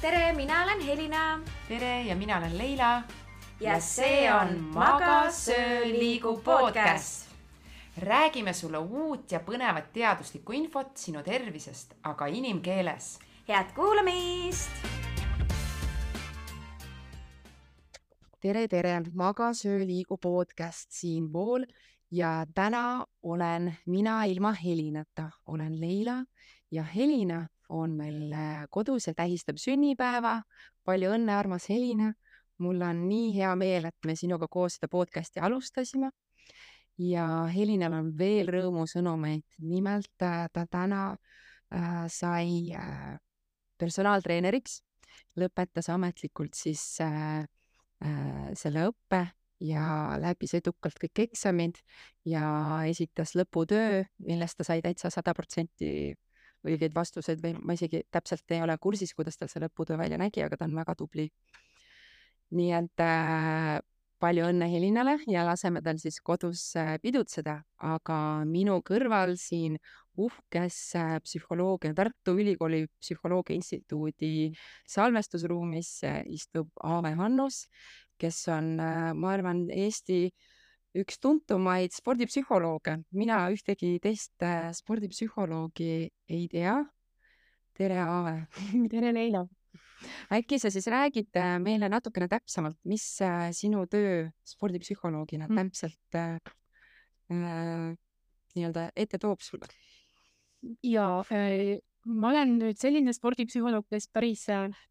tere, 0.00 0.32
mina 0.32 0.62
olen 0.62 0.80
Helina. 0.80 1.40
tere 1.68 2.02
ja 2.02 2.16
mina 2.16 2.38
olen 2.38 2.58
Leila. 2.58 3.02
ja 3.60 3.80
see 3.80 4.32
on 4.32 4.58
Maga, 4.60 5.30
söö, 5.30 5.84
liigu 5.84 6.40
podcast. 6.44 7.28
räägime 7.98 8.52
sulle 8.52 8.78
uut 8.78 9.32
ja 9.32 9.40
põnevat 9.40 9.92
teaduslikku 9.92 10.52
infot 10.52 10.96
sinu 10.96 11.22
tervisest, 11.22 11.94
aga 12.02 12.26
inimkeeles. 12.26 13.18
head 13.48 13.72
kuulamist. 13.74 14.70
tere, 18.40 18.68
tere, 18.68 19.02
Maga, 19.14 19.52
söö, 19.52 19.86
liigu 19.86 20.18
podcast 20.18 20.90
siinpool 20.90 21.64
ja 22.10 22.46
täna 22.54 23.04
olen 23.22 23.76
mina 23.86 24.24
ilma 24.24 24.52
Helinata, 24.52 25.30
olen 25.46 25.80
Leila 25.80 26.24
ja 26.70 26.82
Helina 26.82 27.46
on 27.68 27.96
meil 27.96 28.32
äh, 28.32 28.64
kodus 28.70 29.08
ja 29.08 29.14
tähistab 29.14 29.58
sünnipäeva. 29.60 30.42
palju 30.84 31.10
õnne, 31.12 31.32
armas 31.36 31.68
Helina. 31.68 32.14
mul 32.58 32.80
on 32.82 33.04
nii 33.08 33.34
hea 33.36 33.54
meel, 33.56 33.84
et 33.84 34.06
me 34.06 34.16
sinuga 34.16 34.48
koos 34.48 34.74
seda 34.78 34.88
podcast'i 34.88 35.40
alustasime. 35.40 36.10
ja 36.98 37.46
Helinal 37.54 37.92
on 37.92 38.12
veel 38.18 38.48
rõõmusõnumeid. 38.48 39.44
nimelt 39.58 40.22
äh, 40.22 40.48
ta 40.52 40.66
täna 40.66 41.16
äh, 41.74 42.06
sai 42.08 42.72
äh, 42.74 43.18
personaaltreeneriks, 43.78 44.82
lõpetas 45.38 45.88
ametlikult 45.92 46.54
siis 46.54 47.00
äh, 47.00 47.44
äh, 48.04 48.48
selle 48.54 48.88
õppe 48.90 49.26
ja 49.60 50.16
läbis 50.20 50.54
edukalt 50.54 50.98
kõik 51.02 51.24
eksamid 51.28 51.80
ja 52.26 52.46
esitas 52.86 53.34
lõputöö, 53.38 54.04
millest 54.26 54.58
ta 54.58 54.66
sai 54.66 54.82
täitsa 54.82 55.10
sada 55.10 55.34
protsenti 55.34 56.14
õigeid 56.66 56.94
vastuseid 56.94 57.42
või 57.42 57.54
ma 57.62 57.76
isegi 57.76 58.02
täpselt 58.10 58.50
ei 58.54 58.62
ole 58.64 58.76
kursis, 58.80 59.14
kuidas 59.14 59.38
tal 59.38 59.50
see 59.50 59.62
lõputöö 59.62 59.98
välja 60.00 60.18
nägi, 60.18 60.42
aga 60.44 60.56
ta 60.56 60.66
on 60.68 60.74
väga 60.78 60.94
tubli. 60.98 61.28
nii 62.50 62.72
et 62.72 63.00
äh, 63.04 63.78
palju 64.18 64.46
õnne 64.48 64.66
Helinale 64.72 65.18
ja 65.28 65.44
laseme 65.44 65.82
tal 65.84 65.98
siis 66.00 66.20
kodus 66.24 66.62
äh, 66.76 66.96
pidutseda, 67.02 67.60
aga 67.84 68.18
minu 68.48 68.80
kõrval 68.82 69.36
siin 69.36 69.76
uhkes 70.16 70.78
äh, 70.96 71.16
psühholoogia, 71.22 71.94
Tartu 71.94 72.34
Ülikooli 72.40 72.86
Psühholoogia 72.98 73.54
Instituudi 73.54 74.50
salvestusruumis 74.88 75.92
äh, 76.08 76.22
istub 76.26 76.72
Aave 76.82 77.14
Hannus, 77.20 77.66
kes 78.18 78.46
on 78.50 78.76
ma 79.14 79.30
arvan, 79.30 79.68
Eesti 79.70 80.24
äh, 80.26 80.57
üks 81.02 81.18
tuntumaid 81.22 81.94
spordipsühholooge. 81.94 82.98
mina 83.12 83.40
ühtegi 83.54 83.98
teist 84.02 84.42
äh, 84.42 84.70
spordipsühholoogi 84.74 86.08
ei 86.28 86.48
tea. 86.50 86.78
tere, 87.78 88.00
Aave 88.02 88.48
tere, 88.92 89.12
Leila! 89.14 89.44
äkki 90.34 90.58
sa 90.58 90.70
siis 90.70 90.86
räägid 90.90 91.34
äh, 91.36 91.58
meile 91.62 91.90
natukene 91.90 92.28
täpsemalt, 92.30 92.78
mis 92.84 93.04
äh, 93.22 93.50
sinu 93.54 93.86
töö 93.90 94.28
spordipsühholoogina 94.46 95.48
mm. 95.48 95.60
täpselt 95.60 96.18
äh, 96.18 96.38
nii-öelda 98.56 98.90
ette 98.96 99.18
toob 99.22 99.42
sulle? 99.44 99.70
ja 100.82 101.08
äh, 101.30 101.78
ma 102.08 102.32
olen 102.32 102.58
nüüd 102.58 102.78
selline 102.80 103.14
spordipsühholoog, 103.14 103.86
kes 103.90 104.08
päris 104.10 104.46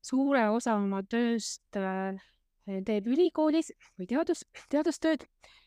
suure 0.06 0.48
osa 0.54 0.78
oma 0.80 1.04
tööst 1.04 1.80
äh, 1.80 2.20
teeb 2.68 3.08
ülikoolis 3.08 3.72
või 3.96 4.10
teadus, 4.12 4.44
teadustööd 4.68 5.24
Äh, 5.24 5.67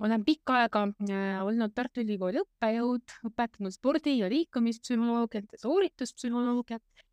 olen 0.00 0.24
pikka 0.24 0.58
aega 0.62 0.84
äh, 1.08 1.42
olnud 1.44 1.74
Tartu 1.74 2.02
Ülikooli 2.02 2.40
õppejõud, 2.42 3.16
õpetanud 3.28 3.74
spordi- 3.74 4.18
ja 4.18 4.30
liikumispsühholoogiat 4.32 5.52
ja 5.52 5.60
soorituspsühholoogiat. 5.62 7.04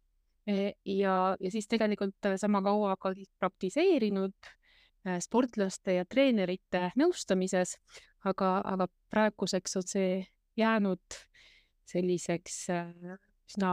Äh, 0.49 0.71
ja, 0.85 1.35
ja 1.39 1.51
siis 1.53 1.69
tegelikult 1.69 2.31
sama 2.41 2.63
kaua 2.65 2.95
ka 2.97 3.13
praktiseerinud 3.39 4.51
sportlaste 5.21 5.95
ja 5.95 6.05
treenerite 6.05 6.91
nõustamises, 6.99 7.79
aga, 8.29 8.59
aga 8.61 8.85
praeguseks 9.09 9.79
on 9.79 9.87
see 9.89 10.11
jäänud 10.61 11.15
selliseks 11.89 12.59
üsna 13.49 13.71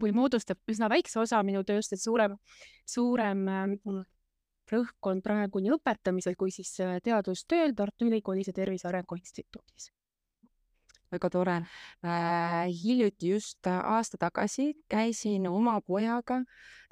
või 0.00 0.14
moodustab 0.16 0.64
üsna 0.72 0.88
väikse 0.88 1.20
osa 1.20 1.42
minu 1.44 1.60
tööst, 1.60 1.92
et 1.92 2.00
suurem, 2.00 2.38
suurem 2.88 3.44
rõhk 4.72 5.10
on 5.10 5.22
praegu 5.24 5.62
nii 5.62 5.74
õpetamisel 5.76 6.36
kui 6.38 6.52
siis 6.54 6.72
äh, 6.82 6.98
teadustööl 7.04 7.74
Tartu 7.76 8.08
Ülikoolis 8.08 8.50
ja 8.50 8.56
Tervise 8.56 8.88
Arengu 8.88 9.18
Instituudis. 9.18 9.90
väga 11.12 11.28
tore 11.30 11.54
äh,. 11.60 12.68
hiljuti 12.84 13.34
just 13.34 13.66
äh, 13.66 13.80
aasta 13.94 14.18
tagasi 14.18 14.72
käisin 14.88 15.48
oma 15.48 15.80
pojaga 15.80 16.42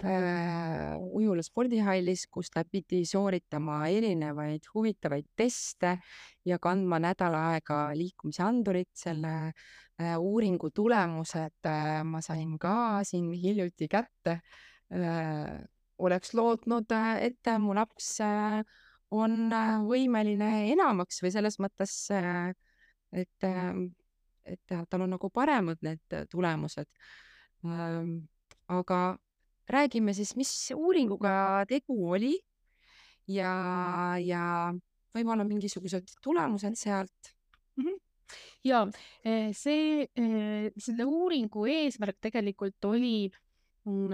Ujula 0.01 1.43
spordihallis, 1.45 2.23
kus 2.33 2.49
ta 2.49 2.63
pidi 2.65 3.03
sooritama 3.05 3.83
erinevaid 3.93 4.65
huvitavaid 4.75 5.27
teste 5.37 5.99
ja 6.45 6.57
kandma 6.59 6.97
nädal 6.99 7.37
aega 7.37 7.91
liikumisandurit. 7.95 8.89
selle 8.95 9.53
uuringu 10.17 10.71
tulemused 10.71 11.69
ma 12.05 12.21
sain 12.25 12.57
ka 12.59 13.05
siin 13.05 13.29
hiljuti 13.33 13.89
kätte 13.89 14.41
oleks 16.01 16.35
lootnud, 16.37 16.93
et 17.21 17.51
mu 17.61 17.75
laps 17.77 18.13
äh, 18.25 18.61
on 19.15 19.49
äh, 19.53 19.79
võimeline 19.87 20.51
enamaks 20.73 21.23
või 21.25 21.33
selles 21.35 21.59
mõttes, 21.63 21.95
äh, 22.15 22.53
et, 23.13 23.49
et 24.47 24.77
tal 24.91 25.07
on 25.07 25.17
nagu 25.17 25.31
paremad 25.35 25.81
need 25.85 26.21
tulemused. 26.31 26.89
Ähm, 27.67 28.15
aga 28.71 29.19
räägime 29.71 30.15
siis, 30.17 30.33
mis 30.39 30.53
uuringuga 30.75 31.65
tegu 31.69 31.99
oli 32.15 32.37
ja, 33.29 33.51
ja 34.23 34.45
võib-olla 35.15 35.45
mingisugused 35.45 36.15
tulemused 36.23 36.79
sealt 36.79 37.35
mm. 37.77 37.85
-hmm 37.85 37.99
ja 38.65 38.85
see, 39.57 40.05
selle 40.79 41.05
uuringu 41.09 41.65
eesmärk 41.67 42.21
tegelikult 42.23 42.85
oli 42.87 43.27
mm, 43.89 44.13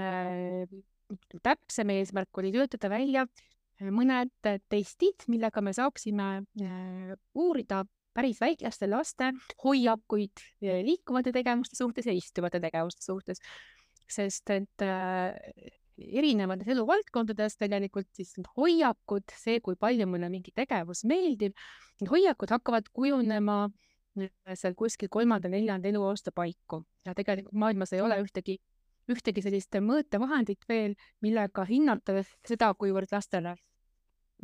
täpsem 1.42 1.92
eesmärk 1.94 2.40
oli 2.40 2.52
töötada 2.54 2.90
välja 2.92 3.26
äh, 3.26 3.90
mõned 3.94 4.32
testid, 4.42 5.26
millega 5.30 5.62
me 5.64 5.74
saaksime 5.76 6.28
äh, 6.62 7.14
uurida 7.34 7.84
päris 8.16 8.40
väikeste 8.40 8.88
laste 8.88 9.32
hoiakuid 9.64 10.44
äh, 10.64 10.82
liikuvate 10.86 11.34
tegevuste 11.36 11.78
suhtes 11.78 12.08
ja 12.08 12.14
istuvate 12.16 12.60
tegevuste 12.62 13.04
suhtes. 13.04 13.42
sest 14.06 14.50
et 14.54 14.82
erinevates 15.98 16.68
eluvaldkondades 16.70 17.56
tegelikult 17.58 18.06
siis 18.14 18.36
need 18.36 18.46
hoiakud, 18.54 19.24
see, 19.34 19.58
kui 19.58 19.74
palju 19.74 20.06
mulle 20.06 20.28
mingi 20.30 20.52
tegevus 20.54 21.02
meeldib, 21.10 21.56
need 21.98 22.12
hoiakud 22.12 22.52
hakkavad 22.54 22.86
kujunema 22.94 23.64
seal 24.54 24.76
kuskil 24.78 25.10
kolmanda-neljanda 25.10 25.90
eluaasta 25.90 26.30
paiku 26.32 26.84
ja 27.04 27.16
tegelikult 27.18 27.58
maailmas 27.58 27.92
ei 27.92 28.04
ole 28.04 28.20
ühtegi 28.22 28.60
ühtegi 29.12 29.44
sellist 29.44 29.76
mõõtevahendit 29.82 30.66
veel, 30.68 30.96
millega 31.22 31.64
hinnata 31.68 32.22
seda, 32.46 32.72
kuivõrd 32.74 33.12
lastele 33.12 33.56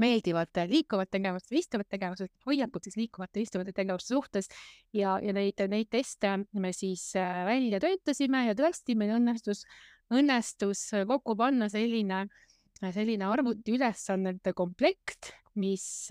meeldivad 0.00 0.56
liikuvad 0.68 1.10
tegevused 1.12 1.52
istuvad 1.56 1.88
tegevused, 1.90 2.30
hoiakud 2.46 2.86
siis 2.86 2.96
liikuvate 2.96 3.42
istuvate 3.42 3.74
tegevuste 3.76 4.14
suhtes. 4.14 4.48
Ja, 4.96 5.18
ja 5.22 5.34
neid, 5.36 5.60
neid 5.68 5.90
teste 5.92 6.38
me 6.52 6.72
siis 6.76 7.10
äh, 7.20 7.42
välja 7.48 7.80
töötasime 7.82 8.46
ja 8.46 8.56
tõesti 8.58 8.96
meil 8.98 9.12
õnnestus, 9.18 9.66
õnnestus 10.12 10.86
kokku 11.08 11.36
panna 11.36 11.68
selline, 11.72 12.24
selline 12.82 13.28
arvutiülesannete 13.28 14.54
komplekt, 14.56 15.34
mis, 15.54 16.08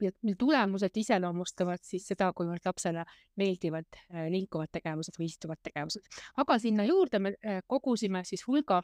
mille 0.00 0.34
tulemused 0.38 0.96
iseloomustavad 0.98 1.78
siis 1.86 2.06
seda, 2.10 2.32
kuivõrd 2.36 2.62
lapsele 2.66 3.04
meeldivad 3.38 3.86
äh, 3.96 4.26
liikuvad 4.32 4.68
tegevused 4.72 5.14
või 5.18 5.26
istuvad 5.30 5.58
tegevused. 5.62 6.02
aga 6.36 6.58
sinna 6.58 6.84
juurde 6.88 7.18
me 7.22 7.28
äh, 7.38 7.62
kogusime 7.66 8.24
siis 8.28 8.46
hulga 8.46 8.82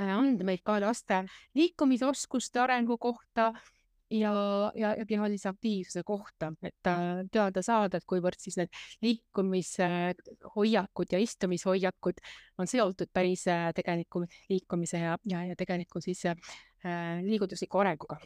äh, 0.00 0.16
andmeid 0.16 0.60
ka 0.64 0.80
laste 0.82 1.24
liikumisoskuste 1.54 2.60
arengu 2.60 2.98
kohta 2.98 3.52
ja, 4.10 4.32
ja, 4.76 4.94
ja 4.98 5.06
kehalise 5.08 5.48
aktiivsuse 5.48 6.02
kohta, 6.06 6.52
et 6.62 6.74
teada 7.32 7.62
saada, 7.64 7.96
et 7.96 8.04
kuivõrd 8.06 8.38
siis 8.38 8.56
need 8.60 8.68
liikumishoiakud 9.02 11.06
ja 11.12 11.18
istumishoiakud 11.18 12.14
on 12.58 12.66
seotud 12.70 13.08
päris 13.12 13.44
tegeliku 13.74 14.24
liikumise 14.52 14.98
ja, 15.00 15.18
ja, 15.24 15.44
ja 15.48 15.56
tegeliku 15.58 16.00
siis 16.04 16.24
Äh, 16.26 16.36
liigutusliku 17.24 17.78
arenguga. 17.78 18.18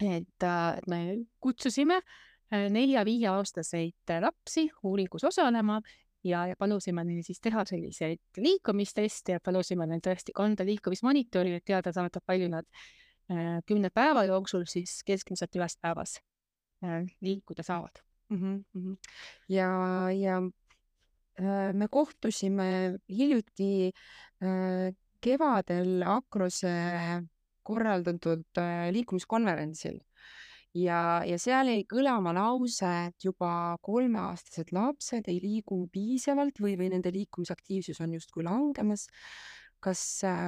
et, 0.00 0.42
äh, 0.42 0.78
et 0.78 0.86
me 0.86 0.98
kutsusime 1.40 1.96
äh, 1.96 2.66
nelja-viieaastaseid 2.70 4.14
lapsi 4.20 4.68
uuringus 4.82 5.24
osalema 5.24 5.80
ja, 6.24 6.46
ja 6.46 6.56
palusime 6.58 7.04
neil 7.04 7.22
siis 7.26 7.40
teha 7.40 7.64
selliseid 7.64 8.20
liikumisteste 8.36 9.38
ja 9.38 9.40
palusime 9.40 9.86
neil 9.86 10.04
tõesti 10.04 10.34
kanda 10.36 10.66
liikumismonitori, 10.66 11.56
et 11.56 11.64
teada 11.64 11.92
saada, 11.92 12.20
palju 12.26 12.48
nad 12.52 12.66
kümne 13.66 13.90
päeva 13.90 14.22
jooksul 14.22 14.62
siis 14.70 15.00
keskmiselt 15.02 15.56
ühes 15.58 15.74
päevas 15.82 16.20
liikuda 17.20 17.64
saavad 17.66 17.98
mm. 18.28 18.64
-hmm. 18.74 18.96
ja, 19.48 19.70
ja 20.10 20.36
äh, 21.40 21.74
me 21.74 21.88
kohtusime 21.90 22.98
hiljuti 23.08 23.92
äh, 24.42 24.94
kevadel 25.20 26.02
Akrose 26.06 26.68
korraldatud 27.66 28.60
äh, 28.62 28.88
liikumiskonverentsil 28.94 29.98
ja, 30.76 31.00
ja 31.26 31.38
seal 31.40 31.70
jäi 31.70 31.84
kõlama 31.88 32.34
lause, 32.36 32.88
et 33.08 33.24
juba 33.24 33.76
kolmeaastased 33.84 34.72
lapsed 34.76 35.30
ei 35.30 35.40
liigu 35.42 35.84
piisavalt 35.92 36.60
või, 36.62 36.76
või 36.80 36.90
nende 36.92 37.12
liikumisaktiivsus 37.14 38.00
on 38.04 38.16
justkui 38.18 38.46
langemas. 38.46 39.06
kas, 39.80 40.00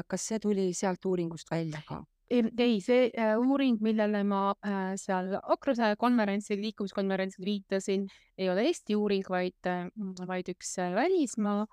kas 0.09 0.23
see 0.31 0.38
tuli 0.43 0.70
sealt 0.75 1.05
uuringust 1.05 1.50
välja 1.50 1.82
ka? 1.87 2.03
ei, 2.29 2.81
see 2.85 3.09
äh, 3.17 3.37
uuring, 3.41 3.79
millele 3.81 4.20
ma 4.29 4.53
äh, 4.61 4.93
seal 5.00 5.32
Akruse 5.41 5.94
konverentsil, 5.99 6.61
liikumiskonverentsil 6.61 7.44
viitasin, 7.44 8.05
ei 8.37 8.50
ole 8.53 8.67
Eesti 8.69 8.97
uuring, 8.97 9.25
vaid, 9.32 9.70
vaid 10.29 10.50
üks 10.53 10.75
välismaa 10.93 11.65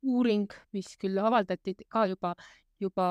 uuring, 0.00 0.48
mis 0.72 0.94
küll 1.00 1.20
avaldati 1.20 1.74
ka 1.92 2.06
juba, 2.08 2.32
juba 2.80 3.06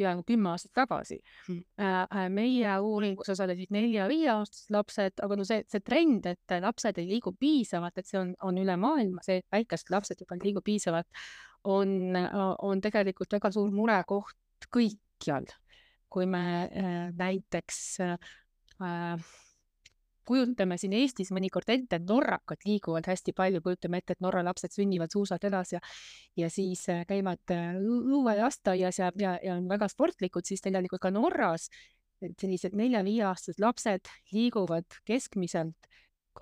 peaaegu 0.00 0.24
kümme 0.28 0.52
aastat 0.54 0.72
tagasi. 0.82 1.20
Mm.. 1.48 1.62
meie 2.34 2.74
uuringus 2.80 3.30
osalesid 3.34 3.72
nelja-viieaastased 3.74 4.74
lapsed, 4.74 5.22
aga 5.24 5.38
no 5.38 5.46
see, 5.46 5.64
see 5.70 5.84
trend, 5.84 6.26
et 6.30 6.56
lapsed 6.64 6.98
ei 7.00 7.08
liigu 7.14 7.34
piisavalt, 7.38 8.00
et 8.00 8.08
see 8.08 8.20
on, 8.20 8.34
on 8.46 8.60
üle 8.60 8.76
maailma, 8.80 9.24
see, 9.26 9.40
et 9.42 9.48
väikesed 9.52 9.92
lapsed 9.94 10.24
juba 10.24 10.38
ei 10.38 10.48
liigu 10.48 10.64
piisavalt, 10.64 11.08
on, 11.70 12.16
on 12.66 12.80
tegelikult 12.80 13.36
väga 13.36 13.52
suur 13.54 13.72
murekoht 13.74 14.70
kõikjal. 14.72 15.48
kui 16.10 16.26
me 16.26 16.42
äh, 16.66 17.12
näiteks 17.14 17.76
äh, 18.02 19.20
kujutame 20.30 20.78
siin 20.78 20.94
Eestis 20.94 21.32
mõnikord 21.34 21.70
ette, 21.74 21.98
et 21.98 22.06
norrakad 22.06 22.62
liiguvad 22.66 23.08
hästi 23.10 23.34
palju, 23.36 23.62
kujutame 23.64 24.00
ette, 24.00 24.14
et 24.14 24.24
Norra 24.24 24.44
lapsed 24.46 24.74
sünnivad 24.76 25.10
suusatelas 25.12 25.74
ja 25.74 25.80
ja 26.38 26.50
siis 26.50 26.86
äh, 26.88 27.02
käivad 27.08 27.54
äh, 27.54 27.74
õuelasteaias 27.80 29.00
ja, 29.02 29.10
ja, 29.18 29.38
ja 29.42 29.56
on 29.58 29.66
väga 29.70 29.88
sportlikud, 29.90 30.46
siis 30.46 30.62
tegelikult 30.62 31.02
ka 31.02 31.10
Norras 31.14 31.68
sellised 32.20 32.74
nelja-viieaastased 32.76 33.62
lapsed 33.62 34.10
liiguvad 34.32 35.00
keskmiselt 35.08 35.88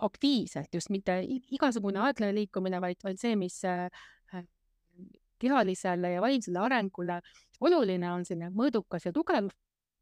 aktiivselt, 0.05 0.69
just 0.75 0.91
mitte 0.91 1.21
igasugune 1.55 2.03
aeglane 2.05 2.35
liikumine, 2.35 2.81
vaid, 2.83 2.99
vaid 3.05 3.21
see, 3.21 3.37
mis 3.39 3.57
äh, 3.67 3.89
kehalisele 5.39 6.13
ja 6.17 6.21
vaimsele 6.21 6.61
arengule 6.61 7.21
oluline 7.61 8.11
on, 8.13 8.27
selline 8.27 8.51
mõõdukas 8.55 9.07
ja 9.09 9.15
tugev 9.15 9.49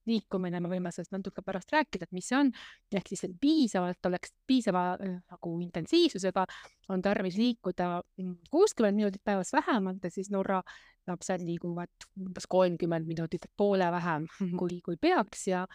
liikumine, 0.07 0.61
me 0.63 0.71
võime 0.71 0.93
sellest 0.95 1.15
natuke 1.15 1.43
pärast 1.47 1.73
rääkida, 1.75 2.07
et 2.07 2.15
mis 2.17 2.29
see 2.31 2.39
on, 2.39 2.53
ehk 2.95 3.11
siis, 3.13 3.25
piisavalt 3.41 4.11
oleks, 4.11 4.35
piisava 4.47 4.85
äh, 4.95 5.17
nagu 5.33 5.55
intensiivsusega 5.65 6.47
on 6.95 7.03
tarvis 7.05 7.39
liikuda 7.41 7.91
mm, 8.01 8.37
kuuskümmend 8.51 9.03
minutit 9.03 9.25
päevas 9.25 9.53
vähemalt 9.57 10.05
ja 10.05 10.13
siis 10.13 10.31
Norra 10.35 10.63
lapsed 11.07 11.45
liiguvad 11.47 12.09
umbes 12.19 12.49
kolmkümmend 12.51 13.07
minutit, 13.07 13.47
poole 13.57 13.91
vähem 13.95 14.27
kui, 14.59 14.81
kui 14.85 14.99
peaks. 15.01 15.47
Ja 15.51 15.67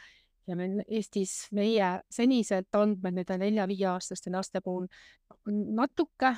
ja 0.50 0.58
meil 0.58 0.82
Eestis 0.90 1.46
meie 1.56 1.92
senised 2.12 2.74
andmed 2.78 3.20
nende 3.20 3.38
nelja-viieaastaste 3.44 4.34
laste 4.34 4.62
puhul 4.66 4.88
natuke, 5.78 6.34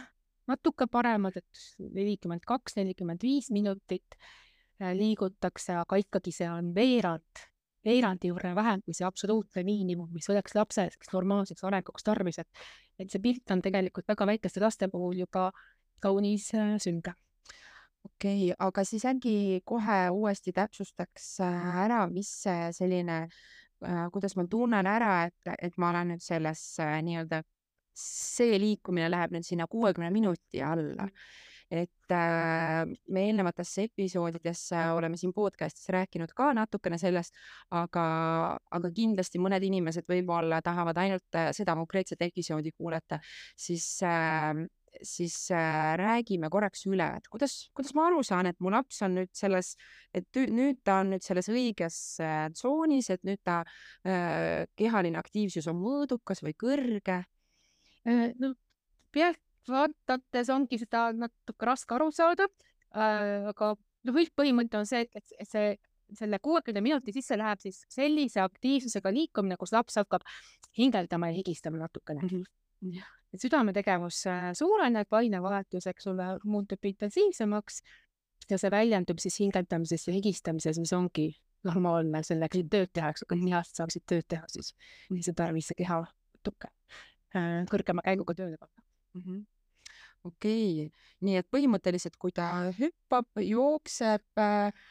natuke 0.49 0.87
paremad, 0.91 1.37
et 1.39 1.63
nelikümmend 1.79 2.43
kaks, 2.47 2.75
nelikümmend 2.79 3.23
viis 3.23 3.49
minutit 3.55 4.17
äh, 4.19 4.91
liigutakse, 4.97 5.79
aga 5.79 5.99
ikkagi 6.03 6.35
see 6.35 6.49
on 6.51 6.73
veerand 6.75 7.45
veerandi 7.85 8.31
võrra 8.33 8.53
vähem 8.57 8.81
kui 8.85 8.95
see 8.95 9.07
absoluutne 9.07 9.63
miinimum, 9.67 10.09
mis 10.13 10.29
oleks 10.31 10.55
lapse 10.57 10.87
normaalseks 11.13 11.63
arenguks 11.67 12.05
tarvis, 12.07 12.39
et 12.43 12.63
et 13.01 13.09
see 13.09 13.21
pilt 13.21 13.51
on 13.51 13.61
tegelikult 13.61 14.07
väga 14.07 14.27
väikeste 14.29 14.61
laste 14.61 14.87
puhul 14.91 15.23
juba 15.23 15.49
kaunis 16.03 16.51
äh, 16.53 16.75
sünge. 16.83 17.15
okei 18.03 18.51
okay,, 18.51 18.55
aga 18.59 18.83
siis 18.83 19.05
äkki 19.09 19.61
kohe 19.65 19.99
uuesti 20.11 20.53
täpsustaks 20.53 21.39
äh, 21.41 21.79
ära, 21.85 22.05
mis 22.11 22.31
selline 22.77 23.23
äh,, 23.23 24.05
kuidas 24.13 24.35
ma 24.35 24.47
tunnen 24.49 24.87
ära, 24.87 25.15
et, 25.29 25.55
et 25.61 25.77
ma 25.77 25.89
olen 25.93 26.13
nüüd 26.13 26.23
selles 26.23 26.63
nii-öelda, 26.79 27.43
see 27.93 28.57
liikumine 28.59 29.09
läheb 29.11 29.35
nüüd 29.35 29.45
sinna 29.45 29.67
kuuekümne 29.69 30.09
minuti 30.13 30.61
alla 30.65 31.09
et 31.73 32.13
äh, 32.13 32.83
me 33.09 33.25
eelnevatesse 33.27 33.87
episoodidesse 33.87 34.77
oleme 34.93 35.17
siin 35.17 35.33
podcast'is 35.33 35.89
rääkinud 35.95 36.33
ka 36.37 36.51
natukene 36.53 36.99
sellest, 37.01 37.35
aga, 37.73 38.05
aga 38.77 38.91
kindlasti 38.93 39.41
mõned 39.41 39.65
inimesed 39.65 40.05
võib-olla 40.09 40.61
tahavad 40.65 41.01
ainult 41.01 41.39
äh, 41.39 41.49
seda 41.55 41.75
konkreetset 41.79 42.21
episoodi 42.21 42.75
kuulata, 42.77 43.19
siis 43.57 43.87
äh, 44.05 44.53
siis 45.01 45.35
äh, 45.49 45.95
räägime 45.97 46.51
korraks 46.53 46.85
üle, 46.85 47.07
et 47.17 47.25
kuidas, 47.33 47.55
kuidas 47.73 47.95
ma 47.97 48.05
aru 48.11 48.21
saan, 48.21 48.51
et 48.51 48.59
mu 48.61 48.69
laps 48.69 49.01
on 49.01 49.17
nüüd 49.17 49.31
selles, 49.33 49.73
et 50.13 50.41
nüüd 50.53 50.83
ta 50.85 50.99
on 51.01 51.15
nüüd 51.15 51.25
selles 51.25 51.49
õiges 51.49 51.97
tsoonis, 52.53 53.09
et 53.09 53.25
nüüd 53.25 53.41
ta 53.41 53.63
kehaline 54.77 55.17
aktiivsus 55.17 55.65
on 55.71 55.81
mõõdukas 55.81 56.43
või 56.45 56.53
kõrge? 56.53 57.23
No 58.05 58.53
pealt 59.13 59.39
vaadates 59.69 60.49
ongi 60.53 60.79
seda 60.81 61.07
natuke 61.15 61.65
raske 61.65 61.95
aru 61.95 62.11
saada 62.11 62.47
äh,. 62.95 63.49
aga 63.53 63.73
noh, 64.07 64.19
üldpõhimõte 64.21 64.79
on 64.79 64.87
see, 64.89 65.05
et, 65.07 65.35
et 65.39 65.49
see, 65.49 65.73
selle 66.17 66.39
kuuekümne 66.43 66.81
minuti 66.83 67.13
sisse 67.15 67.37
läheb 67.39 67.61
siis 67.63 67.83
sellise 67.91 68.43
aktiivsusega 68.43 69.11
liikumine, 69.13 69.57
kus 69.59 69.73
laps 69.73 69.97
hakkab 70.01 70.25
hingeldama 70.77 71.31
ja 71.31 71.37
higistama 71.39 71.81
natukene 71.81 72.21
mm. 72.21 72.43
-hmm. 72.43 73.05
et 73.33 73.41
südametegevus 73.41 74.25
äh, 74.27 74.51
suureneb, 74.57 75.13
ainevahetus, 75.13 75.87
eks 75.87 76.07
ole, 76.07 76.27
muutub 76.43 76.85
intensiivsemaks 76.85 77.81
ja 78.49 78.57
see 78.57 78.71
väljendub 78.71 79.19
siis 79.23 79.39
hingeldamises 79.39 80.07
ja 80.07 80.13
higistamises, 80.13 80.79
mis 80.79 80.93
ongi 80.93 81.31
normaalne 81.63 82.23
selleks, 82.23 82.59
et 82.59 82.69
tööd 82.69 82.91
teha, 82.93 83.09
eks 83.13 83.25
ole, 83.29 83.39
nii 83.39 83.55
hästi 83.55 83.79
saaksid 83.79 84.05
tööd 84.11 84.27
teha, 84.27 84.43
siis 84.51 84.73
on 85.11 85.23
see 85.23 85.33
tarvis 85.33 85.71
see 85.71 85.79
keha 85.79 86.01
natuke 86.03 86.69
äh, 87.35 87.63
kõrgema 87.71 88.03
käiguga 88.05 88.35
tööle 88.35 88.59
panna 88.59 88.83
mm. 89.13 89.21
-hmm 89.21 89.52
okei, 90.27 90.89
nii 91.25 91.37
et 91.39 91.47
põhimõtteliselt, 91.51 92.17
kui 92.19 92.33
ta 92.35 92.49
hüppab, 92.77 93.29
jookseb 93.43 94.43
äh,, 94.43 94.89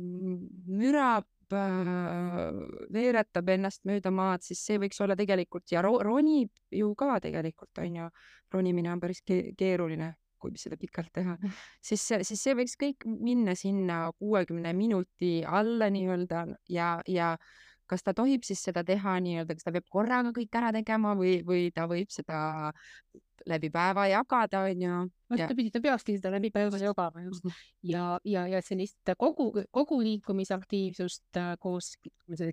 mürab 0.00 1.56
äh,, 1.56 2.54
veeretab 2.92 3.52
ennast 3.56 3.84
mööda 3.88 4.12
maad, 4.14 4.44
siis 4.46 4.62
see 4.64 4.80
võiks 4.82 5.00
olla 5.04 5.16
tegelikult 5.18 5.72
ja 5.72 5.84
ro 5.84 5.98
ronib 6.04 6.52
ju 6.70 6.94
ka 6.98 7.18
tegelikult 7.22 7.84
onju, 7.84 8.10
ronimine 8.52 8.92
on 8.92 9.02
päris 9.02 9.22
ke 9.26 9.42
keeruline 9.58 10.14
kui 10.40 10.56
seda 10.56 10.78
pikalt 10.80 11.12
teha, 11.12 11.34
mm. 11.36 11.56
siis, 11.84 12.06
siis 12.24 12.40
see 12.40 12.56
võiks 12.56 12.76
kõik 12.80 13.04
minna 13.04 13.54
sinna 13.58 14.06
kuuekümne 14.16 14.72
minuti 14.76 15.40
alla 15.44 15.90
nii-öelda 15.92 16.46
ja, 16.72 16.94
ja 17.08 17.34
kas 17.90 18.06
ta 18.06 18.14
tohib 18.16 18.46
siis 18.46 18.62
seda 18.68 18.84
teha 18.86 19.16
nii-öelda, 19.24 19.56
kas 19.56 19.66
ta 19.66 19.74
peab 19.74 19.88
korraga 19.90 20.30
kõik 20.36 20.60
ära 20.60 20.70
tegema 20.76 21.16
või, 21.18 21.40
või 21.46 21.68
ta 21.74 21.88
võib 21.90 22.12
seda 22.14 22.40
läbi 23.48 23.70
päeva 23.72 24.06
jagada, 24.10 24.62
onju. 24.68 25.08
vastupidi, 25.30 25.70
ta 25.72 25.80
peakski 25.80 26.16
seda 26.18 26.32
läbi 26.34 26.50
päeva 26.54 26.78
jagama 26.80 27.22
just 27.24 27.46
ja, 27.92 28.18
ja, 28.24 28.46
ja 28.50 28.60
sellist 28.64 29.12
kogu, 29.18 29.50
kogu 29.70 30.00
liikumisaktiivsust 30.02 31.40
äh, 31.40 31.54
koos 31.60 31.94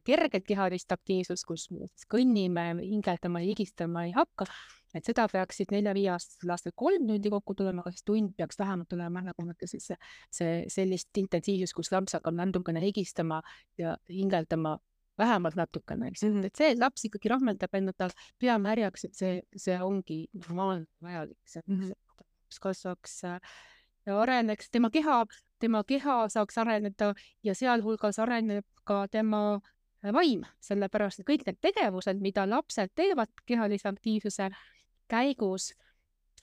kerget 0.08 0.46
kehalist 0.48 0.92
aktiivsust, 0.96 1.46
kus 1.48 1.68
kõnnime, 2.12 2.70
hingeldama 2.82 3.44
ja 3.44 3.52
higistama 3.52 4.08
ei 4.08 4.16
hakka, 4.16 4.48
et 4.96 5.08
seda 5.08 5.28
peaksid 5.32 5.74
nelja-viieaastastel 5.76 6.52
lastel 6.52 6.76
kolm 6.76 7.08
tundi 7.10 7.32
kokku 7.34 7.56
tulema, 7.58 7.84
aga 7.84 7.94
siis 7.94 8.06
tund 8.08 8.36
peaks 8.38 8.60
vähemalt 8.60 8.94
olema, 8.98 9.26
nagu 9.30 9.48
ma 9.48 9.56
ütlesin, 9.56 9.84
see, 9.84 9.98
see 10.34 10.60
sellist 10.74 11.24
intensiivsust, 11.24 11.76
kus 11.78 11.92
laps 11.94 12.18
hakkab 12.18 12.38
natukene 12.38 12.84
higistama 12.84 13.42
ja 13.82 13.98
hingeldama 14.10 14.78
vähemalt 15.18 15.56
natukene, 15.58 16.12
eks. 16.12 16.24
Et 16.48 16.60
see, 16.60 16.76
laps 16.80 17.06
ikkagi 17.08 17.32
rahmeldab 17.32 17.78
enda 17.80 18.10
pea 18.40 18.58
märjaks, 18.62 19.08
et 19.08 19.16
see, 19.18 19.40
see 19.58 19.78
ongi 19.84 20.26
normaalne, 20.44 20.86
vajalik, 21.04 21.40
see 21.46 21.64
mm, 21.66 21.80
-hmm. 21.80 22.22
laps 22.22 22.60
kasvaks 22.64 23.24
ja 23.24 23.40
äh, 24.08 24.20
areneks, 24.22 24.70
tema 24.72 24.90
keha, 24.90 25.26
tema 25.60 25.84
keha 25.84 26.30
saaks 26.30 26.58
areneda 26.58 27.14
ja 27.44 27.56
sealhulgas 27.56 28.20
areneb 28.20 28.66
ka 28.84 29.08
tema 29.08 29.60
äh, 30.04 30.14
vaim, 30.14 30.46
sellepärast 30.60 31.20
et 31.20 31.30
kõik 31.30 31.46
need 31.46 31.60
tegevused, 31.62 32.22
mida 32.22 32.46
lapsed 32.50 32.94
teevad 32.96 33.34
kehalise 33.46 33.90
aktiivsuse 33.90 34.50
käigus 35.08 35.74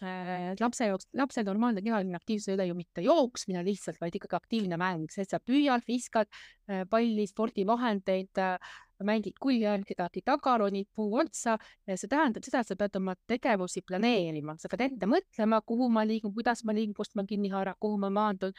äh, 0.05 0.55
lapse 0.61 0.89
jaoks, 0.91 1.09
lapse 1.19 1.45
normaalne 1.47 1.83
kehaline 1.85 2.17
aktiivsus 2.19 2.51
ei 2.51 2.57
ole 2.59 2.67
ju 2.69 2.79
mitte 2.79 3.05
jooksmine 3.05 3.65
lihtsalt, 3.67 4.01
vaid 4.01 4.17
ikkagi 4.19 4.39
aktiivne 4.39 4.79
mäng, 4.81 5.07
see, 5.13 5.27
et 5.27 5.35
sa 5.35 5.41
püüad, 5.41 5.85
viskad 5.89 6.31
äh, 6.31 6.85
palli, 6.91 7.27
spordivahendeid 7.31 8.43
äh,, 8.43 8.75
mängid 9.05 9.35
kullijääl 9.41 9.83
kedagi 9.87 10.23
taga, 10.25 10.59
ronid 10.59 10.87
puu 10.95 11.19
otsa. 11.19 11.59
see 11.89 12.09
tähendab 12.09 12.47
seda, 12.47 12.61
et 12.63 12.71
sa 12.71 12.77
pead 12.79 12.97
oma 12.97 13.15
tegevusi 13.27 13.83
planeerima, 13.87 14.57
sa 14.59 14.71
pead 14.71 14.87
ette 14.87 15.09
mõtlema, 15.11 15.61
kuhu 15.67 15.89
ma 15.91 16.05
liigun, 16.07 16.35
kuidas 16.35 16.65
ma 16.65 16.75
liigun, 16.77 16.95
kust 16.95 17.15
ma 17.19 17.25
kinni 17.29 17.51
haaran, 17.53 17.79
kuhu 17.81 17.99
ma 17.99 18.11
maandun. 18.11 18.53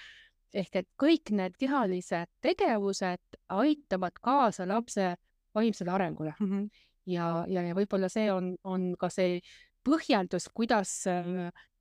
ehk 0.55 0.75
et 0.75 0.87
kõik 1.01 1.31
need 1.35 1.55
kehalised 1.59 2.29
tegevused 2.39 3.39
aitavad 3.51 4.13
kaasa 4.23 4.63
lapse 4.67 5.15
vaimsele 5.55 5.91
arengule 5.91 6.33
mm. 6.39 6.47
-hmm. 6.47 6.69
ja, 7.05 7.45
ja, 7.47 7.61
ja 7.61 7.75
võib-olla 7.75 8.09
see 8.09 8.31
on, 8.31 8.55
on 8.63 8.93
ka 8.99 9.09
see 9.09 9.41
põhjendus, 9.85 10.49
kuidas, 10.53 10.91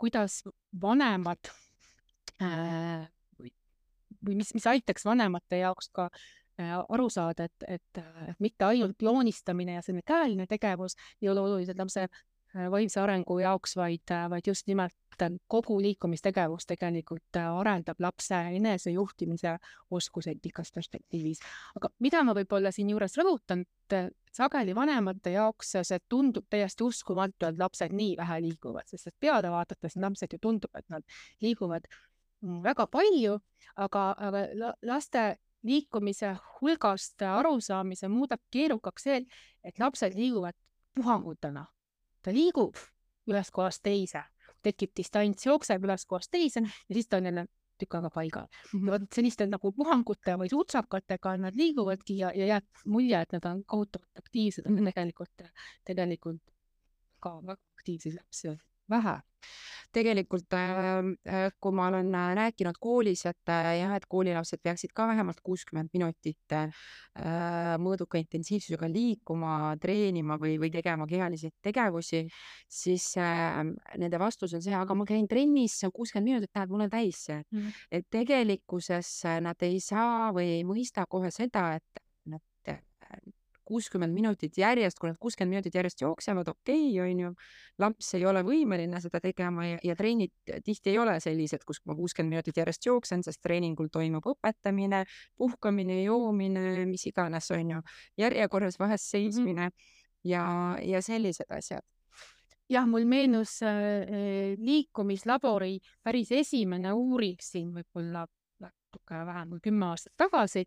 kuidas 0.01 0.43
vanemad 0.83 1.53
äh, 2.43 3.09
või 4.25 4.39
mis, 4.41 4.53
mis 4.57 4.67
aitaks 4.69 5.05
vanemate 5.07 5.61
jaoks 5.61 5.91
ka 5.95 6.09
äh, 6.09 6.77
aru 6.89 7.09
saada, 7.13 7.49
et, 7.49 7.67
et, 7.77 8.03
et 8.29 8.41
mitte 8.43 8.69
ainult 8.69 9.03
joonistamine 9.03 9.79
ja 9.79 9.83
selline 9.85 10.05
käeline 10.07 10.47
tegevus 10.51 10.97
ei 11.23 11.31
ole 11.33 11.45
olulised 11.45 11.79
lapse 11.79 12.07
äh, 12.07 12.69
vaimse 12.73 13.01
arengu 13.03 13.39
jaoks, 13.43 13.77
vaid, 13.81 14.05
äh, 14.11 14.29
vaid 14.31 14.51
just 14.51 14.69
nimelt 14.71 14.97
kogu 15.49 15.79
liikumistegevus 15.83 16.67
tegelikult 16.67 17.39
arendab 17.41 18.01
lapse 18.01 18.35
enesejuhtimise 18.59 19.57
oskuseid 19.91 20.41
pikas 20.43 20.73
perspektiivis. 20.75 21.41
aga 21.77 21.91
mida 21.99 22.23
ma 22.25 22.35
võib-olla 22.35 22.73
siinjuures 22.73 23.19
rõhutan, 23.19 23.65
et 23.65 24.15
sageli 24.35 24.75
vanemate 24.75 25.35
jaoks 25.37 25.77
see 25.83 26.01
tundub 26.09 26.47
täiesti 26.51 26.85
uskumatu, 26.85 27.47
et 27.47 27.59
lapsed 27.59 27.93
nii 27.93 28.17
vähe 28.17 28.41
liiguvad, 28.49 28.89
sest 28.91 29.07
et 29.13 29.17
peale 29.21 29.51
vaadates 29.51 29.97
lapsed 29.97 30.33
ju 30.33 30.39
tundub, 30.43 30.71
et 30.77 30.89
nad 30.89 31.03
liiguvad 31.41 31.87
väga 32.65 32.87
palju, 32.87 33.39
aga, 33.77 34.05
aga 34.19 34.45
laste 34.83 35.37
liikumise 35.65 36.35
hulgast 36.61 37.23
arusaamise 37.23 38.09
muudab 38.09 38.43
keerukaks 38.53 39.07
see, 39.09 39.23
et 39.65 39.79
lapsed 39.79 40.15
liiguvad 40.15 40.57
puhangutena. 40.95 41.67
ta 42.23 42.33
liigub 42.33 42.77
ühest 43.29 43.53
kohast 43.53 43.83
teise, 43.85 44.23
tekib 44.65 44.95
distants, 44.97 45.47
jookseb 45.47 45.85
ühest 45.85 46.09
kohast 46.09 46.33
teise 46.35 46.65
ja 46.65 46.97
siis 46.97 47.09
ta 47.09 47.21
on 47.21 47.31
jälle 47.31 47.47
tükk 47.81 47.97
aega 47.99 48.11
paigal 48.15 48.47
mm. 48.47 48.81
-hmm. 48.81 48.91
vot 48.91 49.17
selliste 49.19 49.47
nagu 49.51 49.73
puhangute 49.73 50.37
või 50.41 50.51
sutsakatega 50.51 51.37
nad 51.47 51.57
liiguvadki 51.59 52.19
ja, 52.19 52.33
ja 52.35 52.47
jääb 52.55 52.85
mulje, 52.87 53.21
et 53.21 53.33
nad 53.37 53.49
on 53.51 53.65
kohutavalt 53.65 54.23
aktiivsed, 54.23 54.69
on 54.71 54.85
tegelikult, 54.91 55.49
tegelikult 55.85 56.43
ka 57.21 57.35
väga 57.43 57.61
aktiivseid 57.79 58.21
lapsi 58.21 58.55
vähe. 58.91 59.21
Tegelikult 59.95 60.55
ähm, 60.59 61.13
äh, 61.23 61.53
kui 61.63 61.73
ma 61.73 61.87
olen 61.87 62.09
äh, 62.19 62.33
rääkinud 62.35 62.79
koolis, 62.83 63.23
et 63.31 63.51
äh, 63.53 63.69
jah, 63.79 63.93
et 63.95 64.07
koolilapsed 64.11 64.59
peaksid 64.65 64.91
ka 64.95 65.07
vähemalt 65.07 65.39
kuuskümmend 65.45 65.93
minutit 65.95 66.57
mõõduka 67.79 68.19
intensiivsusega 68.19 68.89
liikuma, 68.91 69.77
treenima 69.79 70.35
või, 70.41 70.57
või 70.59 70.73
tegema 70.75 71.07
kehalisi 71.07 71.53
tegevusi, 71.63 72.25
siis 72.67 73.07
äh, 73.23 73.61
nende 74.01 74.19
vastus 74.19 74.57
on 74.59 74.65
see, 74.65 74.75
aga 74.75 74.97
ma 74.99 75.07
käin 75.07 75.29
trennis 75.31 75.79
kuuskümmend 75.95 76.33
minutit, 76.33 76.51
tähendab, 76.51 76.75
mul 76.75 76.89
on 76.89 76.95
täis 76.97 77.23
see. 77.29 77.39
Mm.. 77.55 77.71
et 77.95 78.11
tegelikkuses 78.11 79.13
nad 79.47 79.63
ei 79.63 79.79
saa 79.85 80.33
või 80.35 80.57
ei 80.57 80.67
mõista 80.67 81.07
kohe 81.07 81.31
seda, 81.35 81.69
et 81.79 82.05
nad 82.27 82.43
kuuskümmend 83.65 84.15
minutit 84.15 84.59
järjest, 84.59 84.99
kui 85.01 85.11
nad 85.11 85.19
kuuskümmend 85.21 85.57
minutit 85.57 85.75
järjest 85.75 86.05
jooksevad, 86.05 86.49
okei 86.53 86.91
okay,, 86.91 87.01
onju, 87.05 87.33
laps 87.83 88.13
ei 88.19 88.27
ole 88.29 88.45
võimeline 88.47 89.01
seda 89.03 89.21
tegema 89.25 89.67
ja, 89.67 89.79
ja 89.85 89.97
treenid 89.99 90.33
tihti 90.65 90.95
ei 90.95 91.01
ole 91.03 91.17
sellised, 91.25 91.65
kus 91.67 91.81
ma 91.89 91.97
kuuskümmend 91.99 92.37
minutit 92.37 92.61
järjest 92.61 92.87
jooksen, 92.87 93.25
sest 93.27 93.43
treeningul 93.45 93.91
toimub 93.93 94.27
õpetamine, 94.35 95.05
puhkamine, 95.41 96.03
joomine, 96.05 96.85
mis 96.91 97.07
iganes, 97.11 97.51
onju, 97.55 97.83
järjekorras 98.21 98.79
vahest 98.81 99.11
seismine 99.11 99.71
ja, 100.25 100.45
ja 100.83 101.03
sellised 101.05 101.51
asjad. 101.53 101.85
Jah, 102.73 102.87
mul 102.89 103.05
meenus 103.05 103.59
äh, 103.63 104.55
liikumislabori 104.57 105.77
päris 106.03 106.31
esimene 106.33 106.95
uuring 106.97 107.43
siin 107.45 107.75
võib-olla 107.75 108.25
natuke 108.65 109.21
vähem 109.29 109.51
kui 109.53 109.61
kümme 109.69 109.91
aastat 109.91 110.15
tagasi, 110.17 110.65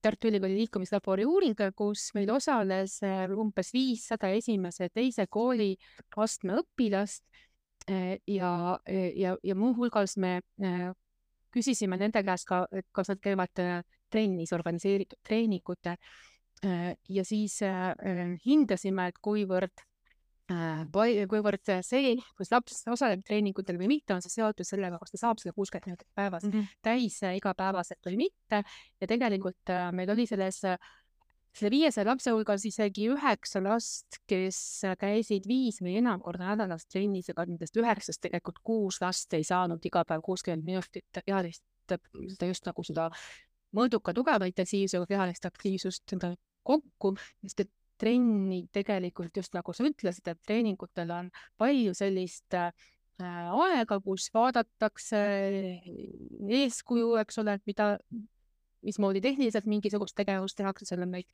Tartu 0.00 0.28
Ülikooli 0.30 0.54
liikumislabori 0.60 1.24
uuring, 1.26 1.58
kus 1.76 2.12
meil 2.14 2.30
osales 2.30 3.00
äh, 3.02 3.24
umbes 3.34 3.72
viissada 3.74 4.30
esimese 4.30 4.88
teise 4.94 5.26
kooliastme 5.26 6.60
õpilast 6.62 7.24
äh, 7.90 8.14
ja, 8.30 8.52
ja, 8.86 9.34
ja 9.42 9.58
muuhulgas 9.58 10.14
me 10.22 10.38
äh, 10.62 10.88
küsisime 11.54 11.98
nende 11.98 12.22
käest 12.22 12.46
ka, 12.46 12.62
et 12.70 12.86
kas 12.94 13.10
nad 13.10 13.20
käivad 13.24 13.64
trennis 14.12 14.52
organiseeritud 14.52 15.18
treeningute 15.24 15.96
ja 17.08 17.22
siis 17.24 17.54
hindasime, 18.44 19.06
et 19.08 19.18
kuivõrd 19.22 19.87
kuivõrd 21.28 21.72
see, 21.84 22.14
kas 22.38 22.52
laps 22.52 22.78
osaleb 22.88 23.24
treeningutel 23.26 23.76
või 23.80 23.90
mitte, 23.94 24.14
on 24.14 24.22
see 24.24 24.32
seotud 24.32 24.66
sellega, 24.66 24.98
kas 25.00 25.12
ta 25.12 25.20
saab 25.20 25.42
seda 25.42 25.52
kuuskümmend 25.56 25.90
minutit 25.90 26.08
päevas 26.16 26.46
mm 26.46 26.54
-hmm. 26.54 26.78
täis 26.82 27.18
äh, 27.22 27.36
igapäevaselt 27.36 28.00
või 28.06 28.16
mitte. 28.16 28.62
ja 29.00 29.06
tegelikult 29.06 29.70
äh, 29.70 29.90
meil 29.92 30.10
oli 30.10 30.26
selles, 30.26 30.60
selle 30.60 31.70
viiesaja 31.70 32.06
lapse 32.06 32.30
hulgas 32.30 32.64
isegi 32.64 33.08
üheksa 33.12 33.62
last, 33.62 34.22
kes 34.26 34.82
käisid 34.98 35.48
viis 35.48 35.82
või 35.82 35.98
enam 35.98 36.20
korda 36.20 36.54
nädalas 36.54 36.86
trennis, 36.86 37.28
aga 37.30 37.44
nendest 37.44 37.76
üheksast 37.76 38.20
tegelikult 38.20 38.58
kuus 38.62 39.00
last 39.00 39.34
ei 39.34 39.44
saanud 39.44 39.84
iga 39.84 40.04
päev 40.04 40.22
kuuskümmend 40.24 40.64
minutit 40.64 41.24
kehalist, 41.26 41.64
seda 41.88 42.46
just 42.46 42.64
nagu 42.64 42.84
seda 42.84 43.10
mõõduka 43.76 44.14
tugeva 44.14 44.46
intensiivsusega 44.48 45.06
kehalist 45.06 45.44
aktiivsust 45.44 46.16
kokku, 46.68 47.16
sest 47.44 47.60
et 47.60 47.70
trenni 47.98 48.62
tegelikult 48.72 49.36
just 49.36 49.54
nagu 49.56 49.74
sa 49.74 49.86
ütlesid, 49.88 50.30
et 50.30 50.40
treeningutel 50.46 51.10
on 51.14 51.30
palju 51.58 51.94
sellist 51.98 52.54
äh, 52.54 52.72
aega, 53.18 54.00
kus 54.04 54.28
vaadatakse 54.34 55.20
eeskuju, 56.60 57.14
eks 57.22 57.40
ole, 57.42 57.56
et 57.58 57.70
mida, 57.70 57.88
mismoodi 58.86 59.22
tehniliselt 59.24 59.66
mingisugust 59.66 60.16
tegevust 60.18 60.58
tehakse, 60.58 60.86
seal 60.86 61.02
on 61.06 61.16
neid 61.16 61.26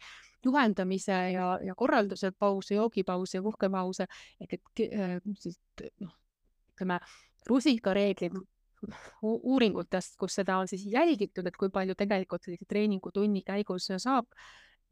juhendamise 0.44 1.18
ja, 1.34 1.50
ja 1.64 1.76
korralduse 1.76 2.32
pause, 2.38 2.74
joogipause 2.78 3.42
puhkepause 3.44 4.08
ehk 4.40 4.58
et 4.58 4.84
äh, 4.88 5.20
siis 5.40 5.60
noh, 6.00 6.16
ütleme 6.74 7.00
rusikareeglid 7.48 8.36
uuringutest, 9.24 10.16
kus 10.20 10.34
seda 10.40 10.58
on 10.60 10.68
siis 10.68 10.84
jälgitud, 10.92 11.46
et 11.46 11.56
kui 11.56 11.70
palju 11.72 11.94
tegelikult 11.96 12.44
sellise 12.44 12.66
treeningutunni 12.68 13.44
käigus 13.46 13.88
saab 13.96 14.28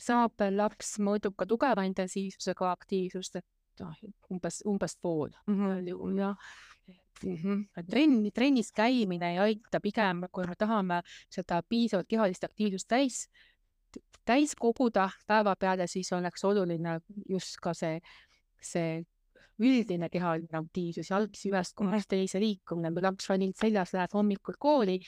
saab 0.02 0.42
laps 0.50 0.96
mõõduka 0.98 1.46
tugeva 1.48 1.84
intensiivsusega 1.86 2.70
aktiivsust, 2.72 3.40
et 3.40 3.82
noh, 3.84 3.96
umbes, 4.34 4.62
umbes 4.68 4.96
pool 5.00 5.30
-hmm. 5.46 5.88
juhul 5.88 6.18
jah 6.18 6.36
-hmm. 7.22 7.64
trenn, 7.86 8.32
trennis 8.34 8.72
käimine 8.72 9.32
ei 9.32 9.38
aita 9.38 9.80
pigem, 9.80 10.26
kui 10.32 10.46
me 10.46 10.56
tahame 10.58 11.00
seda 11.30 11.62
piisavat 11.68 12.08
kehalist 12.08 12.44
aktiivsust 12.44 12.88
täis, 12.88 13.28
täis 14.24 14.54
koguda 14.58 15.08
päeva 15.26 15.56
peale, 15.56 15.86
siis 15.86 16.12
oleks 16.12 16.44
oluline 16.44 17.00
just 17.28 17.58
ka 17.62 17.74
see, 17.74 18.00
see 18.60 19.02
üldine 19.62 20.08
kehaline 20.10 20.58
aktiivsus, 20.58 21.10
jalgsi 21.10 21.50
ühest 21.52 21.76
kohast 21.78 22.10
teise 22.10 22.40
liikumine, 22.40 22.92
kui 22.92 23.04
laps 23.04 23.28
vanil 23.30 23.52
seljas 23.58 23.94
läheb 23.94 24.14
hommikul 24.16 24.58
kooli, 24.58 24.98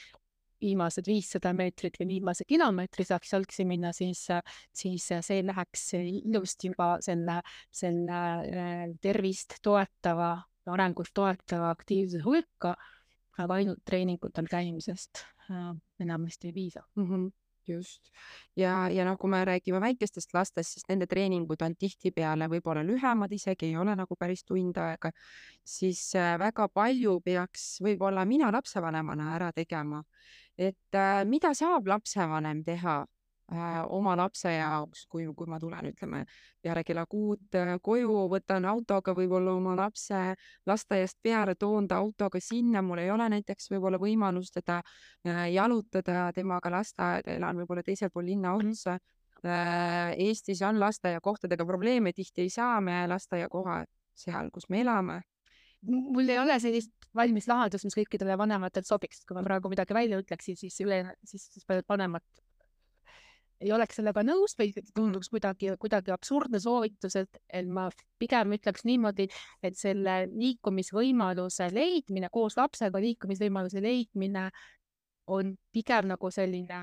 viimased 0.65 1.09
viissada 1.09 1.53
meetrit 1.57 1.99
või 2.01 2.09
viimase 2.17 2.47
kilomeetri 2.49 3.07
saaks 3.09 3.35
jalgsi 3.35 3.67
minna, 3.69 3.93
siis, 3.97 4.27
siis 4.75 5.07
see 5.27 5.45
läheks 5.45 5.87
ilusti 6.01 6.73
juba 6.73 6.95
selle, 7.05 7.41
selle 7.75 8.25
äh, 8.65 8.83
tervist 9.03 9.59
toetava, 9.65 10.35
arengut 10.73 11.13
toetava 11.15 11.71
aktiivsuse 11.75 12.25
hulka, 12.25 12.75
aga 13.39 13.61
ainult 13.61 13.85
treeningutel 13.87 14.51
käimisest 14.51 15.25
äh, 15.51 15.73
enamasti 16.01 16.51
ei 16.51 16.61
piisa 16.61 16.85
mm. 16.97 17.09
-hmm 17.09 17.33
just. 17.69 18.11
ja, 18.57 18.89
ja 18.89 19.05
noh, 19.05 19.17
kui 19.19 19.31
me 19.31 19.45
räägime 19.45 19.81
väikestest 19.81 20.35
lastest, 20.35 20.75
siis 20.75 20.89
nende 20.89 21.07
treeningud 21.11 21.63
on 21.65 21.77
tihtipeale 21.79 22.49
võib-olla 22.53 22.85
lühemad, 22.87 23.33
isegi 23.33 23.71
ei 23.71 23.77
ole 23.81 23.97
nagu 23.97 24.17
päris 24.21 24.45
tund 24.45 24.79
aega, 24.81 25.11
siis 25.65 26.03
äh, 26.19 26.35
väga 26.41 26.69
palju 26.69 27.19
peaks 27.25 27.79
võib-olla 27.85 28.25
mina 28.29 28.53
lapsevanemana 28.53 29.33
ära 29.37 29.53
tegema 29.57 30.03
et 30.59 30.95
äh, 30.95 31.25
mida 31.25 31.55
saab 31.55 31.89
lapsevanem 31.89 32.63
teha 32.65 33.05
äh, 33.53 33.81
oma 33.89 34.15
lapse 34.17 34.53
jaoks, 34.53 35.07
kui, 35.11 35.27
kui 35.37 35.49
ma 35.51 35.59
tulen, 35.61 35.91
ütleme, 35.91 36.25
peale 36.63 36.85
kella 36.87 37.05
kuut 37.11 37.59
äh, 37.59 37.75
koju, 37.83 38.25
võtan 38.33 38.65
autoga 38.71 39.15
võib-olla 39.17 39.55
oma 39.59 39.75
lapse 39.79 40.21
lasteaiast 40.67 41.19
peale, 41.23 41.57
toon 41.59 41.89
ta 41.89 41.99
autoga 42.03 42.41
sinna, 42.41 42.83
mul 42.83 43.03
ei 43.03 43.11
ole 43.11 43.29
näiteks 43.37 43.71
võib-olla 43.75 44.01
võimalust 44.01 44.57
teda 44.61 44.81
äh, 45.27 45.49
jalutada 45.55 46.31
temaga 46.37 46.73
lasteaeda, 46.79 47.37
elan 47.39 47.61
võib-olla 47.63 47.85
teisel 47.85 48.13
pool 48.15 48.31
linna 48.31 48.55
mhm. 48.57 48.73
otsa 48.73 48.99
äh,. 49.45 50.15
Eestis 50.25 50.63
on 50.65 50.79
lasteaiakohtadega 50.81 51.67
probleeme, 51.69 52.15
tihti 52.17 52.47
ei 52.47 52.51
saa 52.51 52.81
me 52.81 53.03
lasteaiakoha 53.11 53.83
seal, 54.15 54.49
kus 54.55 54.71
me 54.71 54.81
elame 54.81 55.21
mul 55.87 56.29
ei 56.29 56.39
ole 56.41 56.57
sellist 56.63 56.93
valmis 57.15 57.47
lahendust, 57.51 57.87
mis 57.87 57.97
kõikidele 57.99 58.39
vanematele 58.39 58.87
sobiks, 58.87 59.23
kui 59.29 59.37
ma 59.37 59.45
praegu 59.47 59.71
midagi 59.73 59.95
välja 59.97 60.19
ütleksin, 60.23 60.59
siis 60.59 60.81
üle, 60.83 61.05
siis, 61.29 61.47
siis 61.55 61.67
paljud 61.69 61.87
vanemad 61.89 62.25
ei 63.65 63.73
oleks 63.73 63.99
sellega 63.99 64.25
nõus 64.27 64.57
või 64.59 64.73
tunduks 64.95 65.31
kuidagi, 65.33 65.75
kuidagi 65.81 66.13
absurdne 66.15 66.61
soovitus, 66.61 67.17
et, 67.21 67.39
et 67.49 67.69
ma 67.71 67.87
pigem 68.21 68.57
ütleks 68.57 68.85
niimoodi, 68.89 69.29
et 69.65 69.79
selle 69.79 70.25
liikumisvõimaluse 70.33 71.71
leidmine 71.73 72.31
koos 72.35 72.59
lapsega, 72.59 73.01
liikumisvõimaluse 73.07 73.83
leidmine 73.85 74.49
on 75.33 75.55
pigem 75.73 76.11
nagu 76.11 76.31
selline, 76.35 76.83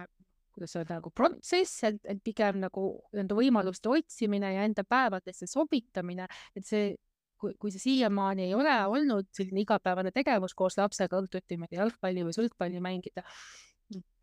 kuidas 0.56 0.76
öelda, 0.80 0.98
nagu 1.00 1.12
protsess, 1.16 1.84
et, 1.92 2.02
et 2.10 2.24
pigem 2.24 2.62
nagu 2.64 2.88
nende 3.14 3.38
võimaluste 3.38 3.92
otsimine 3.92 4.56
ja 4.56 4.66
enda 4.68 4.86
päevadesse 4.88 5.50
sobitamine, 5.52 6.28
et 6.56 6.68
see 6.68 6.96
kui, 7.42 7.56
kui 7.60 7.74
see 7.74 7.82
siiamaani 7.82 8.48
ei 8.50 8.56
ole 8.58 8.78
olnud 8.88 9.28
selline 9.36 9.66
igapäevane 9.66 10.14
tegevus 10.16 10.54
koos 10.58 10.78
lapsega 10.78 11.20
õhtuti, 11.24 11.58
ma 11.58 11.68
ei 11.68 11.74
tea, 11.74 11.82
jalgpalli 11.84 12.26
või 12.28 12.38
sulgpalli 12.38 12.82
mängida, 12.84 13.26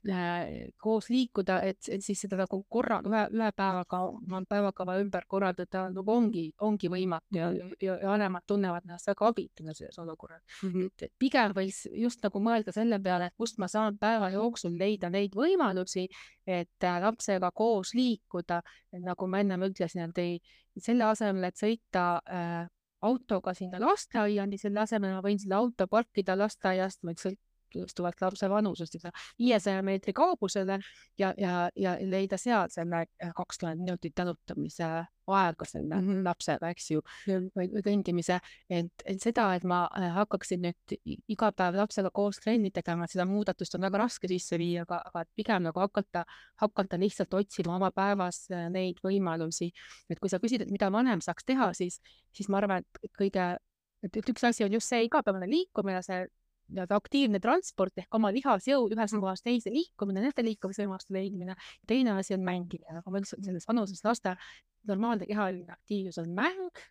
Äh, 0.09 0.71
koos 0.79 1.09
liikuda, 1.11 1.57
et, 1.67 1.89
et 1.91 2.05
siis 2.05 2.21
seda 2.23 2.37
nagu 2.39 2.61
korra, 2.71 3.01
ühe, 3.05 3.23
ühe 3.35 3.49
päevaga, 3.53 3.99
oma 4.07 4.39
päevakava 4.49 4.95
ümber 5.03 5.25
korraldada 5.29 5.83
nagu 5.91 6.13
ongi, 6.15 6.45
ongi 6.65 6.89
võimatu 6.93 7.35
ja, 7.35 7.49
ja, 7.51 7.67
ja 7.83 8.13
vanemad 8.13 8.47
tunnevad 8.47 8.87
ennast 8.87 9.11
väga 9.11 9.33
abituna 9.33 9.75
selles 9.75 9.99
olukorras 9.99 10.45
mm. 10.63 10.71
-hmm. 10.71 10.93
et 11.03 11.13
pigem 11.19 11.53
võiks 11.57 11.83
just 11.91 12.23
nagu 12.23 12.41
mõelda 12.41 12.73
selle 12.73 13.01
peale, 13.03 13.27
et 13.27 13.37
kust 13.37 13.59
ma 13.59 13.67
saan 13.69 13.99
päeva 13.99 14.31
jooksul 14.31 14.79
leida 14.79 15.11
neid 15.11 15.35
võimalusi, 15.35 16.07
et 16.47 16.89
äh, 16.89 17.03
lapsega 17.03 17.51
koos 17.51 17.93
liikuda, 17.99 18.63
nagu 19.03 19.27
ma 19.27 19.43
ennem 19.43 19.67
ütlesin, 19.67 20.09
et 20.09 20.25
ei, 20.25 20.41
selle 20.79 21.11
asemel, 21.11 21.51
et 21.51 21.59
sõita 21.59 22.09
äh, 22.23 22.71
autoga 23.03 23.55
sinna 23.55 23.81
lasteaiani, 23.81 24.59
selle 24.59 24.81
asemel 24.81 25.15
ma 25.15 25.23
võin 25.25 25.39
selle 25.39 25.59
auto 25.59 25.87
parkida 25.87 26.37
lasteaiast, 26.39 27.03
võiks 27.07 27.29
sõltuvalt 27.75 28.21
lapse 28.23 28.49
vanusest, 28.51 28.97
viiesaja 29.39 29.83
meetri 29.83 30.15
kaugusele 30.17 30.79
ja, 31.19 31.33
ja, 31.37 31.69
ja 31.77 31.97
leida 32.01 32.39
seal 32.41 32.71
selle 32.73 33.05
äh, 33.05 33.33
kakskümmend 33.37 33.85
minutit 33.85 34.19
jalutamise 34.19 35.07
aega 35.29 35.65
selle 35.69 35.95
mm 35.95 36.09
-hmm. 36.09 36.25
lapsega, 36.25 36.71
eks 36.73 36.91
ju, 36.91 37.03
või, 37.29 37.69
kõndimise, 37.85 38.39
et, 38.71 39.05
et 39.05 39.21
seda, 39.23 39.51
et 39.55 39.65
ma 39.65 39.83
äh, 39.99 40.09
hakkaksin 40.15 40.63
nüüd 40.65 40.97
iga 41.29 41.51
päev 41.53 41.77
lapsega 41.77 42.11
koos 42.15 42.41
trenni 42.41 42.71
tegema, 42.71 43.07
seda 43.07 43.27
muudatust 43.29 43.75
on 43.75 43.85
väga 43.85 43.99
raske 43.99 44.29
sisse 44.29 44.59
viia, 44.59 44.87
aga, 44.89 45.03
aga 45.05 45.25
pigem 45.37 45.69
nagu 45.69 45.81
hakata, 45.81 46.25
hakata 46.63 46.99
lihtsalt 46.99 47.35
otsima 47.35 47.77
oma 47.77 47.91
päevas 47.91 48.47
äh, 48.51 48.69
neid 48.71 49.01
võimalusi. 49.05 49.71
et 50.11 50.19
kui 50.19 50.29
sa 50.29 50.39
küsid, 50.39 50.63
et 50.63 50.71
mida 50.71 50.93
vanem 50.93 51.21
saaks 51.21 51.45
teha, 51.45 51.73
siis, 51.73 52.01
siis 52.33 52.49
ma 52.49 52.59
arvan, 52.59 52.85
et 53.03 53.13
kõige 53.19 53.57
et, 54.03 54.17
et 54.17 54.29
üks 54.31 54.45
asi 54.45 54.65
on 54.65 54.73
just 54.73 54.89
see 54.89 55.05
igapäevane 55.05 55.49
liikumine, 55.51 56.03
see 56.03 56.27
nii-öelda 56.69 56.99
aktiivne 56.99 57.41
transport 57.43 58.01
ehk 58.03 58.15
oma 58.19 58.31
lihasjõu 58.35 58.89
ühest 58.93 59.17
mm. 59.17 59.23
kohast 59.25 59.45
teise 59.47 59.73
liikumine, 59.73 60.23
nende 60.25 60.45
liikumisvõimaluste 60.45 61.15
leidmine. 61.17 61.57
teine 61.89 62.17
asi 62.19 62.37
on 62.37 62.45
mängimine, 62.47 62.99
nagu 62.99 63.13
ma 63.13 63.23
ütlesin, 63.23 63.45
selles 63.45 63.69
vanuses 63.69 64.05
laste 64.05 64.37
normaalne 64.89 65.29
kehaline 65.29 65.73
aktiivsus 65.73 66.23
on 66.25 66.33
mäng. 66.37 66.83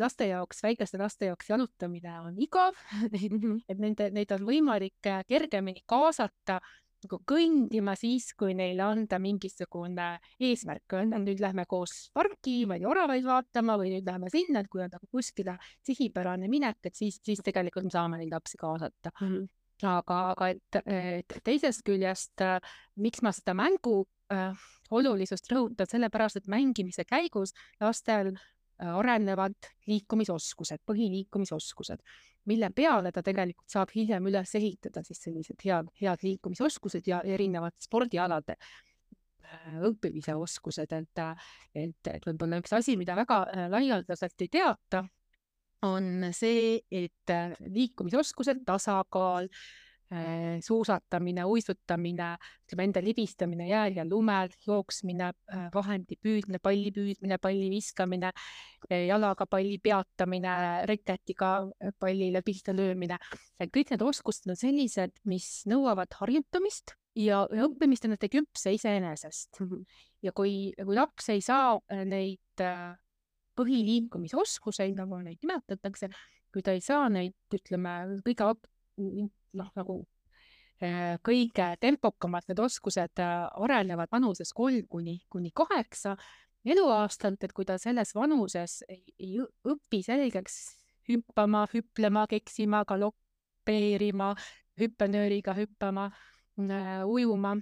laste 0.00 0.26
jaoks, 0.26 0.62
väikeste 0.64 0.98
laste 0.98 1.26
jaoks 1.28 1.50
jalutamine 1.50 2.20
on 2.20 2.38
igav 2.40 2.78
et 3.70 3.78
nende, 3.78 4.08
neid 4.10 4.32
on 4.32 4.46
võimalik 4.48 5.10
kergemini 5.28 5.84
kaasata 5.86 6.60
nagu 7.06 7.18
kõndima 7.28 7.94
siis, 7.98 8.30
kui 8.38 8.54
neile 8.58 8.84
anda 8.86 9.18
mingisugune 9.22 10.08
eesmärk, 10.42 10.96
öelda 10.98 11.20
nüüd 11.22 11.42
lähme 11.42 11.64
koos 11.70 12.10
parki, 12.14 12.62
ma 12.66 12.76
ei 12.76 12.84
tea, 12.84 12.90
oravaid 12.92 13.26
vaatama 13.26 13.78
või 13.80 13.94
nüüd 13.94 14.08
lähme 14.08 14.30
sinna, 14.32 14.62
et 14.62 14.70
kui 14.72 14.84
on 14.84 14.92
nagu 14.92 15.08
kuskile 15.10 15.56
sihipärane 15.86 16.50
minek, 16.52 16.80
et 16.84 16.98
siis, 16.98 17.20
siis 17.24 17.42
tegelikult 17.44 17.88
me 17.88 17.94
saame 17.94 18.20
neid 18.20 18.32
lapsi 18.32 18.60
kaasata 18.60 19.12
mm. 19.20 19.28
-hmm. 19.28 19.48
aga, 19.94 20.20
aga 20.34 20.48
et, 20.54 20.80
et 20.86 21.38
teisest 21.44 21.84
küljest, 21.86 22.46
miks 22.96 23.22
ma 23.22 23.32
seda 23.32 23.54
mängu 23.54 24.04
äh, 24.32 24.52
olulisust 24.90 25.52
rõhutan, 25.52 25.88
sellepärast 25.88 26.40
et 26.40 26.50
mängimise 26.50 27.04
käigus 27.08 27.54
lastel 27.80 28.34
arenevad 28.82 29.70
liikumisoskused, 29.86 30.82
põhiliikumisoskused 30.86 32.02
mille 32.50 32.70
peale 32.74 33.12
ta 33.14 33.22
tegelikult 33.22 33.70
saab 33.70 33.92
hiljem 33.94 34.26
üles 34.30 34.54
ehitada 34.58 35.02
siis 35.06 35.20
sellised 35.22 35.62
head, 35.64 35.90
head 36.00 36.24
liikumisoskused 36.26 37.06
ja 37.06 37.20
erinevad 37.22 37.76
spordialade 37.82 38.56
äh, 38.58 39.78
õppimise 39.88 40.34
oskused, 40.38 40.92
et, 40.92 41.22
et, 41.74 42.12
et 42.14 42.26
võib-olla 42.26 42.58
üks 42.62 42.74
asi, 42.78 42.96
mida 42.98 43.16
väga 43.18 43.42
äh, 43.46 43.68
laialdaselt 43.70 44.46
ei 44.46 44.50
teata, 44.58 45.04
on 45.86 46.28
see, 46.34 46.80
et 46.90 47.34
äh, 47.34 47.54
liikumisoskused, 47.70 48.66
tasakaal, 48.66 49.50
Äh, 49.50 49.81
suusatamine, 50.62 51.44
uisutamine, 51.48 52.28
ütleme 52.66 52.86
enda 52.88 53.02
libistamine 53.04 53.68
jääl 53.68 53.96
ja 53.96 54.04
lumel, 54.08 54.52
jooksmine, 54.66 55.30
äh, 55.52 55.68
vahendi 55.74 56.18
püüdmine, 56.20 56.60
palli 56.62 56.92
püüdmine, 56.92 57.38
palli 57.42 57.68
viskamine, 57.72 58.32
äh, 58.90 59.06
jalaga 59.08 59.46
palli 59.46 59.78
peatamine, 59.82 60.54
reketiga 60.90 61.52
pallile 61.98 62.42
pihta 62.42 62.74
löömine. 62.76 63.18
kõik 63.62 63.94
need 63.94 64.02
oskused 64.02 64.50
on 64.50 64.56
sellised, 64.56 65.16
mis 65.24 65.64
nõuavad 65.66 66.12
harjutamist 66.20 66.96
ja, 67.14 67.46
õppimist 67.46 68.04
ennast 68.04 68.24
ei 68.28 68.36
küpse 68.36 68.72
iseenesest. 68.74 69.62
ja 70.22 70.32
kui, 70.32 70.72
kui 70.76 70.96
laps 70.96 71.28
ei 71.28 71.40
saa 71.40 71.78
neid 72.04 72.66
põhiliikumisoskuseid, 73.56 74.96
nagu 74.96 75.18
neid 75.20 75.40
nimetatakse, 75.42 76.08
kui 76.52 76.64
ta 76.64 76.74
ei 76.76 76.80
saa 76.84 77.08
neid, 77.12 77.36
ütleme, 77.54 78.20
kõige 78.26 78.52
noh, 79.58 79.70
nagu 79.78 79.98
äh, 80.82 81.18
kõige 81.24 81.72
tempokamad 81.80 82.46
need 82.48 82.62
oskused 82.62 83.22
äh, 83.22 83.34
arenevad 83.64 84.12
vanuses 84.12 84.52
kolm 84.56 84.86
kuni, 84.90 85.18
kuni 85.32 85.52
kaheksa 85.54 86.16
eluaastat, 86.64 87.40
et 87.42 87.52
kui 87.52 87.66
ta 87.66 87.78
selles 87.80 88.14
vanuses 88.14 88.80
ei, 88.88 89.02
ei 89.18 89.40
õpi 89.42 90.02
selgeks 90.06 90.58
hüppama, 91.08 91.66
hüplema, 91.72 92.26
keksima, 92.30 92.84
galopeerima, 92.88 94.32
hüppenööriga 94.78 95.54
hüppama, 95.58 96.08
äh, 96.62 97.02
ujuma, 97.06 97.56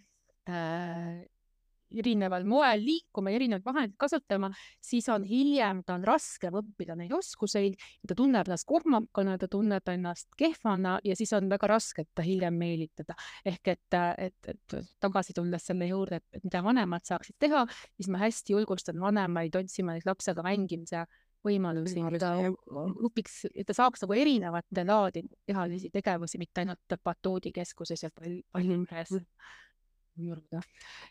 erineval 1.90 2.44
moel 2.48 2.82
liikuma, 2.84 3.32
erinevaid 3.34 3.66
vahendeid 3.66 3.96
kasutama, 4.00 4.50
siis 4.84 5.08
on 5.12 5.24
hiljem, 5.26 5.82
ta 5.86 5.96
on 5.98 6.04
raskem 6.06 6.56
õppida 6.60 6.96
neid 6.98 7.12
oskuseid, 7.16 7.78
ta 8.08 8.16
tunneb 8.18 8.48
ennast 8.48 8.68
kohmakana, 8.70 9.36
ta 9.40 9.48
tunneb 9.50 9.92
ennast 9.92 10.28
kehvana 10.38 10.98
ja 11.04 11.16
siis 11.18 11.32
on 11.36 11.50
väga 11.50 11.70
raske 11.70 12.06
ta 12.14 12.24
hiljem 12.26 12.56
meelitada. 12.60 13.16
ehk 13.46 13.72
et, 13.74 13.98
et, 14.18 14.52
et 14.54 14.76
tagasi 15.00 15.34
tulles 15.36 15.66
selle 15.66 15.88
juurde, 15.90 16.20
et 16.32 16.44
mida 16.44 16.62
vanemad 16.64 17.06
saaksid 17.06 17.38
teha, 17.38 17.64
siis 17.96 18.10
ma 18.12 18.22
hästi 18.24 18.54
julgustan 18.56 19.00
vanemaid 19.00 19.56
otsima 19.56 19.96
neid 19.96 20.06
lapsega 20.08 20.44
mängimise 20.46 21.06
võimalusi, 21.46 22.02
et 22.04 22.20
ta 22.20 22.34
õpiks, 23.08 23.46
et 23.54 23.66
ta 23.68 23.76
saaks 23.76 24.04
nagu 24.04 24.16
erinevate 24.16 24.84
laadi 24.84 25.24
kehalisi 25.48 25.90
tegevusi, 25.92 26.40
mitte 26.40 26.64
ainult 26.64 26.98
batuudikeskuses 27.04 28.04
ja 28.04 28.10
pallimehes 28.12 29.14
pall 29.14 29.24
juurde. 30.26 30.60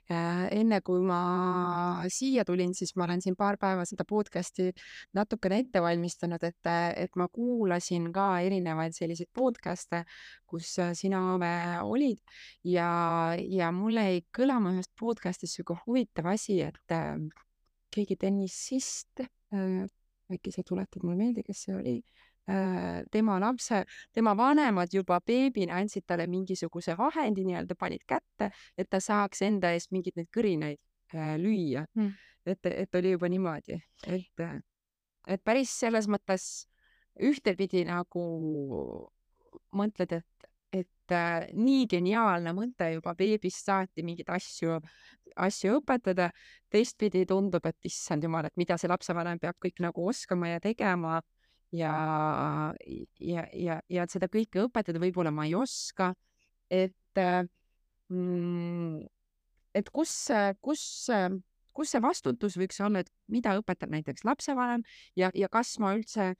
enne 0.09 0.79
kui 0.85 1.01
ma 1.05 2.03
siia 2.11 2.45
tulin, 2.45 2.73
siis 2.77 2.95
ma 2.95 3.05
olen 3.05 3.21
siin 3.21 3.35
paar 3.39 3.57
päeva 3.61 3.85
seda 3.85 4.05
podcast'i 4.09 4.69
natukene 5.17 5.59
ette 5.63 5.81
valmistanud, 5.83 6.43
et, 6.43 6.71
et 7.03 7.19
ma 7.19 7.27
kuulasin 7.33 8.09
ka 8.15 8.29
erinevaid 8.45 8.95
selliseid 8.97 9.29
podcast'e, 9.33 10.03
kus 10.49 10.75
sina, 10.97 11.21
Ave, 11.35 11.53
olid 11.85 12.19
ja, 12.63 12.89
ja 13.37 13.69
mul 13.75 13.99
jäi 13.99 14.23
kõlama 14.35 14.73
ühest 14.75 14.93
podcast'ist 14.99 15.59
sihuke 15.59 15.77
huvitav 15.85 16.31
asi, 16.33 16.61
et 16.65 16.95
äh, 16.95 17.15
keegi 17.93 18.17
tennisist 18.19 19.23
äh,, 19.23 19.85
äkki 20.29 20.53
sa 20.53 20.63
tuletad 20.65 21.03
mulle 21.03 21.17
meelde, 21.17 21.43
kes 21.45 21.65
see 21.65 21.75
oli 21.75 21.95
tema 23.11 23.39
lapse, 23.39 23.83
tema 24.13 24.33
vanemad 24.37 24.93
juba 24.93 25.19
beebina 25.25 25.77
andsid 25.77 26.05
talle 26.07 26.27
mingisuguse 26.27 26.95
vahendi 26.97 27.45
nii-öelda, 27.45 27.75
panid 27.77 28.05
kätte, 28.07 28.49
et 28.77 28.89
ta 28.89 28.99
saaks 29.03 29.43
enda 29.45 29.73
eest 29.75 29.91
mingeid 29.93 30.17
neid 30.17 30.31
kõrinaid 30.33 30.79
äh, 31.13 31.35
lüüa. 31.37 31.85
Mm.. 31.95 32.15
et, 32.49 32.65
et 32.65 32.95
oli 32.95 33.13
juba 33.13 33.29
niimoodi, 33.29 33.77
et, 34.07 34.43
et 35.27 35.43
päris 35.45 35.75
selles 35.83 36.07
mõttes 36.09 36.49
ühtepidi 37.19 37.83
nagu 37.85 38.25
mõtled, 39.75 40.13
et, 40.17 40.49
et 40.81 41.13
äh, 41.13 41.49
nii 41.53 41.85
geniaalne 41.91 42.53
mõte 42.55 42.93
juba 42.95 43.13
beebist 43.17 43.67
saati 43.67 44.05
mingeid 44.05 44.29
asju, 44.33 44.79
asju 45.35 45.79
õpetada. 45.81 46.31
teistpidi 46.69 47.25
tundub, 47.25 47.65
et 47.65 47.85
issand 47.89 48.23
jumal, 48.23 48.45
et 48.45 48.57
mida 48.57 48.77
see 48.77 48.89
lapsevanem 48.89 49.39
peab 49.41 49.57
kõik 49.57 49.81
nagu 49.81 50.07
oskama 50.09 50.51
ja 50.55 50.59
tegema 50.61 51.19
ja, 51.75 52.73
ja, 53.19 53.45
ja, 53.53 53.79
ja 53.89 54.03
et 54.05 54.13
seda 54.13 54.29
kõike 54.31 54.63
õpetada 54.65 55.01
võib-olla 55.01 55.31
ma 55.33 55.45
ei 55.49 55.55
oska. 55.57 56.13
et 56.69 57.21
mm,, 58.09 59.05
et 59.73 59.89
kus, 59.93 60.13
kus, 60.61 60.83
kus 61.73 61.93
see 61.93 62.01
vastutus 62.03 62.57
võiks 62.59 62.79
olla, 62.85 63.03
et 63.03 63.11
mida 63.27 63.55
õpetab 63.59 63.93
näiteks 63.93 64.25
lapsevanem 64.25 64.85
ja, 65.17 65.31
ja 65.33 65.49
kas 65.49 65.77
ma 65.81 65.93
üldse 65.97 66.33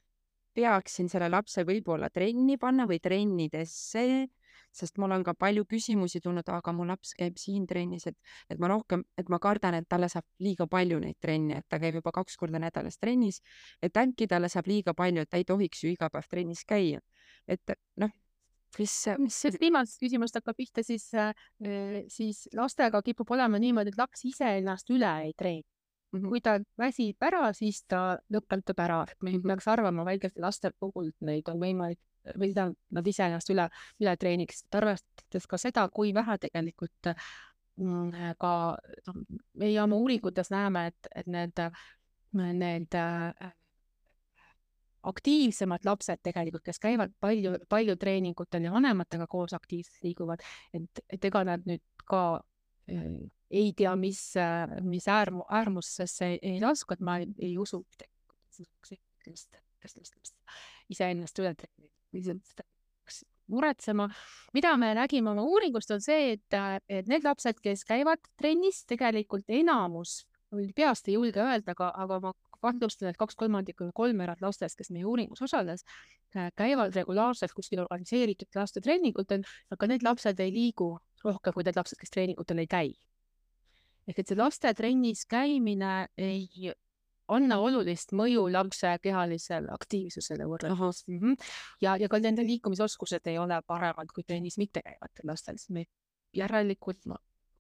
peaksin 0.58 1.10
selle 1.10 1.30
lapse 1.30 1.63
võib-olla 1.65 2.10
trenni 2.13 2.58
panna 2.58 2.88
või 2.89 3.00
trennidesse 3.02 4.28
sest 4.76 5.00
mul 5.02 5.12
on 5.16 5.24
ka 5.26 5.34
palju 5.34 5.66
küsimusi 5.70 6.22
tulnud, 6.24 6.48
aga 6.50 6.74
mu 6.76 6.86
laps 6.88 7.14
käib 7.18 7.38
siin 7.42 7.66
trennis, 7.68 8.08
et, 8.08 8.18
et 8.50 8.60
ma 8.62 8.70
rohkem, 8.72 9.04
et 9.18 9.30
ma 9.30 9.40
kardan, 9.42 9.80
et 9.80 9.88
talle 9.90 10.10
saab 10.12 10.26
liiga 10.44 10.68
palju 10.70 11.00
neid 11.04 11.18
trenne, 11.22 11.60
et 11.60 11.68
ta 11.70 11.80
käib 11.82 12.00
juba 12.00 12.14
kaks 12.16 12.38
korda 12.38 12.62
nädalas 12.62 13.00
trennis, 13.02 13.42
et 13.82 13.98
äkki 13.98 14.28
talle 14.30 14.50
saab 14.50 14.70
liiga 14.70 14.94
palju, 14.94 15.26
et 15.26 15.30
ta 15.30 15.42
ei 15.42 15.48
tohiks 15.48 15.84
ju 15.84 15.94
iga 15.94 16.10
päev 16.14 16.30
trennis 16.30 16.66
käia. 16.66 17.02
et 17.48 17.74
noh, 17.98 18.12
mis, 18.78 18.94
mis 19.18 19.36
sellest 19.42 19.62
viimasest 19.62 20.00
küsimust 20.02 20.36
hakkab 20.38 20.58
pihta, 20.58 20.84
siis 20.86 21.10
äh,, 21.18 21.34
siis 22.08 22.48
lastega 22.54 23.02
kipub 23.02 23.32
olema 23.32 23.58
niimoodi, 23.60 23.90
et 23.90 23.98
laps 23.98 24.26
ise 24.26 24.58
ennast 24.60 24.90
üle 24.94 25.12
ei 25.26 25.34
treeni 25.34 25.66
Mhm. 26.14 26.30
kui 26.30 26.42
ta 26.42 26.58
väsib 26.80 27.22
ära, 27.22 27.52
siis 27.54 27.84
ta 27.88 28.18
lõpetab 28.34 28.80
ära, 28.82 29.04
et 29.12 29.22
me 29.22 29.34
ei 29.36 29.42
peaks 29.44 29.68
arvama 29.70 30.06
väikeste 30.08 30.42
laste 30.42 30.72
puhul, 30.80 31.12
neid 31.22 31.50
on 31.52 31.60
võimalik 31.62 32.00
või 32.36 32.52
tähendab, 32.54 32.78
nad 32.96 33.08
ise 33.08 33.26
ennast 33.28 33.52
üle, 33.54 33.68
üle 34.02 34.16
treeniks, 34.20 34.64
arvestades 34.76 35.48
ka 35.50 35.60
seda, 35.62 35.86
kui 35.94 36.12
vähe 36.16 36.38
tegelikult 36.42 37.12
mm, 37.12 38.36
ka 38.42 38.52
noh, 39.08 39.22
meie 39.62 39.80
oma 39.84 40.00
uuringutes 40.00 40.52
näeme, 40.54 40.88
et, 40.92 41.10
et 41.16 41.32
need, 41.32 41.64
need 42.34 43.00
äh, 43.00 43.50
aktiivsemad 45.10 45.88
lapsed 45.88 46.22
tegelikult, 46.24 46.66
kes 46.66 46.82
käivad 46.84 47.16
palju, 47.24 47.56
palju 47.72 47.96
treeningutel 48.00 48.68
ja 48.68 48.76
vanematega 48.76 49.28
koos 49.32 49.56
aktiivselt 49.58 50.04
liiguvad, 50.04 50.44
et, 50.74 51.04
et 51.10 51.30
ega 51.32 51.46
nad 51.48 51.68
nüüd 51.70 51.84
ka 52.10 52.24
äh, 52.92 53.12
ei 53.50 53.74
tea, 53.74 53.96
mis, 53.96 54.34
mis 54.86 55.08
äärmu, 55.08 55.44
äärmusesse 55.50 56.36
ei, 56.42 56.60
lasku, 56.62 56.94
et 56.94 57.02
ma 57.02 57.18
ei, 57.18 57.30
ei 57.42 57.58
usu 57.58 57.82
iseennast 60.90 61.42
üle 61.42 61.54
treenida, 61.56 61.88
lihtsalt 61.88 61.90
peaks 61.90 61.99
muretsema. 63.50 64.10
mida 64.54 64.76
me 64.78 64.93
nägime 64.98 65.32
oma 65.32 65.43
uuringust, 65.43 65.91
on 65.91 66.02
see, 66.02 66.36
et, 66.36 66.60
et 66.89 67.08
need 67.10 67.26
lapsed, 67.26 67.62
kes 67.63 67.86
käivad 67.88 68.22
trennis, 68.38 68.84
tegelikult 68.89 69.50
enamus, 69.50 70.24
peast 70.76 71.10
ei 71.10 71.17
julge 71.17 71.41
öelda, 71.41 71.74
aga, 71.74 71.89
aga 72.04 72.19
ma 72.28 72.34
kahtlustan, 72.60 73.10
et 73.10 73.17
kaks 73.17 73.38
kolmandikku 73.39 73.88
või 73.88 73.95
kolmveerand 74.02 74.41
lastest, 74.43 74.78
kes 74.78 74.89
meie 74.91 75.06
uuringus 75.08 75.41
osales, 75.45 75.86
käivad 76.60 76.95
regulaarselt 76.95 77.54
kuskil 77.56 77.86
organiseeritud 77.86 78.58
lastetreeningutel, 78.58 79.45
aga 79.72 79.91
need 79.91 80.04
lapsed 80.06 80.41
ei 80.43 80.52
liigu 80.54 80.98
rohkem 81.24 81.56
kui 81.56 81.65
need 81.67 81.80
lapsed, 81.80 82.00
kes 82.02 82.13
treeningutel 82.13 82.65
ei 82.65 82.69
käi 82.69 82.89
ehk 84.10 84.24
et 84.24 84.32
see 84.32 84.38
lastetrennis 84.39 85.26
käimine 85.30 86.08
ei 86.17 86.72
anna 87.36 87.60
olulist 87.62 88.13
mõju 88.18 88.48
lapse 88.52 88.92
kehalisele 89.04 89.72
aktiivsusele 89.72 90.48
võrreldes 90.50 91.06
mm. 91.08 91.20
-hmm. 91.20 91.50
ja, 91.82 91.96
ja 91.98 92.10
ka 92.10 92.20
nende 92.20 92.46
liikumisoskused 92.48 93.28
ei 93.28 93.38
ole 93.38 93.62
paremad 93.68 94.12
kui 94.13 94.24
trennis 94.24 94.58
mitte 94.58 94.82
käivatel 94.86 95.32
lastel, 95.32 95.58
siis 95.58 95.70
me 95.70 95.86
järelikult 96.34 97.06
ma 97.06 97.18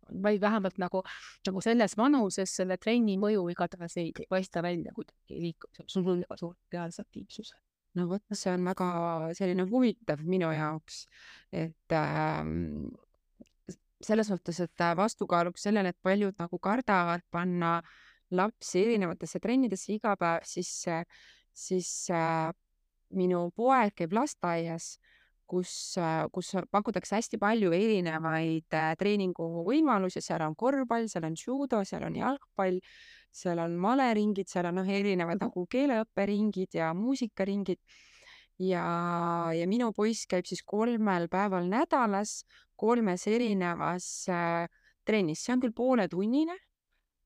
või 0.09 0.39
vähemalt 0.41 0.77
nagu, 0.81 1.03
nagu 1.47 1.61
selles 1.61 1.95
vanuses 1.97 2.55
selle 2.55 2.77
trenni 2.77 3.17
mõju 3.21 3.47
igatahes 3.53 3.97
ei, 4.01 4.13
paista 4.29 4.63
välja 4.65 4.93
kuidagi 4.95 5.41
liikumisel, 5.41 5.85
sul 5.87 6.07
on 6.07 6.23
väga 6.23 6.37
suur 6.37 6.55
kehalise 6.71 7.01
aktiivsuse. 7.01 7.55
no 7.97 8.07
vot, 8.09 8.23
see 8.33 8.53
on 8.53 8.65
väga 8.65 8.89
selline 9.37 9.65
huvitav 9.69 10.21
minu 10.25 10.51
jaoks, 10.53 11.05
et 11.53 11.95
ähm, 11.97 12.89
selles 14.01 14.29
mõttes, 14.31 14.59
et 14.63 14.83
äh, 14.85 14.95
vastukaaluks 14.97 15.65
sellele, 15.67 15.93
et 15.93 16.01
paljud 16.03 16.37
nagu 16.39 16.59
kardavad 16.59 17.25
panna 17.31 17.79
lapsi 18.31 18.83
erinevatesse 18.85 19.39
trennidesse 19.43 19.93
iga 19.95 20.15
päev, 20.19 20.45
siis, 20.47 20.71
siis 21.53 21.91
minu 23.17 23.45
poeg 23.57 23.95
käib 23.97 24.13
lasteaias, 24.13 24.97
kus 25.49 25.71
kus 26.33 26.51
pakutakse 26.71 27.17
hästi 27.17 27.39
palju 27.41 27.71
erinevaid 27.73 28.77
äh, 28.77 28.91
treeninguvõimalusi, 28.99 30.21
seal 30.21 30.43
on 30.45 30.55
korvpall, 30.59 31.09
seal 31.09 31.25
on 31.25 31.37
judo, 31.39 31.81
seal 31.87 32.05
on 32.05 32.19
jalgpall, 32.19 32.77
seal 33.33 33.61
on 33.63 33.77
maleringid, 33.81 34.49
seal 34.49 34.69
on 34.69 34.79
noh, 34.81 34.93
erinevad 34.99 35.41
nagu 35.41 35.65
keeleõpperingid 35.69 36.79
ja 36.79 36.93
muusikaringid. 36.97 37.81
Ja, 38.59 38.83
ja 39.55 39.67
minu 39.71 39.93
poiss 39.95 40.27
käib 40.27 40.47
siis 40.49 40.65
kolmel 40.67 41.29
päeval 41.31 41.69
nädalas 41.71 42.41
kolmes 42.79 43.23
erinevas 43.31 44.07
äh, 44.31 44.65
trennis, 45.07 45.45
see 45.45 45.55
on 45.55 45.63
küll 45.63 45.75
pooletunnine, 45.75 46.57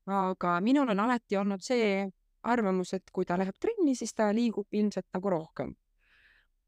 aga 0.06 0.58
minul 0.60 0.90
on 0.90 1.00
alati 1.00 1.36
olnud 1.36 1.62
see 1.64 2.04
arvamus, 2.42 2.92
et 2.92 3.10
kui 3.12 3.24
ta 3.24 3.38
läheb 3.40 3.56
trenni, 3.60 3.94
siis 3.96 4.12
ta 4.14 4.28
liigub 4.34 4.68
ilmselt 4.72 5.06
nagu 5.14 5.30
rohkem. 5.30 5.74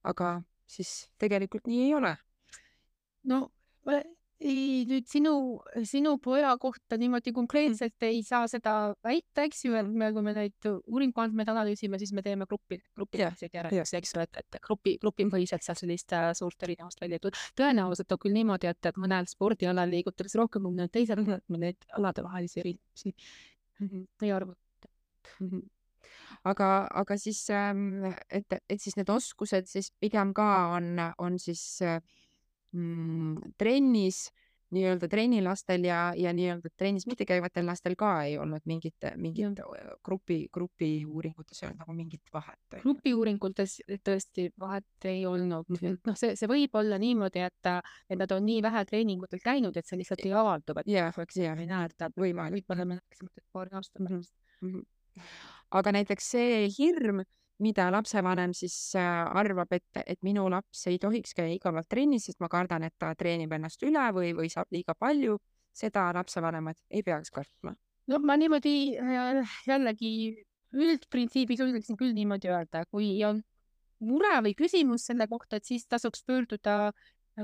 aga 0.07 0.41
siis 0.67 1.11
tegelikult 1.19 1.67
nii 1.67 1.83
ei 1.85 1.95
ole. 1.95 2.17
no 3.25 3.51
ei, 4.41 4.85
nüüd 4.89 5.07
sinu, 5.09 5.33
sinu 5.89 6.17
poja 6.23 6.51
kohta 6.61 6.99
niimoodi 7.01 7.33
konkreetselt 7.37 8.05
ei 8.05 8.23
saa 8.27 8.45
seda 8.51 8.75
väita, 9.05 9.47
eks 9.47 9.65
ju, 9.65 9.77
me, 9.89 10.11
kui 10.13 10.25
me 10.25 10.35
neid 10.37 10.69
uuringuandmeid 10.69 11.49
analüüsime, 11.53 12.01
siis 12.01 12.13
me 12.17 12.25
teeme 12.27 12.49
gruppi, 12.49 12.79
grupilähedaseid 12.99 13.57
järeldusi, 13.57 13.97
eks 14.01 14.13
ju, 14.15 14.25
et, 14.27 14.43
et 14.43 14.59
grupi, 14.67 14.97
grupipõhiselt 15.03 15.65
seal 15.65 15.79
sellist 15.81 16.13
äh, 16.17 16.31
suurt 16.37 16.69
erinevust 16.69 17.01
välja 17.01 17.21
ei 17.21 17.25
tule. 17.29 17.47
tõenäoliselt 17.59 18.13
on 18.13 18.23
küll 18.27 18.37
niimoodi, 18.37 18.69
et, 18.73 18.91
et 18.91 19.01
mõnel 19.01 19.31
spordialal 19.31 19.91
liigutatakse 19.93 20.41
rohkem 20.43 20.67
kui 20.67 20.75
mõnel 20.75 20.93
teisel, 20.93 21.25
et 21.39 21.49
me 21.49 21.63
neid 21.63 21.89
aladevahelisi 21.97 22.61
erinevusi 22.65 23.15
ei 24.23 24.33
arva 24.33 24.53
mm. 24.53 25.49
-hmm 25.49 25.65
aga, 26.45 26.69
aga 26.91 27.17
siis, 27.19 27.41
ähm, 27.51 28.05
et, 28.31 28.53
et 28.69 28.81
siis 28.81 28.97
need 28.97 29.11
oskused 29.11 29.67
siis 29.71 29.91
pigem 30.01 30.33
ka 30.37 30.49
on, 30.77 31.01
on 31.19 31.39
siis 31.39 31.83
äh, 31.83 32.01
mm, 32.01 32.26
trennis 33.59 34.27
nii-öelda 34.75 35.09
trennilastel 35.09 35.85
ja, 35.87 35.99
ja 36.17 36.33
nii-öelda 36.35 36.71
trennis 36.77 37.07
mitte 37.07 37.25
käivatel 37.29 37.67
lastel 37.67 37.95
ka 37.99 38.11
ei 38.27 38.35
olnud 38.39 38.65
mingit, 38.67 39.07
mingit 39.17 39.61
grupi, 40.05 40.39
grupiuuringutes 40.53 41.63
ei 41.63 41.69
olnud 41.69 41.83
nagu 41.85 41.95
mingit 41.95 42.33
vahet. 42.35 42.79
grupiuuringutes 42.83 43.77
tõesti 44.09 44.49
vahet 44.61 45.07
ei 45.13 45.23
olnud 45.27 45.71
mm 45.71 45.81
-hmm.. 45.81 46.01
noh, 46.11 46.19
see, 46.19 46.35
see 46.37 46.51
võib 46.51 46.75
olla 46.81 46.99
niimoodi, 46.99 47.45
et, 47.47 47.71
et 48.11 48.19
nad 48.19 48.35
on 48.35 48.47
nii 48.47 48.63
vähe 48.63 48.85
treeningutel 48.91 49.43
käinud, 49.45 49.77
et 49.77 49.87
see 49.87 50.01
lihtsalt 50.03 50.27
ei 50.27 50.35
avaldu, 50.35 50.75
et 50.81 50.91
yeah, 50.91 51.15
eks 51.23 51.37
yeah. 51.37 51.59
ei 51.59 51.71
näe, 51.71 51.87
et 51.87 51.97
ta 51.97 52.11
võimalik, 52.17 52.67
me 52.69 52.85
näeksime 52.97 53.31
paari 53.53 53.71
aasta 53.79 54.03
pärast 54.03 54.35
mm. 54.61 54.73
-hmm. 54.73 55.31
aga 55.71 55.93
näiteks 55.93 56.31
see 56.31 56.67
hirm 56.79 57.23
mida 57.63 57.89
lapsevanem 57.93 58.53
siis 58.57 58.75
äh, 58.99 59.39
arvab, 59.39 59.73
et, 59.73 60.01
et 60.05 60.21
minu 60.27 60.47
laps 60.53 60.87
ei 60.91 60.99
tohiks 61.01 61.35
käia 61.37 61.55
igavalt 61.55 61.89
trennis, 61.89 62.29
sest 62.29 62.41
ma 62.45 62.51
kardan, 62.53 62.85
et 62.87 62.95
ta 62.99 63.15
treenib 63.19 63.53
ennast 63.57 63.83
üle 63.87 64.05
või, 64.17 64.33
või 64.37 64.51
saab 64.53 64.73
liiga 64.75 64.95
palju, 64.99 65.39
seda 65.77 66.09
lapsevanemad 66.17 66.79
ei 66.91 67.05
peaks 67.07 67.33
kartma. 67.33 67.75
noh, 68.13 68.23
ma 68.23 68.37
niimoodi 68.37 68.77
äh, 69.01 69.57
jällegi 69.69 70.13
üldprintsiibis 70.77 71.63
julgeksin 71.63 71.97
küll 71.97 72.13
niimoodi 72.17 72.53
öelda, 72.53 72.85
kui 72.91 73.15
on 73.25 73.41
mure 74.05 74.35
või 74.45 74.53
küsimus 74.59 75.09
selle 75.09 75.29
kohta, 75.31 75.57
et 75.57 75.65
siis 75.65 75.87
tasuks 75.89 76.25
pöörduda 76.27 76.93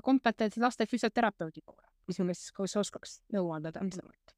kompetentse 0.04 0.60
laste 0.60 0.86
füsioterapeudi 0.88 1.64
poole, 1.64 1.88
umbes, 2.20 2.50
kus 2.56 2.76
oskaks 2.80 3.20
nõu 3.32 3.50
anda 3.56 3.72
täpsemalt 3.72 4.36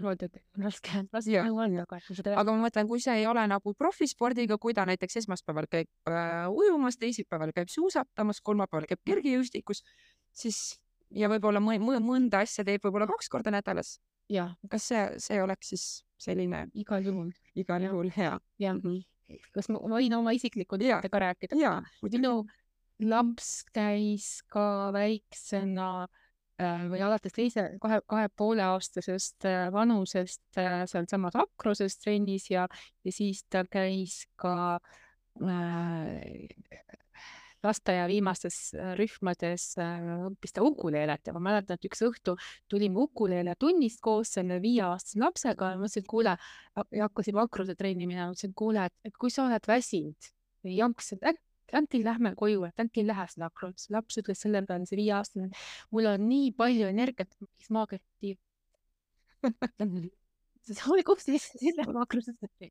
raske, 0.00 1.02
raske 1.14 1.44
nõu 1.46 1.60
anda, 1.62 1.84
aga 1.86 1.98
seda. 2.02 2.34
aga 2.40 2.54
ma 2.54 2.66
mõtlen, 2.66 2.88
kui 2.90 3.02
see 3.02 3.20
ei 3.22 3.26
ole 3.30 3.44
nagu 3.50 3.74
profispordiga, 3.78 4.58
kui 4.58 4.76
ta 4.76 4.86
näiteks 4.88 5.20
esmaspäeval 5.22 5.68
käib 5.70 5.90
äh, 6.10 6.46
ujumas, 6.50 6.98
teisipäeval 7.00 7.54
käib 7.56 7.72
suusatamas, 7.72 8.42
kolmapäeval 8.44 8.88
käib 8.90 9.02
kergejõustikus, 9.06 9.82
siis 10.42 10.60
ja 11.10 11.30
võib-olla 11.32 11.62
mõnda 11.62 12.44
asja 12.44 12.64
teeb 12.66 12.84
võib-olla 12.86 13.08
kaks 13.10 13.28
korda 13.32 13.52
nädalas. 13.54 13.98
kas 14.70 14.88
see, 14.92 15.04
see 15.18 15.42
oleks 15.42 15.74
siis 15.74 15.86
selline? 16.20 16.68
igal 16.74 17.04
juhul. 17.04 17.30
igal 17.54 17.82
juhul 17.82 18.10
hea. 18.16 18.38
jah 18.58 18.74
mm 18.74 18.80
-hmm. 18.80 19.44
kas 19.52 19.68
ma 19.68 19.78
võin 19.78 20.14
oma 20.14 20.32
isiklikult 20.32 20.82
ka 21.10 21.18
rääkida? 21.18 21.56
minu 22.02 22.46
laps 23.00 23.64
käis 23.72 24.42
ka 24.48 24.92
väiksena 24.92 26.06
Äh, 26.06 26.19
või 26.60 27.00
alates 27.04 27.34
teise, 27.34 27.66
kahe, 27.80 28.00
kahe 28.08 28.28
poole 28.36 28.64
aastasest 28.64 29.46
äh, 29.48 29.68
vanusest 29.72 30.58
äh, 30.60 30.82
sealsamas 30.90 31.36
Akroses 31.38 31.98
trennis 32.00 32.50
ja, 32.50 32.66
ja 33.04 33.12
siis 33.14 33.44
ta 33.50 33.64
käis 33.70 34.24
ka 34.40 34.80
äh, 35.40 36.48
lasteaia 37.60 38.06
viimastes 38.08 38.72
rühmades 38.96 39.74
õppis 39.76 40.54
ta 40.56 40.62
ukuleelet 40.64 41.28
ja 41.28 41.34
ma 41.36 41.42
mäletan, 41.44 41.76
et 41.76 41.90
üks 41.90 42.00
õhtu 42.06 42.36
tulime 42.72 43.02
ukuleele 43.02 43.54
tunnist 43.60 44.00
koos 44.04 44.32
selle 44.38 44.62
viieaastase 44.62 45.20
lapsega 45.20 45.74
ja 45.74 45.80
ma 45.80 45.84
ütlesin, 45.84 46.06
et 46.06 46.08
kuule, 46.08 46.36
hakkasime 46.76 47.44
Akrose 47.44 47.76
trenni 47.76 48.08
minema, 48.08 48.30
ütlesin, 48.32 48.54
et 48.54 48.56
kuule, 48.56 48.88
et 49.04 49.20
kui 49.20 49.32
sa 49.32 49.44
oled 49.44 49.68
väsinud 49.68 50.32
või 50.64 50.78
jamps, 50.78 51.12
et 51.70 51.78
äkki 51.78 52.02
lähme 52.04 52.34
koju, 52.38 52.64
et 52.68 52.82
äkki 52.82 53.04
ei 53.04 53.08
lähe 53.08 53.26
sinna 53.30 53.48
akrosse. 53.50 53.90
laps 53.94 54.18
ütles 54.20 54.42
selle 54.42 54.62
peale, 54.66 54.86
see 54.88 54.98
viieaastane, 54.98 55.50
mul 55.94 56.08
on 56.10 56.28
nii 56.28 56.52
palju 56.58 56.90
energiat, 56.90 57.34
mis 57.40 57.70
maaketi 57.70 58.36
see 60.66 60.92
oli 60.92 61.04
kus 61.06 61.26
siis 61.28 61.48
selle 61.54 61.86
akrosesse. 62.02 62.70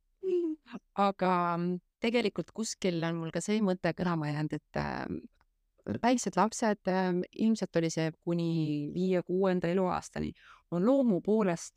aga 1.00 1.32
mm, 1.58 1.80
tegelikult 2.04 2.54
kuskil 2.56 3.02
on 3.08 3.20
mul 3.24 3.34
ka 3.36 3.42
see 3.44 3.62
mõte 3.66 3.94
kõlama 3.98 4.30
jäänud, 4.30 4.56
et 4.60 4.80
äh, 4.80 5.06
väiksed 6.04 6.38
lapsed 6.38 6.92
äh,, 6.92 7.12
ilmselt 7.46 7.82
oli 7.82 7.92
see 7.94 8.12
kuni 8.24 8.52
viie-kuuenda 8.94 9.72
eluaastani, 9.74 10.34
on 10.72 10.86
loomu 10.86 11.22
poolest 11.26 11.74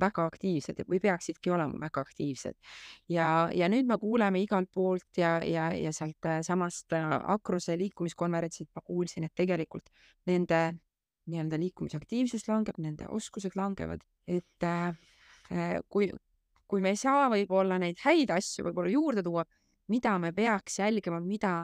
väga 0.00 0.24
aktiivsed 0.30 0.82
või 0.88 1.00
peaksidki 1.02 1.52
olema 1.54 1.80
väga 1.80 2.04
aktiivsed. 2.06 2.56
ja, 3.08 3.48
ja 3.54 3.68
nüüd 3.68 3.88
me 3.88 3.98
kuuleme 3.98 4.42
igalt 4.42 4.70
poolt 4.74 5.18
ja, 5.18 5.38
ja, 5.44 5.70
ja 5.76 5.92
sealt 5.92 6.26
äh, 6.26 6.40
samast 6.46 6.92
äh, 6.96 7.12
Akruse 7.34 7.78
liikumiskonverentsilt 7.78 8.70
ma 8.74 8.82
kuulsin, 8.86 9.24
et 9.24 9.34
tegelikult 9.34 9.90
nende 10.26 10.62
nii-öelda 11.30 11.58
liikumisaktiivsus 11.60 12.48
langeb, 12.48 12.78
nende 12.78 13.06
oskused 13.08 13.56
langevad, 13.56 14.02
et 14.26 14.66
äh, 14.66 14.90
äh 15.50 15.78
kui 15.88 16.10
kui 16.70 16.80
me 16.80 16.92
ei 16.94 16.98
saa 16.98 17.26
võib-olla 17.32 17.80
neid 17.82 17.98
häid 18.04 18.30
asju 18.30 18.68
võib-olla 18.68 18.92
juurde 18.92 19.24
tuua, 19.26 19.42
mida 19.90 20.14
me 20.22 20.30
peaks 20.32 20.78
jälgima, 20.78 21.18
mida 21.20 21.54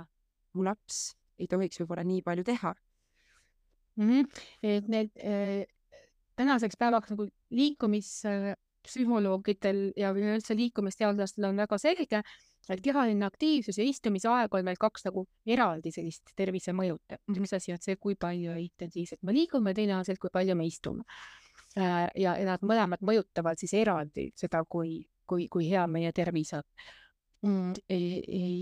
mu 0.57 0.65
laps 0.67 1.15
ei 1.39 1.47
tohiks 1.47 1.79
võib-olla 1.83 2.03
nii 2.07 2.23
palju 2.27 2.45
teha 2.45 2.75
mm. 3.97 4.09
-hmm. 4.09 4.29
et 4.63 4.89
need 4.89 5.11
tänaseks 6.37 6.77
päevaks 6.79 7.11
nagu 7.13 7.27
liikumispsühholoogidel 7.51 9.93
ja 9.97 10.11
üleüldse 10.15 10.57
liikumisteadlastel 10.57 11.45
on 11.49 11.57
väga 11.63 11.79
selge, 11.81 12.23
et 12.69 12.81
kehaline 12.83 13.27
aktiivsus 13.27 13.79
ja 13.79 13.85
istumisaeg 13.87 14.55
on 14.55 14.65
meil 14.67 14.77
kaks 14.81 15.05
nagu 15.07 15.27
eraldi 15.47 15.91
sellist 15.95 16.23
tervisemõjut, 16.39 17.03
et 17.15 17.21
üks 17.37 17.53
asi 17.59 17.73
on 17.75 17.81
see, 17.83 17.97
kui 18.01 18.15
palju 18.19 18.53
intensiivselt 18.63 19.23
me 19.23 19.33
liigume, 19.37 19.75
teine 19.75 19.97
on 19.99 20.05
see, 20.07 20.17
kui 20.21 20.31
palju 20.35 20.55
me 20.59 20.65
istume 20.67 21.03
äh,. 21.79 22.09
ja, 22.15 22.37
ja 22.37 22.45
nad 22.53 22.61
mõlemad 22.67 23.01
mõjutavad 23.07 23.57
siis 23.61 23.75
eraldi 23.79 24.25
seda, 24.37 24.65
kui, 24.69 24.91
kui, 25.27 25.49
kui 25.53 25.65
hea 25.71 25.87
meie 25.91 26.13
tervis 26.17 26.53
on 26.59 26.65
mm,. 27.47 27.73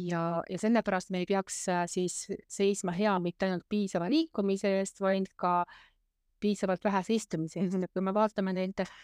ja, 0.08 0.24
ja 0.50 0.60
sellepärast 0.60 1.12
me 1.14 1.18
ei 1.22 1.28
peaks 1.28 1.64
äh, 1.72 1.84
siis 1.90 2.14
seisma 2.48 2.92
hea 2.96 3.14
mitte 3.22 3.48
ainult 3.48 3.66
piisava 3.68 4.10
liikumise 4.12 4.68
eest, 4.80 5.00
vaid 5.04 5.30
ka 5.40 5.62
piisavalt 6.44 6.85
vähese 6.85 7.16
istumise 7.16 7.62
eest, 7.62 7.80
et 7.80 7.92
kui 7.92 8.04
me 8.04 8.14
vaatame 8.14 8.54
neid 8.57 8.85
äh, 8.85 8.96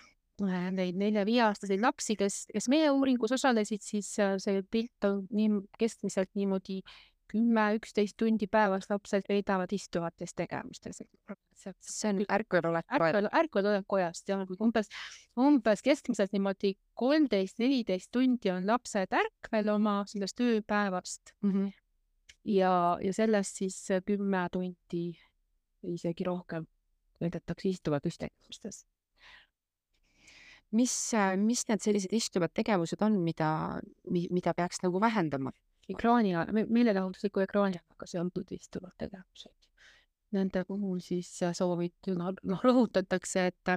neid 0.73 0.97
nelja-viieaastaseid 1.01 1.83
lapsi, 1.85 2.17
kes, 2.17 2.43
kes 2.53 2.69
meie 2.73 2.91
uuringus 2.95 3.35
osalesid, 3.37 3.83
siis 3.85 4.13
äh, 4.23 4.37
see 4.41 4.63
pilt 4.71 5.09
on 5.09 5.25
nii 5.37 5.63
keskmiselt 5.81 6.31
niimoodi 6.39 6.81
kümme, 7.31 7.67
üksteist 7.79 8.17
tundi 8.19 8.49
päevas 8.51 8.89
lapsed 8.91 9.29
veedavad 9.31 9.71
istuvates 9.73 10.35
tegevustes. 10.35 11.03
see 11.55 12.11
on 12.11 12.25
ärkvelolek. 12.27 12.87
ärkvel, 12.97 13.29
ärkvelolek 13.43 13.87
kojast 13.87 14.29
ja 14.29 14.41
umbes, 14.61 14.89
umbes 15.39 15.83
keskmiselt 15.83 16.33
niimoodi 16.33 16.75
kolmteist, 16.95 17.59
neliteist 17.63 18.11
tundi 18.13 18.51
on 18.51 18.67
lapsed 18.67 19.15
ärkvel 19.15 19.69
oma 19.77 20.03
sellest 20.11 20.41
ööpäevast 20.41 21.35
mm. 21.43 21.53
-hmm. 21.53 21.73
ja, 22.45 22.99
ja 23.03 23.13
sellest 23.13 23.63
siis 23.63 23.79
kümme 24.07 24.49
tundi, 24.53 25.07
isegi 25.83 26.25
rohkem 26.25 26.67
veedetakse 27.21 27.69
istuvates 27.69 28.19
tegevustes 28.19 28.85
mis, 30.77 30.95
mis 31.41 31.65
need 31.69 31.83
sellised 31.83 32.13
istuvad 32.17 32.53
tegevused 32.55 33.03
on, 33.03 33.19
mida, 33.25 33.51
mida 34.11 34.55
peaks 34.57 34.83
nagu 34.85 35.01
vähendama? 35.03 35.53
ekraani, 35.91 36.35
meelelahutusliku 36.71 37.43
ekraaniga 37.43 38.07
seotud 38.07 38.53
istuvad 38.55 38.93
tegevused. 39.01 39.57
Nende 40.37 40.63
puhul 40.69 41.01
siis 41.03 41.33
soovit-, 41.59 42.13
noh, 42.15 42.63
rõhutatakse, 42.63 43.49
et 43.51 43.73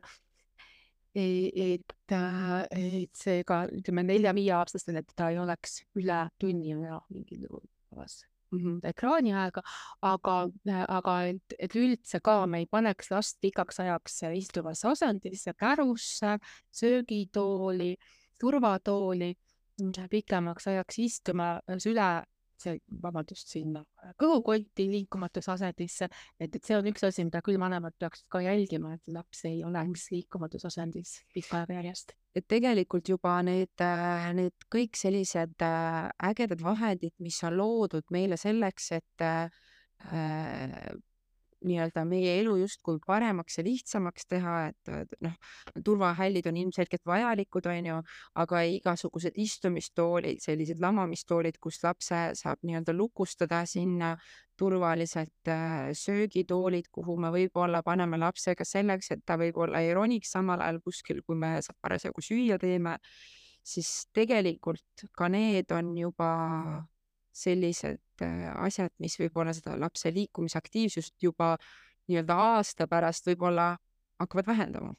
et, 1.15 1.95
et 2.13 3.17
see 3.17 3.41
ka 3.49 3.63
ütleme 3.69 4.05
nelja-viieaastastel, 4.05 5.01
et 5.01 5.15
ta 5.17 5.31
ei 5.33 5.39
oleks 5.41 5.79
üle 5.97 6.19
tunni 6.41 6.73
aja 6.77 7.01
mingil 7.13 7.47
juhul 7.47 7.65
päevas 7.89 8.21
mm 8.53 8.59
-hmm. 8.63 8.89
ekraaniaega, 8.89 9.63
aga, 10.01 10.35
aga 10.87 11.15
et, 11.31 11.55
et 11.59 11.75
üldse 11.75 12.19
ka 12.23 12.35
me 12.47 12.63
ei 12.63 12.65
paneks 12.65 13.11
last 13.11 13.39
pikaks 13.41 13.79
ajaks 13.79 14.21
istuvasse 14.33 14.87
asendisse, 14.87 15.53
kärusse, 15.53 16.37
söögitooli, 16.71 17.95
turvatooli 18.39 19.33
pikemaks 20.09 20.67
ajaks 20.67 20.99
istuma 20.99 21.59
süle, 21.77 22.23
see, 22.61 22.79
vabandust, 23.03 23.49
sinna 23.49 23.83
kõhukotti 24.21 24.85
liikumatus 24.91 25.49
asendisse, 25.49 26.09
et, 26.39 26.55
et 26.55 26.63
see 26.63 26.77
on 26.77 26.87
üks 26.91 27.03
asi, 27.03 27.25
mida 27.25 27.41
küll 27.41 27.59
vanemad 27.59 27.95
peaksid 27.99 28.27
ka 28.29 28.43
jälgima, 28.45 28.93
et 28.93 29.07
laps 29.07 29.45
ei 29.49 29.63
oleks 29.63 30.11
liikumatus 30.11 30.65
asendis 30.69 31.21
pikka 31.33 31.63
aega 31.63 31.81
järjest. 31.81 32.13
Et 32.35 32.45
tegelikult 32.49 33.09
juba 33.09 33.37
need, 33.45 33.83
need 34.37 34.67
kõik 34.73 34.97
sellised 34.97 35.61
äh, 35.61 36.09
ägedad 36.29 36.63
vahendid, 36.65 37.13
mis 37.21 37.37
on 37.45 37.57
loodud 37.59 38.09
meile 38.13 38.37
selleks, 38.41 38.91
et 38.97 39.25
äh, 39.25 39.49
nii-öelda 41.67 42.03
meie 42.07 42.37
elu 42.41 42.55
justkui 42.61 42.99
paremaks 43.05 43.57
ja 43.57 43.65
lihtsamaks 43.65 44.27
teha, 44.29 44.55
et 44.71 45.17
noh, 45.23 45.35
turvahällid 45.85 46.47
on 46.51 46.57
ilmselgelt 46.63 47.05
vajalikud, 47.07 47.67
on 47.71 47.89
ju, 47.91 47.99
aga 48.43 48.63
igasugused 48.77 49.37
istumistoolid, 49.39 50.41
sellised 50.43 50.81
lamamistoolid, 50.83 51.59
kus 51.63 51.81
lapse 51.83 52.23
saab 52.39 52.63
nii-öelda 52.63 52.95
lukustada 52.97 53.63
sinna 53.69 54.15
turvaliselt 54.59 55.49
äh, 55.49 55.91
söögitoolid, 55.97 56.89
kuhu 56.91 57.17
me 57.17 57.31
võib-olla 57.33 57.81
paneme 57.83 58.19
lapse 58.21 58.55
ka 58.55 58.65
selleks, 58.67 59.11
et 59.15 59.23
ta 59.25 59.37
võib-olla 59.41 59.81
ei 59.81 59.93
roniks 59.97 60.33
samal 60.35 60.61
ajal 60.61 60.81
kuskil, 60.85 61.23
kui 61.25 61.39
me 61.39 61.55
parasjagu 61.81 62.21
süüa 62.21 62.59
teeme, 62.61 62.97
siis 63.63 64.07
tegelikult 64.13 65.07
ka 65.17 65.29
need 65.31 65.71
on 65.71 65.95
juba 65.97 66.33
sellised 67.33 68.12
asjad, 68.21 68.93
mis 68.99 69.17
võib-olla 69.19 69.53
seda 69.55 69.77
lapse 69.79 70.11
liikumisaktiivsust 70.13 71.15
juba 71.23 71.55
nii-öelda 72.07 72.35
aasta 72.35 72.87
pärast 72.87 73.27
võib-olla 73.27 73.73
hakkavad 74.19 74.47
vähendama. 74.47 74.93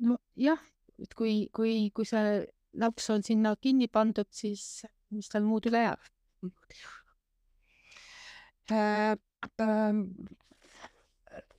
nojah, 0.00 0.60
et 1.02 1.14
kui, 1.14 1.48
kui, 1.54 1.90
kui 1.94 2.04
see 2.04 2.44
laps 2.78 3.10
on 3.10 3.22
sinna 3.22 3.54
kinni 3.60 3.88
pandud, 3.88 4.28
siis 4.30 4.84
mis 5.10 5.28
tal 5.28 5.42
muud 5.46 5.66
üle 5.70 5.86
jääb 5.86 6.02
äh,? 8.72 9.16
Äh, 9.62 9.94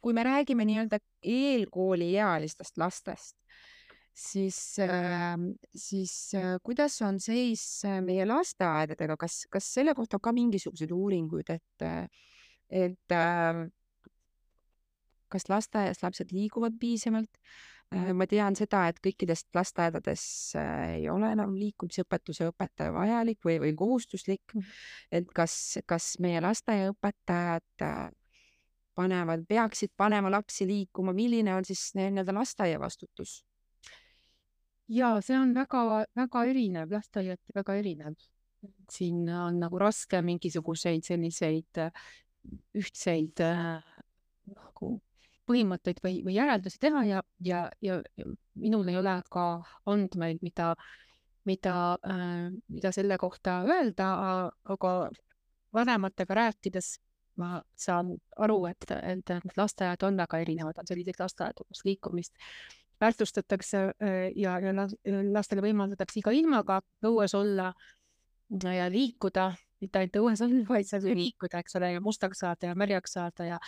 kui 0.02 0.14
me 0.14 0.24
räägime 0.24 0.66
nii-öelda 0.68 1.00
eelkooliealistest 1.24 2.78
lastest, 2.78 3.39
siis 4.20 4.80
äh,, 4.80 5.38
siis 5.76 6.34
äh, 6.36 6.58
kuidas 6.64 7.02
on 7.02 7.20
seis 7.24 7.64
äh, 7.86 8.00
meie 8.04 8.28
lasteaedadega, 8.28 9.18
kas, 9.18 9.44
kas 9.52 9.74
selle 9.80 9.96
kohta 9.96 10.20
on 10.20 10.26
ka 10.28 10.34
mingisuguseid 10.36 10.92
uuringuid, 10.92 11.52
et, 11.56 11.88
et 12.70 13.16
äh, 13.16 13.66
kas 15.30 15.50
lasteaias 15.50 16.04
lapsed 16.04 16.36
liiguvad 16.36 16.80
piisavalt? 16.80 17.42
ma 17.90 18.28
tean 18.30 18.54
seda, 18.54 18.84
et 18.86 19.00
kõikidest 19.02 19.48
lasteaedades 19.58 20.24
ei 20.94 21.08
ole 21.10 21.32
enam 21.34 21.56
liikumisõpetuse 21.58 22.46
õpetaja 22.52 22.94
vajalik 22.94 23.40
või, 23.42 23.56
või 23.64 23.72
kohustuslik. 23.74 24.54
Mm. 24.54 24.68
et 25.18 25.32
kas, 25.34 25.56
kas 25.90 26.12
meie 26.22 26.38
lasteaiaõpetajad 26.46 27.88
panevad, 28.94 29.48
peaksid 29.50 29.96
panema 29.98 30.30
lapsi 30.30 30.70
liikuma, 30.70 31.18
milline 31.18 31.56
on 31.58 31.66
siis 31.66 31.88
nii-öelda 31.98 32.36
lasteaia 32.38 32.78
vastutus? 32.78 33.40
Ja 34.90 35.14
see 35.26 35.38
on 35.38 35.54
väga-väga 35.56 36.44
erinev, 36.50 36.92
lasteaiati 36.94 37.56
väga 37.56 37.76
erinev. 37.82 38.18
siin 38.92 39.30
on 39.32 39.60
nagu 39.62 39.80
raske 39.80 40.20
mingisuguseid 40.22 41.06
selliseid 41.08 41.78
äh, 41.80 42.08
ühtseid 42.76 43.40
äh, 43.40 43.78
nagu 44.50 44.90
põhimõtteid 45.50 46.02
või, 46.04 46.20
või 46.26 46.36
järeldusi 46.36 46.80
teha 46.82 47.04
ja, 47.08 47.22
ja, 47.46 47.62
ja 47.82 48.02
minul 48.60 48.90
ei 48.92 48.98
ole 49.00 49.16
ka 49.32 49.46
andmeid, 49.90 50.44
mida, 50.46 50.74
mida 51.48 51.76
äh,, 52.06 52.50
mida 52.68 52.92
selle 52.94 53.18
kohta 53.18 53.62
öelda, 53.66 54.10
aga 54.76 54.94
vanematega 55.74 56.38
rääkides 56.42 56.98
ma 57.40 57.62
saan 57.80 58.18
aru, 58.44 58.60
et, 58.68 58.84
et 58.92 59.58
lasteaiad 59.58 60.04
on 60.04 60.20
väga 60.20 60.42
erinevad, 60.44 60.82
on 60.82 60.90
selliseid 60.90 61.22
lasteaedu, 61.22 61.66
kus 61.70 61.86
liikumist 61.88 62.36
väärtustatakse 63.02 63.84
äh, 64.04 64.18
ja, 64.36 64.58
ja 64.60 64.74
lastele 65.32 65.64
võimaldatakse 65.64 66.20
iga 66.22 66.34
ilmaga 66.36 66.82
õues 67.06 67.36
olla 67.38 67.72
ja 68.50 68.88
liikuda, 68.90 69.52
mitte 69.82 70.02
ainult 70.02 70.18
õues 70.22 70.42
olla, 70.46 70.64
vaid 70.70 70.88
seal 70.90 71.06
liikuda, 71.06 71.62
eks 71.62 71.78
ole, 71.80 71.94
ja 71.96 72.02
mustaks 72.02 72.42
saada 72.44 72.72
ja 72.72 72.78
märjaks 72.78 73.14
saada 73.18 73.46
ja, 73.46 73.60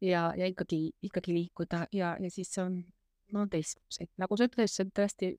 ja, 0.00 0.30
ja 0.36 0.48
ikkagi, 0.48 0.90
ikkagi 1.02 1.36
liikuda 1.36 1.84
ja, 1.92 2.16
ja 2.20 2.30
siis 2.32 2.52
on, 2.62 2.80
no 3.34 3.46
teistsuguseid, 3.50 4.10
nagu 4.20 4.38
sa 4.38 4.48
ütlesid, 4.48 4.92
tõesti 4.96 5.34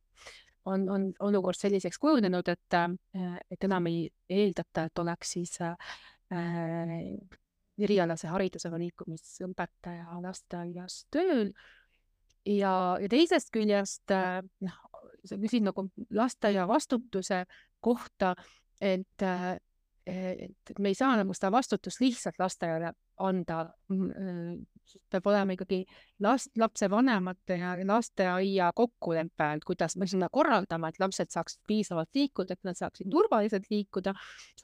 on, 0.69 0.87
on 0.89 1.11
olukord 1.19 1.57
selliseks 1.57 1.99
kujunenud, 2.01 2.47
et, 2.53 2.77
äh, 2.77 3.37
et 3.51 3.69
enam 3.69 3.89
ei 3.89 4.05
eeldata, 4.29 4.87
et 4.87 5.03
oleks 5.03 5.35
siis 5.37 5.57
äh, 5.65 5.75
erialase 7.81 8.29
haridusega 8.31 8.77
liikumisõpetaja 8.79 10.19
lasteaias 10.21 11.05
tööl 11.11 11.51
ja, 12.45 12.73
ja 13.01 13.09
teisest 13.09 13.51
küljest 13.53 14.13
äh, 14.13 14.39
noh, 14.65 14.79
sa 15.25 15.37
küsid 15.41 15.65
nagu 15.65 15.87
lasteaia 16.15 16.67
vastutuse 16.69 17.43
kohta, 17.83 18.33
et, 18.81 19.25
äh, 19.25 19.55
et 20.05 20.79
me 20.79 20.91
ei 20.91 20.97
saa 20.97 21.15
nagu 21.19 21.33
seda 21.37 21.51
vastutust 21.53 22.01
lihtsalt 22.01 22.39
lasteaiale 22.41 22.93
anda. 23.21 23.63
Mm, 23.93 24.65
peab 25.07 25.27
olema 25.29 25.53
ikkagi 25.55 25.85
last, 26.25 26.49
lapsevanemate 26.59 27.55
ja 27.61 27.75
lasteaia 27.87 28.71
kokkulepe, 28.75 29.51
et 29.55 29.67
kuidas 29.67 29.95
me 29.95 30.07
seda 30.09 30.27
korraldame, 30.33 30.89
et 30.89 30.99
lapsed 30.99 31.31
saaksid 31.31 31.61
piisavalt 31.69 32.09
liikuda, 32.17 32.57
et 32.57 32.67
nad 32.67 32.79
saaksid 32.79 33.07
turvaliselt 33.13 33.69
liikuda, 33.71 34.13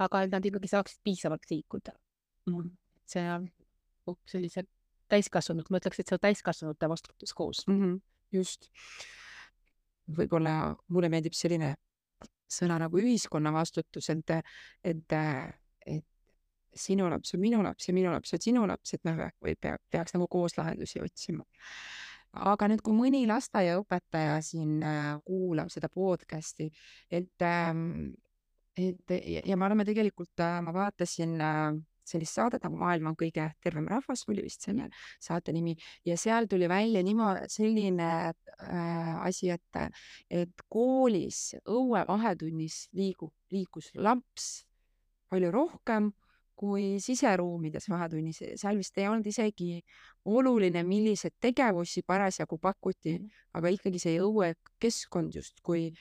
aga 0.04 0.24
et 0.26 0.34
nad 0.34 0.50
ikkagi 0.50 0.74
saaksid 0.74 1.00
piisavalt 1.06 1.48
liikuda. 1.52 1.96
see 3.08 3.24
on 3.32 3.48
sellised 4.28 4.68
täiskasvanud, 5.12 5.70
ma 5.70 5.82
ütleks, 5.82 6.00
et 6.00 6.10
see 6.10 6.18
on 6.18 6.26
täiskasvanute 6.28 6.90
vastutus 6.90 7.34
koos 7.34 7.64
mm. 7.68 7.80
-hmm. 7.82 8.00
just. 8.32 8.70
võib-olla 10.18 10.76
mulle 10.88 11.10
meeldib 11.10 11.36
selline 11.36 11.76
sõna 12.48 12.78
nagu 12.80 13.00
ühiskonna 13.00 13.52
vastutus, 13.52 14.10
et, 14.10 14.32
et, 14.84 15.16
et 15.86 16.06
sinu 16.78 17.10
laps 17.12 17.34
on 17.36 17.42
minu 17.42 17.62
laps 17.64 17.90
ja 17.90 17.96
minu 17.96 18.12
laps 18.14 18.34
on 18.34 18.44
sinu 18.44 18.68
laps, 18.70 18.94
et 18.94 19.04
me 19.08 19.16
või 19.18 19.56
pea, 19.60 19.78
peaks 19.92 20.16
nagu 20.16 20.28
koos 20.32 20.58
lahendusi 20.58 21.02
otsima. 21.04 21.44
aga 22.38 22.68
nüüd, 22.70 22.84
kui 22.86 22.94
mõni 22.94 23.26
lasteaiaõpetaja 23.28 24.40
siin 24.46 24.82
äh, 24.86 25.18
kuulab 25.26 25.72
seda 25.74 25.90
podcast'i, 25.90 26.70
et 27.12 27.42
ähm,, 27.42 28.14
et 28.78 29.10
ja, 29.10 29.42
ja 29.46 29.58
me 29.58 29.66
oleme 29.66 29.86
tegelikult 29.86 30.40
äh,, 30.44 30.60
ma 30.62 30.74
vaatasin 30.74 31.42
äh, 31.42 31.78
sellist 32.08 32.38
saadet 32.38 32.64
nagu 32.66 32.80
Maailma 32.80 33.14
kõige 33.20 33.50
tervem 33.64 33.88
rahvas, 33.92 34.26
oli 34.32 34.46
vist 34.46 34.68
selle 34.68 34.90
saate 35.24 35.54
nimi. 35.56 35.76
Ja 36.08 36.18
seal 36.20 36.48
tuli 36.50 36.70
välja 36.70 37.04
niimoodi 37.06 37.50
selline 37.52 38.12
äh, 38.28 39.12
asi, 39.26 39.52
et, 39.54 39.82
et 40.30 40.68
koolis 40.72 41.58
õue 41.66 42.04
vahetunnis 42.08 42.88
liigub, 42.98 43.34
liikus 43.52 43.92
laps 43.96 44.68
palju 45.28 45.52
rohkem 45.52 46.12
kui 46.58 46.98
siseruumides 47.02 47.86
vahetunnis, 47.92 48.40
seal 48.58 48.80
vist 48.80 48.96
ei 48.98 49.06
olnud 49.06 49.28
isegi 49.30 49.76
oluline, 50.34 50.82
milliseid 50.88 51.36
tegevusi 51.42 52.02
parasjagu 52.08 52.58
pakuti, 52.62 53.14
aga 53.58 53.72
ikkagi 53.76 54.02
see 54.02 54.16
õuekeskkond 54.26 55.38
justkui 55.38 55.92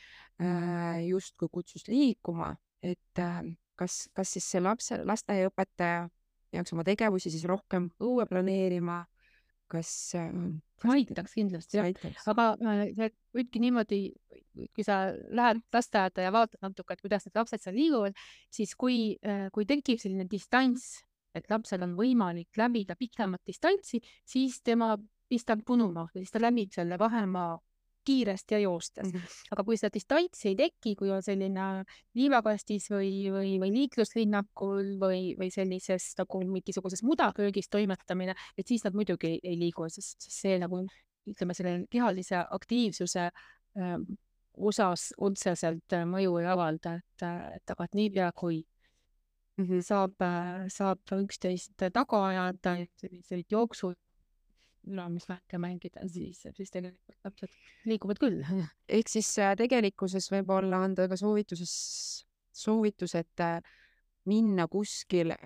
äh,, 0.41 1.03
justkui 1.11 1.53
kutsus 1.53 1.85
liikuma, 1.91 2.55
et 2.81 3.21
äh, 3.21 3.43
kas, 3.79 4.07
kas 4.17 4.33
siis 4.37 4.47
see 4.53 4.63
lapse, 4.63 4.99
lasteaiaõpetaja 5.07 6.07
peaks 6.53 6.75
oma 6.75 6.85
tegevusi 6.87 7.33
siis 7.33 7.45
rohkem 7.49 7.91
õue 8.03 8.27
planeerima, 8.31 9.03
kas 9.73 9.91
äh,? 10.19 10.31
aitaks 10.93 11.35
kindlasti 11.35 11.81
aga 11.81 12.47
äh, 12.61 12.83
see 12.97 13.11
võibki 13.37 13.63
niimoodi, 13.63 14.01
kui 14.77 14.85
sa 14.87 15.01
lähed 15.13 15.63
lasteaeda 15.75 16.27
ja 16.27 16.33
vaatad 16.35 16.63
natuke, 16.63 16.95
et 16.95 17.03
kuidas 17.03 17.27
need 17.27 17.39
lapsed 17.39 17.65
seal 17.65 17.77
liiguvad, 17.77 18.17
siis 18.53 18.75
kui, 18.79 19.17
äh, 19.27 19.49
kui 19.55 19.67
tekib 19.69 20.01
selline 20.03 20.29
distants, 20.31 21.01
et 21.37 21.49
lapsel 21.53 21.85
on 21.85 21.97
võimalik 21.99 22.61
läbida 22.61 22.97
pikemat 22.97 23.43
distantsi, 23.49 24.01
siis 24.25 24.61
tema 24.65 24.95
pistab 25.29 25.65
punuma, 25.67 26.07
siis 26.15 26.31
ta 26.33 26.41
läbib 26.41 26.73
selle 26.77 26.99
vahemaa 27.01 27.57
kiiresti 28.07 28.55
ja 28.55 28.61
joostes 28.63 29.09
mm. 29.13 29.19
-hmm. 29.19 29.47
aga 29.55 29.65
kui 29.65 29.79
seda 29.81 29.93
distantsi 29.95 30.49
ei 30.53 30.57
teki, 30.57 30.95
kui 30.99 31.11
on 31.15 31.23
selline 31.23 31.67
liivakastis 32.19 32.91
või, 32.93 33.11
või, 33.35 33.57
või 33.63 33.73
liikluslinnakul 33.75 34.93
või, 35.01 35.35
või 35.39 35.51
sellises 35.55 36.13
nagu 36.19 36.43
mingisuguses 36.53 37.03
mudaköögis 37.03 37.69
toimetamine, 37.71 38.37
et 38.59 38.67
siis 38.67 38.85
nad 38.85 38.95
muidugi 38.95 39.35
ei, 39.35 39.41
ei 39.43 39.59
liigu, 39.59 39.89
sest, 39.89 40.21
sest 40.21 40.47
see 40.47 40.61
nagu 40.63 40.85
ütleme, 41.27 41.55
selle 41.59 41.75
kehalise 41.91 42.45
aktiivsuse 42.59 43.27
äh, 43.27 43.99
osas 44.57 45.11
otseselt 45.19 45.93
äh, 45.93 46.07
mõju 46.09 46.41
ei 46.41 46.49
avalda, 46.51 46.97
et, 47.01 47.29
et 47.59 47.75
aga 47.75 47.85
et 47.85 47.95
niipea 47.99 48.31
kui 48.33 48.63
mm 49.57 49.65
-hmm. 49.65 49.83
saab, 49.83 50.15
äh, 50.23 50.67
saab 50.69 51.01
üksteist 51.13 51.89
taga 51.93 52.27
ajada, 52.27 52.77
selliseid 52.97 53.47
jooksu 53.51 53.93
elamismärke 54.87 55.59
mängida, 55.63 56.05
siis, 56.11 56.43
siis 56.57 56.73
tegelikult 56.73 57.17
lapsed 57.25 57.57
liiguvad 57.89 58.21
küll. 58.23 58.43
ehk 58.89 59.11
siis 59.11 59.33
äh, 59.43 59.55
tegelikkuses 59.59 60.31
võib-olla 60.33 60.85
anda 60.87 61.09
ka 61.11 61.19
soovituses, 61.21 61.75
soovitus, 62.55 63.17
et 63.19 63.45
äh, 63.45 63.59
minna 64.27 64.69
kuskile 64.71 65.39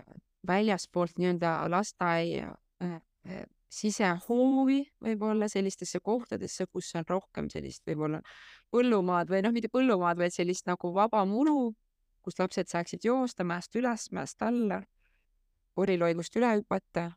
väljaspoolt 0.47 1.19
nii-öelda 1.19 1.55
lasteaia 1.71 2.55
äh, 2.83 3.01
äh, 3.29 3.45
sisehoovi 3.71 4.81
võib-olla 5.05 5.49
sellistesse 5.49 6.01
kohtadesse, 6.01 6.67
kus 6.67 6.91
on 6.99 7.07
rohkem 7.09 7.51
sellist 7.53 7.87
võib-olla 7.87 8.23
põllumaad 8.73 9.31
või 9.31 9.45
noh, 9.45 9.55
mitte 9.55 9.71
põllumaad, 9.73 10.19
vaid 10.19 10.35
sellist 10.35 10.67
nagu 10.67 10.91
vaba 10.95 11.23
muru, 11.29 11.73
kus 12.25 12.39
lapsed 12.41 12.71
saaksid 12.71 13.05
joosta 13.07 13.47
mäest 13.47 13.77
üles, 13.79 14.09
mäest 14.17 14.43
alla, 14.43 14.83
koriloigust 15.79 16.37
üle 16.37 16.57
hüpata 16.59 17.11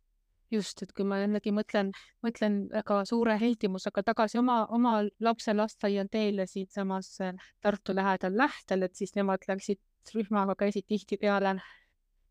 just, 0.53 0.83
et 0.85 0.93
kui 0.95 1.05
ma 1.07 1.19
jällegi 1.21 1.53
mõtlen, 1.55 1.91
mõtlen 2.25 2.59
väga 2.71 3.01
suure 3.09 3.37
heldimusega 3.41 4.03
tagasi 4.11 4.39
oma, 4.41 4.63
oma 4.73 4.99
lapse 5.23 5.53
lasteaia 5.53 6.05
teele 6.11 6.47
siinsamas 6.47 7.15
äh, 7.21 7.33
Tartu 7.61 7.95
lähedal 7.95 8.37
Lähtel, 8.37 8.87
et 8.87 8.95
siis 8.95 9.15
nemad 9.17 9.45
läksid 9.49 9.81
rühmaga, 10.13 10.55
käisid 10.59 10.87
tihtipeale 10.87 11.57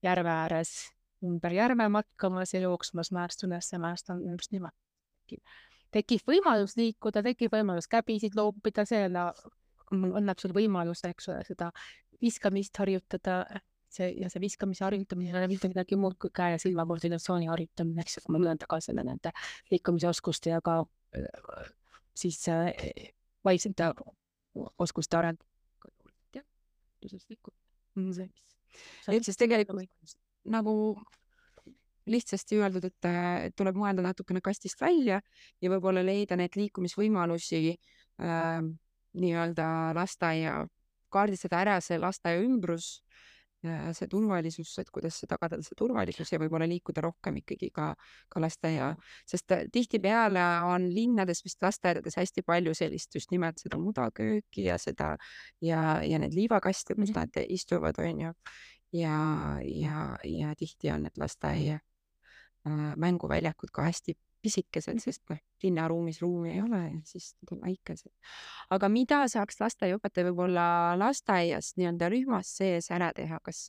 järve 0.02 0.30
ääres 0.30 0.74
ümber 1.22 1.54
järve 1.54 1.88
matkamas 1.88 2.54
ja 2.54 2.61
jooksmas 2.66 3.12
mäest 3.14 3.44
üles 3.46 3.72
ja 3.72 3.78
mäest 3.78 4.11
alla 4.11 4.35
just 4.35 4.52
niimoodi. 4.52 5.38
tekib 5.92 6.24
võimalus 6.28 6.76
liikuda, 6.76 7.22
tekib 7.22 7.52
võimalus 7.52 7.88
käbisid 7.88 8.37
loopida, 8.37 8.85
see 8.88 9.04
annab 9.06 10.40
sulle 10.40 10.56
võimaluse, 10.56 11.12
eks 11.12 11.28
ole, 11.28 11.44
seda 11.46 11.70
viskamist 12.22 12.78
harjutada 12.78 13.44
see 13.92 14.09
ja 14.20 14.31
see 14.33 14.42
viskamise 14.42 14.85
harjutamine 14.87 15.31
ei 15.31 15.38
ole 15.38 15.48
mitte 15.50 15.70
midagi 15.70 15.98
muud 16.00 16.16
kui 16.20 16.33
käe 16.35 16.55
ja 16.55 16.61
silma 16.62 16.87
koordinatsiooni 16.88 17.50
harjutamine, 17.50 18.05
eks 18.05 18.18
ju, 18.18 18.24
kui 18.26 18.35
ma 18.35 18.42
mõtlen 18.42 18.61
tagasi 18.62 18.94
nende 18.96 19.33
liikumisoskuste 19.72 20.55
ja 20.55 20.61
ka 20.64 20.81
äh, 21.18 21.72
siis 22.16 22.40
äh, 22.48 22.72
vaimsete 23.44 23.92
oskuste 24.78 25.16
areng. 25.16 25.40
jah, 26.35 26.44
liikumine. 27.02 28.28
ehk 29.09 29.24
siis 29.24 29.40
tegelikult 29.40 30.16
nagu 30.44 30.74
lihtsasti 32.07 32.59
öeldud, 32.59 32.88
et 32.88 33.55
tuleb 33.57 33.76
mõelda 33.78 34.02
natukene 34.02 34.40
kastist 34.42 34.81
välja 34.81 35.20
ja 35.62 35.70
võib-olla 35.70 36.02
leida 36.02 36.37
neid 36.37 36.57
liikumisvõimalusi 36.59 37.61
äh, 37.70 38.62
nii-öelda 39.12 39.66
lasteaia, 39.94 40.62
kaardistada 41.12 41.61
ära 41.61 41.76
see 41.85 42.00
lasteaia 42.00 42.42
ümbrus 42.42 43.02
see 43.62 44.09
turvalisus, 44.11 44.72
et 44.83 44.90
kuidas 44.90 45.20
tagada 45.29 45.61
see 45.62 45.77
turvalisus 45.79 46.33
ja 46.33 46.40
võib-olla 46.42 46.66
liikuda 46.70 47.05
rohkem 47.05 47.38
ikkagi 47.42 47.70
ka, 47.75 47.92
ka 48.33 48.42
lasteaia, 48.42 48.90
sest 49.29 49.55
äh, 49.55 49.64
tihtipeale 49.72 50.42
on 50.68 50.88
linnades 50.94 51.44
vist 51.44 51.62
lasteaedades 51.62 52.18
hästi 52.18 52.42
palju 52.46 52.75
sellist 52.75 53.14
just 53.14 53.31
nimelt 53.35 53.62
seda 53.62 53.79
mudakööki 53.79 54.66
ja 54.66 54.79
seda 54.83 55.14
ja, 55.62 56.01
ja 56.03 56.18
need 56.22 56.35
liivakaste, 56.35 56.98
kus 56.98 57.14
nad 57.14 57.38
istuvad, 57.46 57.98
onju. 58.03 58.35
ja, 58.98 59.16
ja, 59.62 60.05
ja 60.25 60.53
tihti 60.59 60.90
on 60.92 61.07
need 61.07 61.22
lasteaia 61.22 61.79
äh, 61.79 62.92
mänguväljakud 62.96 63.70
ka 63.72 63.87
hästi 63.88 64.18
pisikesed, 64.42 65.00
sest 65.02 65.22
noh, 65.31 65.40
linnaruumis 65.62 66.20
ruumi 66.22 66.52
ei 66.57 66.61
ole 66.62 66.83
siis 67.09 67.33
nad 67.40 67.55
on 67.57 67.62
väikesed. 67.62 68.12
aga 68.74 68.90
mida 68.92 69.22
saaks 69.31 69.61
lasteaiaõpetaja 69.62 70.28
võib-olla 70.31 70.66
lasteaias 70.98 71.72
nii-öelda 71.78 72.11
rühmas 72.12 72.52
sees 72.59 72.90
ära 72.94 73.12
teha, 73.16 73.38
kas, 73.44 73.64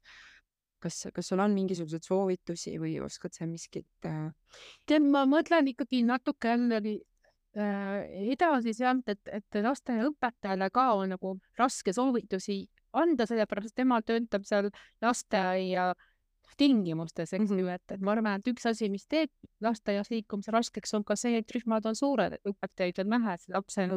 kas, 0.84 1.06
kas 1.14 1.32
sul 1.32 1.44
on 1.44 1.56
mingisuguseid 1.56 2.06
soovitusi 2.08 2.78
või 2.82 2.98
oskad 3.06 3.36
sa 3.38 3.48
miskit 3.50 4.10
äh...? 4.10 4.30
tead, 4.90 5.06
ma 5.06 5.26
mõtlen 5.30 5.70
ikkagi 5.74 6.04
natuke 6.08 6.56
jällegi 6.56 6.98
äh, 7.58 8.00
edasi 8.36 8.76
sealt, 8.78 9.10
et, 9.14 9.22
et 9.42 9.62
lasteaiaõpetajale 9.64 10.72
ka 10.74 10.92
on 10.98 11.14
nagu 11.16 11.38
raske 11.60 11.94
soovitusi 11.94 12.64
anda, 12.94 13.26
sellepärast 13.26 13.74
tema 13.76 14.02
töötab 14.06 14.46
seal 14.46 14.70
lasteaia 15.02 15.92
äh, 15.94 16.10
tingimustes, 16.58 17.34
eks 17.34 17.52
ju, 17.56 17.68
et, 17.72 17.84
et 17.96 18.02
ma 18.04 18.14
arvan, 18.14 18.40
et 18.40 18.52
üks 18.52 18.66
asi, 18.70 18.90
mis 18.94 19.06
teeb 19.10 19.32
lasteaias 19.64 20.12
liikumise 20.14 20.54
raskeks, 20.54 20.94
on 20.98 21.06
ka 21.08 21.18
see, 21.20 21.40
et 21.42 21.56
rühmad 21.56 21.86
on 21.90 21.98
suured, 21.98 22.38
õpetajaid 22.50 23.02
on 23.04 23.16
vähe, 23.16 23.38
lapse, 23.56 23.88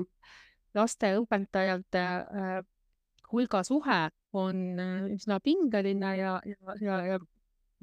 laste 0.76 1.12
õpetajate 1.20 2.02
äh, 2.02 2.59
hulga 3.32 3.62
suhe 3.66 4.00
on 4.37 4.62
äh, 4.80 5.09
üsna 5.16 5.40
pingeline 5.44 6.12
ja, 6.18 6.37
ja, 6.46 6.76
ja, 6.80 7.00
ja 7.12 7.18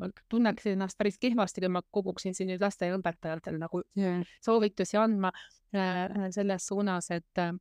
ma 0.01 0.09
tunneksin 0.29 0.73
ennast 0.73 0.97
päris 0.97 1.19
kehvasti, 1.21 1.61
kui 1.61 1.71
ma 1.73 1.83
koguksin 1.93 2.35
siin 2.37 2.49
nüüd 2.49 2.63
lasteaiaõpetajatele 2.63 3.61
nagu 3.61 3.83
yeah. 3.99 4.23
soovitusi 4.43 4.97
andma 4.97 5.31
äh, 5.75 6.29
selles 6.33 6.67
suunas, 6.69 7.11
et 7.13 7.41
äh,, 7.41 7.53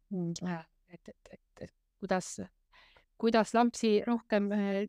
et, 0.92 1.09
et, 1.09 1.32
et, 1.32 1.64
et 1.66 1.74
kuidas, 2.00 2.34
kuidas 3.20 3.55
lapsi 3.55 3.98
rohkem 4.07 4.50
äh, 4.57 4.82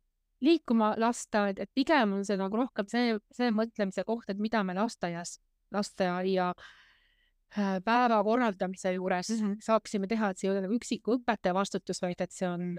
liikuma 0.43 0.93
lasta, 0.99 1.47
et, 1.51 1.59
et 1.63 1.71
pigem 1.75 2.17
on 2.17 2.25
see 2.27 2.37
nagu 2.39 2.57
rohkem 2.59 2.87
see, 2.91 3.17
see 3.35 3.51
mõtlemise 3.55 4.05
koht, 4.07 4.29
et 4.31 4.41
mida 4.41 4.63
me 4.67 4.75
lasteaias, 4.77 5.37
lasteaia 5.73 6.49
äh, 6.51 7.77
päeva 7.85 8.19
korraldamise 8.23 8.93
juures 8.97 9.29
-hmm. 9.29 9.55
saaksime 9.63 10.07
teha, 10.07 10.29
et 10.29 10.37
see 10.41 10.49
ei 10.49 10.53
ole 10.55 10.65
nagu 10.65 10.77
üksiku 10.79 11.17
õpetaja 11.19 11.55
vastutus, 11.55 12.01
vaid 12.01 12.21
et 12.21 12.31
see 12.31 12.49
on, 12.49 12.77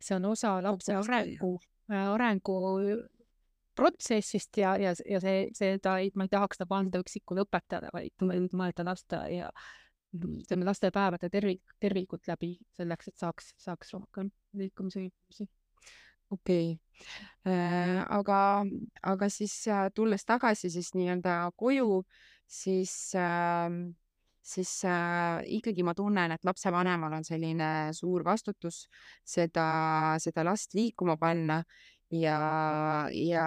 see 0.00 0.16
on 0.16 0.24
osa 0.32 0.58
lapse 0.62 0.94
arengu, 0.94 1.56
äh, 1.92 2.08
arengu 2.12 2.60
protsessist 3.76 4.56
ja, 4.56 4.76
ja, 4.80 4.94
ja 5.10 5.20
see, 5.20 5.48
seda 5.54 5.98
ei, 5.98 6.10
ma 6.14 6.24
ei 6.24 6.32
tahaks 6.32 6.60
nagu 6.62 6.74
anda 6.74 7.02
üksikule 7.04 7.44
õpetajale, 7.44 7.90
vaid 7.92 8.24
mõelda 8.52 8.84
lasteaia, 8.84 9.50
ütleme 10.16 10.64
lastepäevade 10.64 11.28
tervik, 11.28 11.76
tervikut 11.80 12.28
läbi 12.28 12.54
selleks, 12.76 13.08
et 13.08 13.20
saaks, 13.20 13.52
saaks 13.60 13.92
rohkem 13.92 14.30
liikumise 14.56 15.02
õigusi 15.04 15.48
okei. 16.30 16.78
Äh,, 17.46 18.00
aga, 18.08 18.64
aga 19.02 19.28
siis 19.30 19.54
äh, 19.68 19.86
tulles 19.94 20.24
tagasi 20.24 20.70
siis 20.72 20.94
nii-öelda 20.96 21.52
koju, 21.56 22.00
siis 22.48 23.14
äh, 23.14 23.68
siis 24.46 24.72
äh, 24.86 25.42
ikkagi 25.58 25.84
ma 25.86 25.94
tunnen, 25.94 26.32
et 26.34 26.46
lapsevanemal 26.46 27.18
on 27.18 27.26
selline 27.26 27.92
suur 27.96 28.24
vastutus 28.26 28.86
seda, 29.26 29.66
seda 30.22 30.44
last 30.46 30.74
liikuma 30.78 31.16
panna 31.20 31.60
ja, 32.14 32.38
ja 33.12 33.46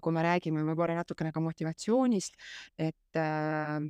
kui 0.00 0.12
me 0.16 0.24
räägime 0.24 0.64
võib-olla 0.64 1.00
natukene 1.00 1.32
ka 1.32 1.42
motivatsioonist, 1.44 2.36
et 2.78 3.20
äh,, 3.20 3.80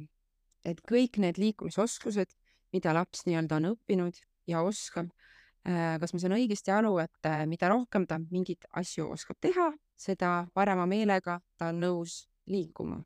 et 0.65 0.81
kõik 0.89 1.21
need 1.21 1.39
liikumisoskused, 1.39 2.31
mida 2.73 2.95
laps 2.97 3.27
nii-öelda 3.29 3.61
on 3.61 3.71
õppinud 3.75 4.19
ja 4.51 4.63
oskab 4.65 5.11
kas 6.01 6.13
ma 6.13 6.21
saan 6.21 6.37
õigesti 6.37 6.73
aru, 6.75 6.99
et 7.01 7.29
äh, 7.31 7.47
mida 7.49 7.71
rohkem 7.73 8.07
ta 8.07 8.19
mingeid 8.21 8.67
asju 8.77 9.09
oskab 9.15 9.39
teha, 9.41 9.71
seda 9.97 10.47
parema 10.55 10.87
meelega 10.87 11.41
ta 11.59 11.71
on 11.73 11.81
nõus 11.81 12.25
liikuma. 12.47 13.03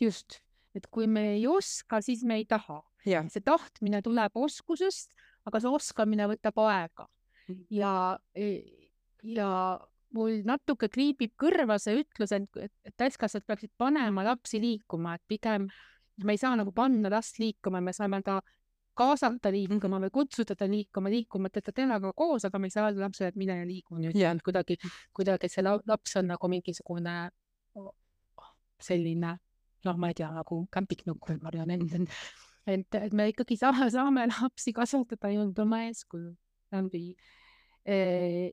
just, 0.00 0.40
et 0.74 0.86
kui 0.90 1.06
me 1.06 1.36
ei 1.36 1.46
oska, 1.46 2.00
siis 2.00 2.24
me 2.24 2.40
ei 2.40 2.44
taha. 2.44 2.82
see 3.04 3.40
tahtmine 3.40 4.02
tuleb 4.02 4.32
oskusest, 4.34 5.14
aga 5.46 5.60
see 5.60 5.70
oskamine 5.70 6.26
võtab 6.28 6.58
aega 6.66 7.06
Mhm. 7.50 7.66
ja, 7.70 8.18
ja 9.22 9.50
mul 10.14 10.40
natuke 10.46 10.88
kriibib 10.92 11.34
kõrva 11.40 11.78
see 11.82 12.02
ütlus, 12.02 12.34
et, 12.36 12.48
et, 12.58 12.72
et 12.86 12.96
täiskasvanud 12.98 13.46
peaksid 13.48 13.72
panema 13.78 14.24
lapsi 14.26 14.60
liikuma, 14.62 15.16
et 15.18 15.24
pigem 15.30 15.68
me 16.24 16.36
ei 16.36 16.40
saa 16.40 16.56
nagu 16.58 16.72
panna 16.74 17.10
last 17.12 17.40
liikuma, 17.40 17.80
me 17.80 17.94
saame 17.96 18.20
ta 18.26 18.40
kaasata 18.98 19.52
liikuma 19.54 20.00
või 20.02 20.12
kutsuda 20.14 20.56
ta 20.58 20.68
liikuma, 20.68 21.10
liikuma 21.12 21.50
teda 21.52 21.72
temaga 21.72 22.12
koos, 22.16 22.44
aga 22.44 22.58
me 22.58 22.68
ei 22.68 22.74
saa 22.74 22.88
öelda 22.88 23.04
lapsele, 23.06 23.30
et 23.32 23.38
mine 23.40 23.56
ja 23.60 23.66
liigu 23.66 23.98
nüüd 23.98 24.16
et 24.18 24.42
kuidagi, 24.44 24.76
kuidagi 25.16 25.48
see 25.48 25.64
la- 25.64 25.80
laps 25.86 26.16
on 26.20 26.30
nagu 26.32 26.50
mingisugune 26.52 27.16
selline, 28.80 29.34
noh, 29.84 29.98
ma 30.00 30.10
ei 30.10 30.16
tea, 30.16 30.30
nagu 30.34 30.62
kämpiknukk 30.72 31.30
või 31.30 31.40
marionett, 31.42 31.96
et, 31.96 32.14
et, 32.74 33.00
et 33.06 33.16
me 33.16 33.28
ikkagi 33.32 33.58
saame, 33.60 33.90
saame 33.92 34.26
lapsi 34.30 34.72
kasvatada 34.76 35.32
nii-öelda 35.32 35.66
oma 35.66 35.82
eeskujul 35.88 36.32
läbi 36.72 37.04
eh, 37.84 38.50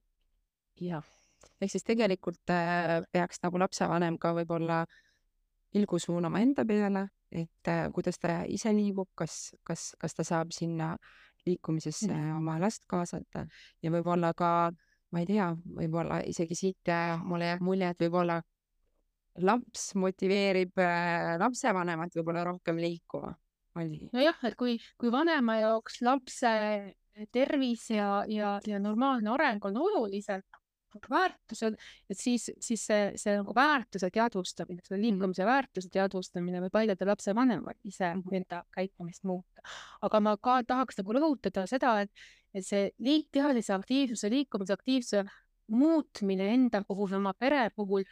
jah, 0.82 1.06
ehk 1.62 1.74
siis 1.74 1.86
tegelikult 1.88 2.54
äh, 2.54 3.02
peaks 3.12 3.42
nagu 3.44 3.60
lapsevanem 3.62 4.18
ka 4.22 4.34
võib-olla 4.38 4.84
pilgu 5.74 6.00
suunama 6.00 6.42
enda 6.44 6.66
peale, 6.68 7.08
et 7.32 7.68
äh, 7.68 7.88
kuidas 7.94 8.20
ta 8.20 8.42
ise 8.48 8.72
liigub, 8.76 9.10
kas, 9.16 9.56
kas, 9.68 9.92
kas 10.00 10.16
ta 10.16 10.26
saab 10.28 10.54
sinna 10.56 10.96
liikumisesse 11.48 12.12
oma 12.36 12.58
last 12.60 12.84
kaasata. 12.90 13.46
Ja 13.84 13.92
võib-olla 13.92 14.34
ka, 14.38 14.70
ma 15.12 15.24
ei 15.24 15.28
tea, 15.30 15.50
võib-olla 15.80 16.22
isegi 16.28 16.56
siit 16.56 16.92
äh, 16.92 17.18
mulle 17.24 17.52
jääb 17.52 17.66
mulje, 17.66 17.92
et 17.92 18.06
võib-olla 18.06 18.42
laps 19.48 19.92
motiveerib 20.00 20.80
äh, 20.82 21.36
lapsevanemat 21.42 22.16
võib-olla 22.18 22.46
rohkem 22.48 22.80
liikuma. 22.82 23.36
nojah, 24.14 24.40
et 24.50 24.56
kui, 24.58 24.80
kui 24.98 25.12
vanema 25.14 25.60
jaoks 25.60 26.02
lapse 26.02 26.54
tervis 27.34 27.90
ja, 27.90 28.24
ja, 28.30 28.58
ja 28.66 28.80
normaalne 28.80 29.30
areng 29.34 29.66
on 29.70 29.78
olulised 29.78 30.44
väärtused, 31.10 31.78
et 32.10 32.20
siis, 32.20 32.50
siis 32.64 32.86
see, 32.90 33.12
see 33.20 33.36
nagu 33.38 33.54
väärtuse 33.56 34.10
teadvustamine, 34.14 34.82
selle 34.86 35.02
liikumise 35.02 35.46
väärtuse 35.46 35.90
teadvustamine 35.94 36.62
võib 36.64 36.80
aidata 36.82 37.08
lapsevanemal 37.10 37.78
ise 37.88 38.14
enda 38.32 38.64
käitumist 38.76 39.24
muuta. 39.28 39.62
aga 40.02 40.20
ma 40.20 40.38
ka 40.38 40.62
tahaks 40.68 40.98
nagu 41.02 41.18
rõhutada 41.18 41.68
seda, 41.70 42.02
et, 42.02 42.12
et 42.54 42.66
see 42.66 42.92
liik-, 43.04 43.30
kehalise 43.32 43.74
aktiivsuse, 43.76 44.30
liikumisaktiivsuse 44.34 45.26
muutmine 45.68 46.54
enda 46.54 46.84
puhul, 46.88 47.18
oma 47.20 47.34
pere 47.34 47.70
puhul 47.76 48.06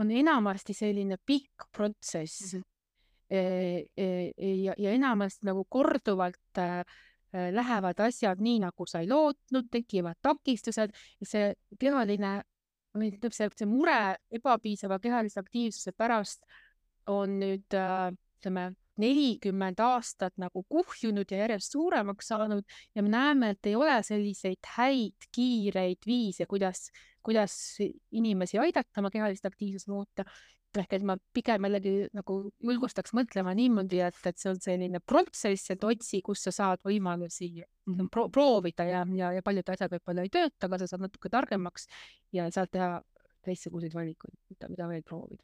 on 0.00 0.10
enamasti 0.10 0.74
selline 0.74 1.18
pikk 1.26 1.68
protsess 1.72 2.54
Mhm. 2.54 2.62
e, 3.30 3.86
e, 3.96 4.54
ja, 4.62 4.74
ja 4.78 4.90
enamasti 4.92 5.46
nagu 5.48 5.64
korduvalt 5.64 6.58
äh, 6.58 6.84
lähevad 7.32 8.00
asjad 8.04 8.40
nii, 8.42 8.58
nagu 8.66 8.86
sa 8.88 9.00
ei 9.02 9.08
lootnud, 9.10 9.68
tekivad 9.72 10.18
takistused 10.22 10.92
see 11.24 11.52
kehaline, 11.80 12.40
või 12.96 13.08
ütleme, 13.14 13.36
see, 13.36 13.48
see 13.56 13.68
mure 13.68 13.98
ebapiisava 14.34 14.98
kehalise 15.02 15.40
aktiivsuse 15.40 15.94
pärast 15.96 16.44
on 17.10 17.38
nüüd 17.40 17.76
äh, 17.76 18.12
ütleme, 18.38 18.72
nelikümmend 19.00 19.80
aastat 19.80 20.34
nagu 20.40 20.64
kuhjunud 20.68 21.30
ja 21.32 21.44
järjest 21.44 21.72
suuremaks 21.72 22.28
saanud 22.28 22.74
ja 22.94 23.02
me 23.02 23.08
näeme, 23.12 23.54
et 23.54 23.70
ei 23.70 23.76
ole 23.78 23.94
selliseid 24.04 24.68
häid, 24.76 25.28
kiireid 25.32 26.04
viise, 26.06 26.46
kuidas, 26.46 26.90
kuidas 27.24 27.54
inimesi 28.12 28.60
aidata 28.60 29.00
oma 29.00 29.10
kehalist 29.14 29.48
aktiivsust 29.48 29.88
muuta 29.88 30.26
ehk 30.80 30.96
et 30.96 31.04
ma 31.06 31.16
pigem 31.36 31.66
jällegi 31.66 31.92
nagu 32.16 32.38
julgustaks 32.64 33.14
mõtlema 33.16 33.54
niimoodi, 33.56 34.00
et, 34.06 34.18
et 34.28 34.38
see 34.40 34.50
on 34.52 34.60
selline 34.62 35.00
protsess, 35.04 35.70
et 35.74 35.84
otsi, 35.84 36.22
kus 36.24 36.44
sa 36.46 36.52
saad 36.54 36.82
võimalusi 36.86 37.50
pro 38.12 38.28
proovida 38.32 38.86
ja, 38.88 39.02
ja, 39.18 39.32
ja 39.36 39.44
paljud 39.44 39.72
asjad 39.74 39.92
võib-olla 39.92 40.24
ei 40.26 40.32
tööta, 40.32 40.68
aga 40.68 40.80
sa 40.80 40.90
saad 40.92 41.04
natuke 41.06 41.32
targemaks 41.32 41.88
ja 42.36 42.48
saad 42.54 42.72
teha 42.72 42.90
teistsuguseid 43.46 43.94
valikuid, 43.96 44.36
mida, 44.52 44.70
mida 44.72 44.88
veel 44.90 45.04
proovida. 45.06 45.42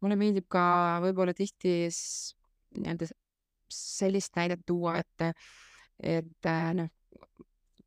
mulle 0.00 0.16
meeldib 0.20 0.46
ka 0.52 0.64
võib-olla 1.02 1.34
tihti 1.34 1.74
nii-öelda 1.88 3.08
sellist 3.72 4.36
näidet 4.36 4.62
tuua, 4.68 4.98
et, 5.00 5.46
et 5.98 6.48
äh, 6.48 6.68
noh, 6.76 6.90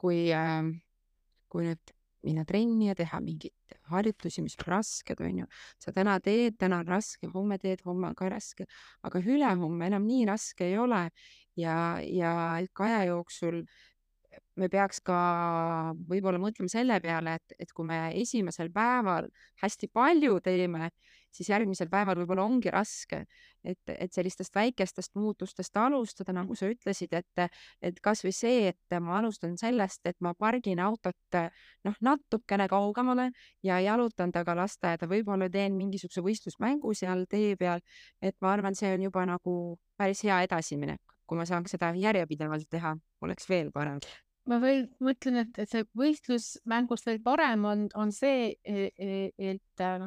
kui, 0.01 0.25
kui 1.49 1.67
nüüd 1.69 1.94
minna 2.26 2.45
trenni 2.47 2.89
ja 2.89 2.95
teha 2.97 3.21
mingeid 3.23 3.78
harjutusi, 3.91 4.43
mis 4.45 4.57
on 4.59 4.69
rasked, 4.73 5.21
onju. 5.21 5.47
sa 5.82 5.93
täna 5.95 6.17
teed, 6.23 6.57
täna 6.61 6.82
on 6.84 6.89
raske, 6.89 7.30
homme 7.34 7.57
teed, 7.61 7.84
homme 7.86 8.09
on 8.11 8.15
ka 8.17 8.30
raske, 8.34 8.67
aga 9.05 9.21
ülehomme 9.23 9.89
enam 9.91 10.07
nii 10.07 10.26
raske 10.30 10.67
ei 10.69 10.78
ole 10.82 11.07
ja, 11.59 11.76
ja 12.01 12.32
ikka 12.65 12.89
aja 12.89 13.03
jooksul 13.11 13.63
me 14.59 14.69
peaks 14.71 15.01
ka 15.05 15.17
võib-olla 16.09 16.39
mõtlema 16.41 16.71
selle 16.71 16.99
peale, 17.03 17.38
et, 17.39 17.55
et 17.59 17.71
kui 17.76 17.88
me 17.88 17.99
esimesel 18.21 18.71
päeval 18.73 19.30
hästi 19.63 19.89
palju 19.93 20.39
teeme, 20.43 20.89
siis 21.36 21.49
järgmisel 21.51 21.89
päeval 21.91 22.17
võib-olla 22.21 22.45
ongi 22.47 22.71
raske. 22.73 23.25
et, 23.65 23.81
et 23.89 24.13
sellistest 24.13 24.53
väikestest 24.55 25.15
muutustest 25.17 25.77
alustada, 25.81 26.33
nagu 26.38 26.55
sa 26.55 26.67
ütlesid, 26.69 27.13
et, 27.17 27.47
et 27.81 27.99
kasvõi 28.03 28.33
see, 28.36 28.67
et 28.69 28.97
ma 29.01 29.17
alustan 29.17 29.55
sellest, 29.57 30.05
et 30.05 30.17
ma 30.21 30.36
pargin 30.38 30.79
autot 30.79 31.39
noh, 31.88 31.95
natukene 32.01 32.67
kaugemale 32.69 33.31
ja 33.65 33.79
jalutan 33.81 34.31
taga 34.36 34.53
lasteaeda, 34.61 35.09
võib-olla 35.09 35.49
teen 35.49 35.79
mingisuguse 35.79 36.21
võistlusmängu 36.21 36.93
seal 36.93 37.25
tee 37.29 37.55
peal, 37.57 37.81
et 38.21 38.38
ma 38.41 38.53
arvan, 38.53 38.77
see 38.77 38.93
on 38.93 39.07
juba 39.07 39.25
nagu 39.25 39.55
päris 39.97 40.21
hea 40.27 40.43
edasiminek. 40.45 41.01
kui 41.25 41.39
ma 41.39 41.45
saaks 41.49 41.73
seda 41.73 41.89
järjepidevalt 41.97 42.69
teha, 42.69 42.91
oleks 43.25 43.49
veel 43.49 43.71
parem 43.73 43.97
ma 44.49 44.59
veel 44.61 44.86
mõtlen, 45.03 45.41
et, 45.41 45.57
et 45.57 45.71
see 45.71 45.86
võistlusmängust 45.97 47.09
veel 47.09 47.21
parem 47.25 47.65
on, 47.65 47.86
on 47.97 48.11
see, 48.13 48.53
et 48.63 49.81
äh, 49.81 50.05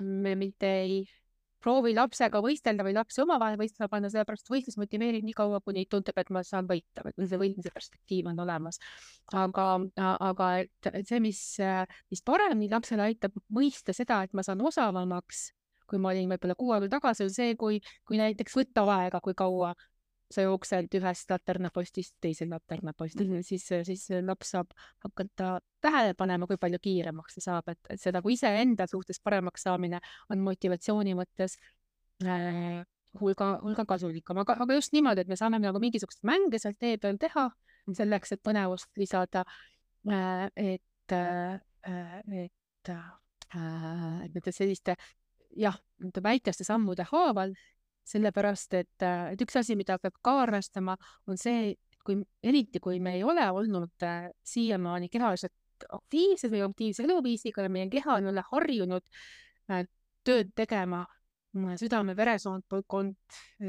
me 0.00 0.34
mitte 0.38 0.70
ei 0.82 1.00
proovi 1.60 1.92
lapsega 1.94 2.40
võistelda 2.44 2.84
või 2.86 2.94
lapsi 2.96 3.20
omavahel 3.22 3.58
võistlema 3.60 3.90
panna, 3.92 4.10
sellepärast 4.12 4.48
võistlus 4.50 4.78
motiveerib 4.80 5.26
nii 5.26 5.36
kaua, 5.36 5.60
kuni 5.64 5.84
tundub, 5.90 6.16
et 6.20 6.32
ma 6.32 6.42
saan 6.46 6.68
võita 6.70 7.04
või 7.04 7.28
see 7.28 7.40
võitmise 7.40 7.72
perspektiiv 7.74 8.30
on 8.32 8.40
olemas. 8.46 8.80
aga, 9.36 9.66
aga 10.16 10.50
et, 10.64 10.90
et 10.92 11.08
see, 11.08 11.20
mis, 11.20 11.40
mis 12.10 12.24
paremini 12.24 12.70
lapsele 12.72 13.10
aitab 13.10 13.36
mõista 13.52 13.94
seda, 13.96 14.22
et 14.24 14.32
ma 14.36 14.44
saan 14.46 14.62
osavamaks, 14.64 15.50
kui 15.90 16.00
ma 16.00 16.14
olin 16.14 16.30
võib-olla 16.30 16.56
kuu 16.56 16.72
aega 16.74 16.88
tagasi, 16.96 17.26
on 17.26 17.34
see, 17.34 17.54
kui, 17.60 17.80
kui 18.08 18.20
näiteks 18.20 18.56
võtta 18.56 18.86
aega, 18.96 19.20
kui 19.20 19.36
kaua 19.36 19.74
sa 20.30 20.44
jooksed 20.44 20.94
ühest 20.94 21.32
laternapostist 21.32 22.14
teise 22.22 22.46
laternapostile 22.48 23.28
mm, 23.28 23.38
-hmm. 23.38 23.42
siis, 23.42 23.66
siis 23.82 24.08
laps 24.26 24.50
saab 24.54 24.70
hakata 25.04 25.58
tähele 25.80 26.14
panema, 26.14 26.46
kui 26.46 26.56
palju 26.56 26.78
kiiremaks 26.82 27.34
ta 27.34 27.40
saab, 27.40 27.68
et, 27.68 27.80
et 27.90 28.00
see 28.00 28.12
nagu 28.12 28.28
iseenda 28.30 28.86
suhtes 28.86 29.20
paremaks 29.20 29.66
saamine 29.66 30.00
on 30.30 30.44
motivatsiooni 30.46 31.14
mõttes 31.18 31.56
äh, 32.24 32.84
hulga, 33.20 33.58
hulga 33.62 33.84
kasulikum, 33.84 34.38
aga, 34.44 34.56
aga 34.62 34.78
just 34.78 34.92
niimoodi, 34.92 35.24
et 35.24 35.28
me 35.28 35.36
saame 35.36 35.58
nagu 35.58 35.82
mingisuguseid 35.82 36.26
mänge 36.30 36.58
seal 36.62 36.76
tee 36.78 36.98
peal 36.98 37.18
teha 37.18 37.50
selleks, 37.90 38.32
et 38.32 38.42
põnevust 38.42 38.90
lisada 38.96 39.44
äh,. 40.06 40.46
et 40.56 41.12
äh,, 41.12 41.60
et 42.44 42.88
äh,, 42.88 43.10
et 43.50 44.34
nende 44.34 44.52
selliste 44.54 44.94
jah, 45.58 45.76
nende 45.98 46.22
väikeste 46.22 46.64
sammude 46.64 47.06
haaval 47.10 47.54
sellepärast 48.08 48.74
et, 48.74 49.04
et 49.04 49.42
üks 49.44 49.56
asi, 49.60 49.76
mida 49.78 49.98
peab 50.02 50.16
ka 50.24 50.36
arvestama, 50.44 50.96
on 51.28 51.38
see, 51.40 51.74
kui 52.04 52.18
eriti, 52.42 52.80
kui 52.82 53.00
me 53.00 53.14
ei 53.18 53.24
ole 53.24 53.44
olnud 53.50 54.06
äh, 54.06 54.30
siiamaani 54.46 55.10
kehaliselt 55.12 55.86
aktiivsed 55.88 56.52
või 56.52 56.64
aktiivse 56.66 57.04
eluviisiga 57.06 57.64
ja 57.64 57.72
meie 57.72 57.88
keha 57.92 58.18
ei 58.20 58.28
ole 58.32 58.44
harjunud 58.50 59.06
äh, 59.70 59.86
tööd 60.24 60.52
tegema, 60.56 61.04
südame-veresoonkond, 61.50 63.16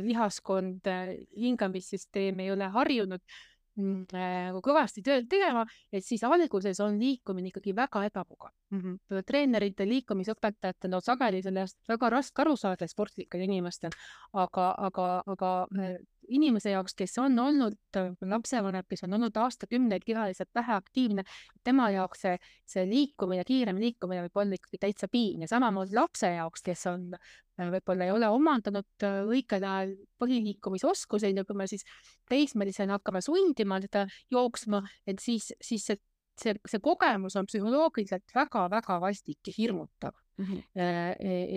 lihaskond, 0.05 0.85
hingamissüsteem 1.33 2.39
ei 2.43 2.51
ole 2.53 2.67
harjunud 2.69 3.21
mm, 3.23 3.25
äh, 3.25 3.50
nagu 3.79 4.59
kõvasti 4.63 5.03
tööd 5.05 5.29
tegema, 5.31 5.63
et 5.91 6.03
siis 6.03 6.23
alguses 6.27 6.79
on 6.83 6.97
liikumine 6.99 7.51
ikkagi 7.51 7.75
väga 7.75 8.03
ebamugav 8.09 8.51
mm. 8.71 8.79
-hmm. 8.81 9.23
treenerite, 9.25 9.87
liikumisõpetajate, 9.87 10.89
no 10.91 10.99
sageli 10.99 11.41
sellest 11.41 11.77
väga 11.87 12.09
raske 12.09 12.41
aru 12.41 12.57
saada 12.57 12.87
sportlikel 12.87 13.41
inimestel, 13.41 13.91
aga, 14.33 14.73
aga, 14.77 15.07
aga 15.25 15.51
äh, 15.79 15.95
inimese 16.27 16.73
jaoks, 16.73 16.95
kes 16.97 17.17
on 17.21 17.39
olnud 17.39 17.97
äh, 17.97 18.11
lapsevanem, 18.21 18.85
kes 18.89 19.03
on 19.07 19.17
olnud 19.17 19.37
aastakümneid 19.37 20.05
kehaliselt 20.05 20.49
väheaktiivne, 20.55 21.23
tema 21.63 21.89
jaoks 21.93 22.25
see, 22.25 22.35
see 22.69 22.85
liikumine, 22.89 23.45
kiirem 23.47 23.79
liikumine 23.81 24.25
võib 24.27 24.43
olla 24.43 24.59
ikkagi 24.59 24.81
täitsa 24.85 25.09
piin 25.11 25.45
ja 25.45 25.49
samamoodi 25.51 25.97
lapse 25.97 26.31
jaoks, 26.35 26.63
kes 26.65 26.85
on 26.91 27.09
äh, 27.15 27.71
võib-olla 27.73 28.07
ei 28.07 28.15
ole 28.15 28.29
omandanud 28.31 29.07
äh, 29.07 29.21
õigel 29.27 29.65
ajal 29.65 29.95
põhiliikumisoskuseid 30.21 31.41
ja 31.41 31.47
kui 31.47 31.57
me 31.57 31.67
siis 31.71 31.85
teismelisena 32.29 32.99
hakkame 32.99 33.23
sundima 33.25 33.81
teda 33.83 34.05
jooksma, 34.31 34.83
et 35.07 35.19
siis, 35.23 35.51
siis 35.61 35.89
see 35.91 36.01
see, 36.41 36.55
see 36.65 36.81
kogemus 36.81 37.35
on 37.37 37.45
psühholoogiliselt 37.49 38.33
väga-väga 38.35 38.97
vastik 39.03 39.47
ja 39.47 39.53
hirmutav 39.57 40.15
mm. 40.37 40.45
-hmm. 40.45 40.63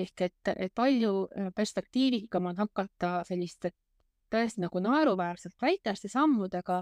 ehk 0.03 0.21
et, 0.29 0.53
et 0.57 0.75
palju 0.75 1.29
perspektiivikam 1.57 2.51
on 2.51 2.57
hakata 2.57 3.23
selliste 3.25 3.71
tõesti 4.33 4.65
nagu 4.65 4.81
naeruväärselt 4.85 5.55
väikeste 5.63 6.09
sammudega 6.13 6.81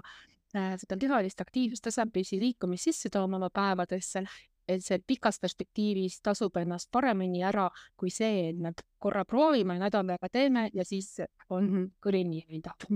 äh, 0.55 0.73
seda 0.81 0.97
kehalist 0.99 1.41
aktiivsust 1.41 1.83
tasapisi 1.89 2.39
liikumist 2.41 2.89
sisse 2.89 3.09
tooma 3.13 3.39
oma 3.41 3.49
päevadesse, 3.53 4.25
et 4.67 4.83
see 4.85 5.01
pikas 5.07 5.39
perspektiivis 5.43 6.21
tasub 6.23 6.57
ennast 6.61 6.91
paremini 6.91 7.43
ära 7.43 7.69
kui 7.99 8.11
see, 8.13 8.49
et 8.49 8.59
me 8.59 8.73
korra 9.03 9.25
proovime, 9.27 9.75
nädal 9.81 10.07
aega 10.13 10.29
teeme 10.31 10.63
ja 10.73 10.85
siis 10.87 11.17
on 11.51 11.89
kõrini 12.03 12.43
lükata. 12.47 12.87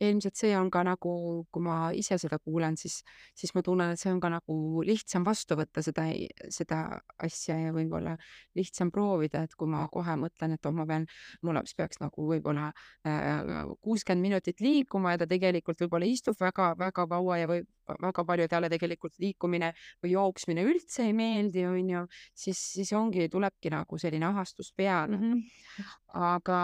ilmselt 0.00 0.38
see 0.38 0.56
on 0.58 0.70
ka 0.74 0.82
nagu, 0.86 1.12
kui 1.54 1.62
ma 1.62 1.76
ise 1.94 2.18
seda 2.18 2.40
kuulen, 2.42 2.76
siis, 2.80 2.98
siis 3.38 3.54
ma 3.54 3.62
tunnen, 3.62 3.94
et 3.94 4.00
see 4.00 4.10
on 4.10 4.18
ka 4.22 4.32
nagu 4.32 4.82
lihtsam 4.86 5.26
vastu 5.26 5.58
võtta 5.60 5.84
seda, 5.86 6.08
seda 6.50 6.80
asja 7.22 7.60
ja 7.60 7.74
võib-olla 7.74 8.16
lihtsam 8.58 8.90
proovida, 8.94 9.44
et 9.46 9.54
kui 9.58 9.70
ma 9.70 9.84
kohe 9.92 10.16
mõtlen, 10.18 10.56
et 10.56 10.66
oh, 10.66 10.74
ma 10.74 10.86
pean, 10.88 11.06
mu 11.42 11.54
laps 11.54 11.76
peaks 11.78 12.02
nagu 12.02 12.26
võib-olla 12.32 12.72
äh, 13.06 13.62
kuuskümmend 13.86 14.18
äh, 14.18 14.28
minutit 14.30 14.64
liikuma 14.64 15.14
ja 15.14 15.22
ta 15.22 15.30
tegelikult 15.30 15.86
võib-olla 15.86 16.10
istub 16.10 16.38
väga-väga 16.42 17.06
kaua 17.14 17.38
ja 17.38 17.50
või 17.50 17.62
väga 18.02 18.24
palju 18.24 18.48
talle 18.50 18.70
tegelikult 18.72 19.18
liikumine 19.22 19.72
või 20.02 20.14
jooksmine 20.14 20.64
üldse 20.66 21.06
ei 21.08 21.16
meeldi, 21.16 21.66
onju, 21.66 22.04
siis, 22.34 22.60
siis 22.78 22.92
ongi, 22.96 23.28
tulebki 23.32 23.72
nagu 23.74 23.98
selline 23.98 24.28
ahastus 24.30 24.72
peale 24.76 25.16
mm. 25.16 25.32
-hmm. 25.32 25.90
aga, 26.30 26.60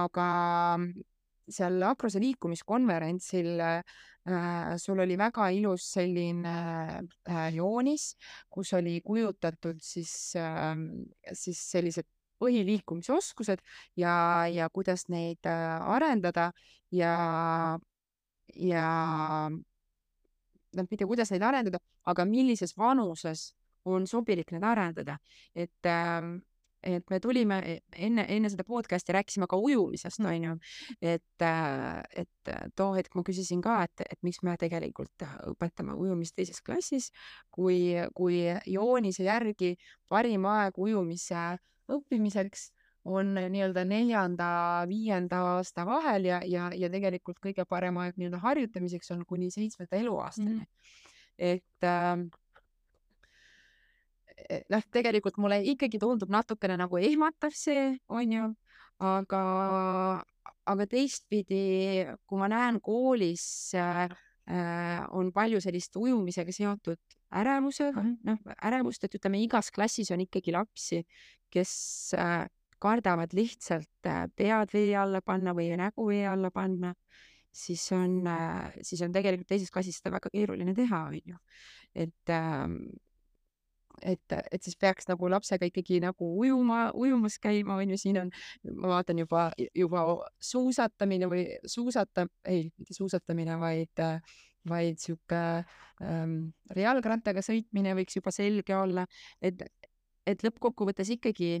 aga 0.00 0.26
seal 1.48 1.82
Akrose 1.86 2.20
liikumiskonverentsil 2.20 3.60
äh, 3.60 4.76
sul 4.82 4.98
oli 4.98 5.16
väga 5.18 5.48
ilus 5.54 5.86
selline 5.92 6.56
äh, 7.30 7.54
joonis, 7.54 8.16
kus 8.50 8.72
oli 8.74 9.00
kujutatud 9.04 9.78
siis 9.82 10.34
äh,, 10.36 10.74
siis 11.32 11.62
sellised 11.70 12.08
põhiliikumisoskused 12.40 13.62
ja, 13.96 14.46
ja 14.52 14.68
kuidas 14.72 15.06
neid 15.12 15.46
äh, 15.48 15.80
arendada 15.96 16.50
ja, 16.92 17.78
ja 18.54 18.90
noh, 20.76 20.88
mitte 20.90 21.08
kuidas 21.08 21.32
neid 21.32 21.44
arendada, 21.46 21.80
aga 22.06 22.26
millises 22.28 22.76
vanuses 22.78 23.50
on 23.86 24.06
sobilik 24.10 24.50
neid 24.54 24.66
arendada, 24.66 25.18
et 25.54 25.90
äh, 25.90 26.36
et 26.86 27.10
me 27.10 27.18
tulime 27.20 27.56
e, 27.66 27.72
enne, 28.06 28.22
enne 28.30 28.50
seda 28.52 28.62
podcast'i 28.66 29.14
rääkisime 29.16 29.48
ka 29.50 29.58
ujumisest, 29.58 30.20
mm. 30.22 30.28
onju. 30.30 30.52
et, 31.00 31.42
äh, 31.42 32.02
et 32.22 32.52
too 32.78 32.92
hetk 32.94 33.16
ma 33.18 33.24
küsisin 33.26 33.62
ka, 33.64 33.80
et, 33.88 34.04
et 34.06 34.20
miks 34.26 34.42
me 34.46 34.54
tegelikult 34.60 35.26
õpetame 35.50 35.96
ujumist 35.98 36.36
teises 36.36 36.62
klassis, 36.62 37.10
kui, 37.50 37.96
kui 38.14 38.44
joonise 38.70 39.26
järgi 39.26 39.74
parim 40.08 40.46
aeg 40.50 40.78
ujumise 40.78 41.56
õppimiseks 41.90 42.70
on 43.06 43.34
nii-öelda 43.34 43.84
neljanda-viienda 43.86 45.40
aasta 45.54 45.84
vahel 45.86 46.26
ja, 46.30 46.40
ja, 46.44 46.70
ja 46.74 46.90
tegelikult 46.90 47.38
kõige 47.42 47.66
parem 47.68 47.98
aeg 48.02 48.18
nii-öelda 48.18 48.40
harjutamiseks 48.42 49.12
on 49.14 49.22
kuni 49.28 49.50
seitsmenda 49.54 50.00
eluaastani 50.00 50.54
mm. 50.54 50.60
-hmm. 50.60 50.98
et 51.38 51.86
äh, 51.86 52.26
noh, 54.70 54.86
tegelikult 54.92 55.38
mulle 55.42 55.60
ikkagi 55.72 56.00
tundub 56.02 56.30
natukene 56.32 56.76
nagu 56.80 56.98
ehmatav 56.98 57.54
see, 57.54 57.88
onju, 58.08 58.50
aga, 59.02 59.42
aga 60.66 60.86
teistpidi, 60.90 62.06
kui 62.26 62.40
ma 62.40 62.50
näen 62.52 62.80
koolis 62.84 63.46
äh, 63.78 64.08
on 65.10 65.32
palju 65.34 65.60
sellist 65.62 65.96
ujumisega 65.98 66.54
seotud 66.54 67.00
ärevusega, 67.36 68.04
noh, 68.26 68.52
ärevust, 68.64 69.04
et 69.04 69.16
ütleme, 69.18 69.40
igas 69.42 69.72
klassis 69.74 70.12
on 70.14 70.22
ikkagi 70.22 70.54
lapsi, 70.54 71.02
kes 71.52 71.72
äh, 72.18 72.46
kardavad 72.82 73.32
lihtsalt 73.36 74.08
äh, 74.08 74.26
pead 74.36 74.74
vee 74.74 74.92
alla 74.98 75.22
panna 75.24 75.54
või 75.56 75.70
nägu 75.78 76.08
vee 76.10 76.26
alla 76.28 76.50
panna, 76.54 76.94
siis 77.52 77.84
on 77.96 78.22
äh,, 78.30 78.76
siis 78.82 79.02
on 79.06 79.14
tegelikult 79.14 79.48
teises 79.48 79.72
klassis 79.72 80.00
seda 80.00 80.14
väga 80.18 80.32
keeruline 80.32 80.74
teha, 80.76 81.06
onju. 81.10 81.40
et 81.94 82.32
äh, 82.32 82.68
et, 84.02 84.34
et 84.52 84.62
siis 84.62 84.76
peaks 84.76 85.08
nagu 85.08 85.28
lapsega 85.30 85.68
ikkagi 85.70 86.00
nagu 86.04 86.28
ujuma, 86.40 86.90
ujumas 86.94 87.38
käima, 87.42 87.78
on 87.80 87.94
ju, 87.94 88.00
siin 88.00 88.20
on, 88.20 88.32
ma 88.76 88.96
vaatan 88.96 89.22
juba, 89.22 89.46
juba 89.74 90.04
suusatamine 90.42 91.28
või 91.30 91.46
suusata, 91.68 92.26
ei, 92.48 92.68
mitte 92.78 92.96
suusatamine, 92.96 93.56
vaid, 93.60 94.04
vaid 94.68 95.00
sihuke 95.02 95.40
ähm, 96.04 96.36
jalgrattaga 96.76 97.44
sõitmine 97.44 97.96
võiks 97.98 98.18
juba 98.18 98.34
selge 98.34 98.76
olla, 98.76 99.06
et, 99.40 99.64
et 100.26 100.44
lõppkokkuvõttes 100.44 101.14
ikkagi 101.16 101.60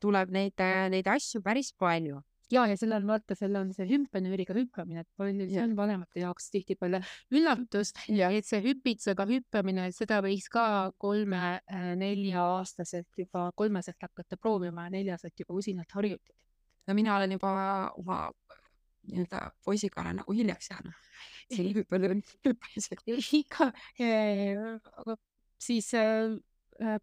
tuleb 0.00 0.32
neid, 0.34 0.62
neid 0.90 1.10
asju 1.10 1.42
päris 1.44 1.74
palju 1.78 2.22
ja, 2.52 2.66
ja 2.68 2.76
sellel 2.78 3.06
vaata, 3.08 3.34
seal 3.38 3.54
on 3.58 3.70
see 3.74 3.86
hümpenüüriga 3.88 4.54
hüppamine, 4.56 5.00
et 5.04 5.08
palju 5.18 5.46
see 5.50 5.62
on 5.62 5.76
vanemate 5.78 6.20
jaoks 6.22 6.50
tihtipeale 6.52 6.98
üllatus 7.34 7.88
ja 8.12 8.30
et 8.34 8.46
see 8.48 8.60
hüpitsega 8.64 9.24
hüppamine, 9.30 9.82
seda 9.96 10.16
võiks 10.24 10.48
ka 10.52 10.64
kolme-nelja-aastaselt 11.02 13.08
äh, 13.08 13.18
juba 13.24 13.40
kolmeselt 13.58 14.00
hakata 14.04 14.34
proovima 14.40 14.80
ja 14.88 14.92
neljaselt 14.98 15.36
juba 15.40 15.52
usinalt 15.60 15.90
harjutada. 15.96 16.38
no 16.88 16.92
mina 16.94 17.10
olen 17.18 17.30
juba 17.38 17.50
oma 18.00 18.18
nii-öelda 19.04 19.38
poisiga 19.64 20.00
olen 20.00 20.16
nagu 20.22 20.32
hiljaks 20.32 20.70
jäänud. 20.70 20.94
selle 21.52 21.72
hüppamisega. 22.48 23.02
ikka, 23.40 23.64
aga 25.02 25.12
siis 25.60 25.94
äh, 25.94 26.00
Äh, 26.34 26.53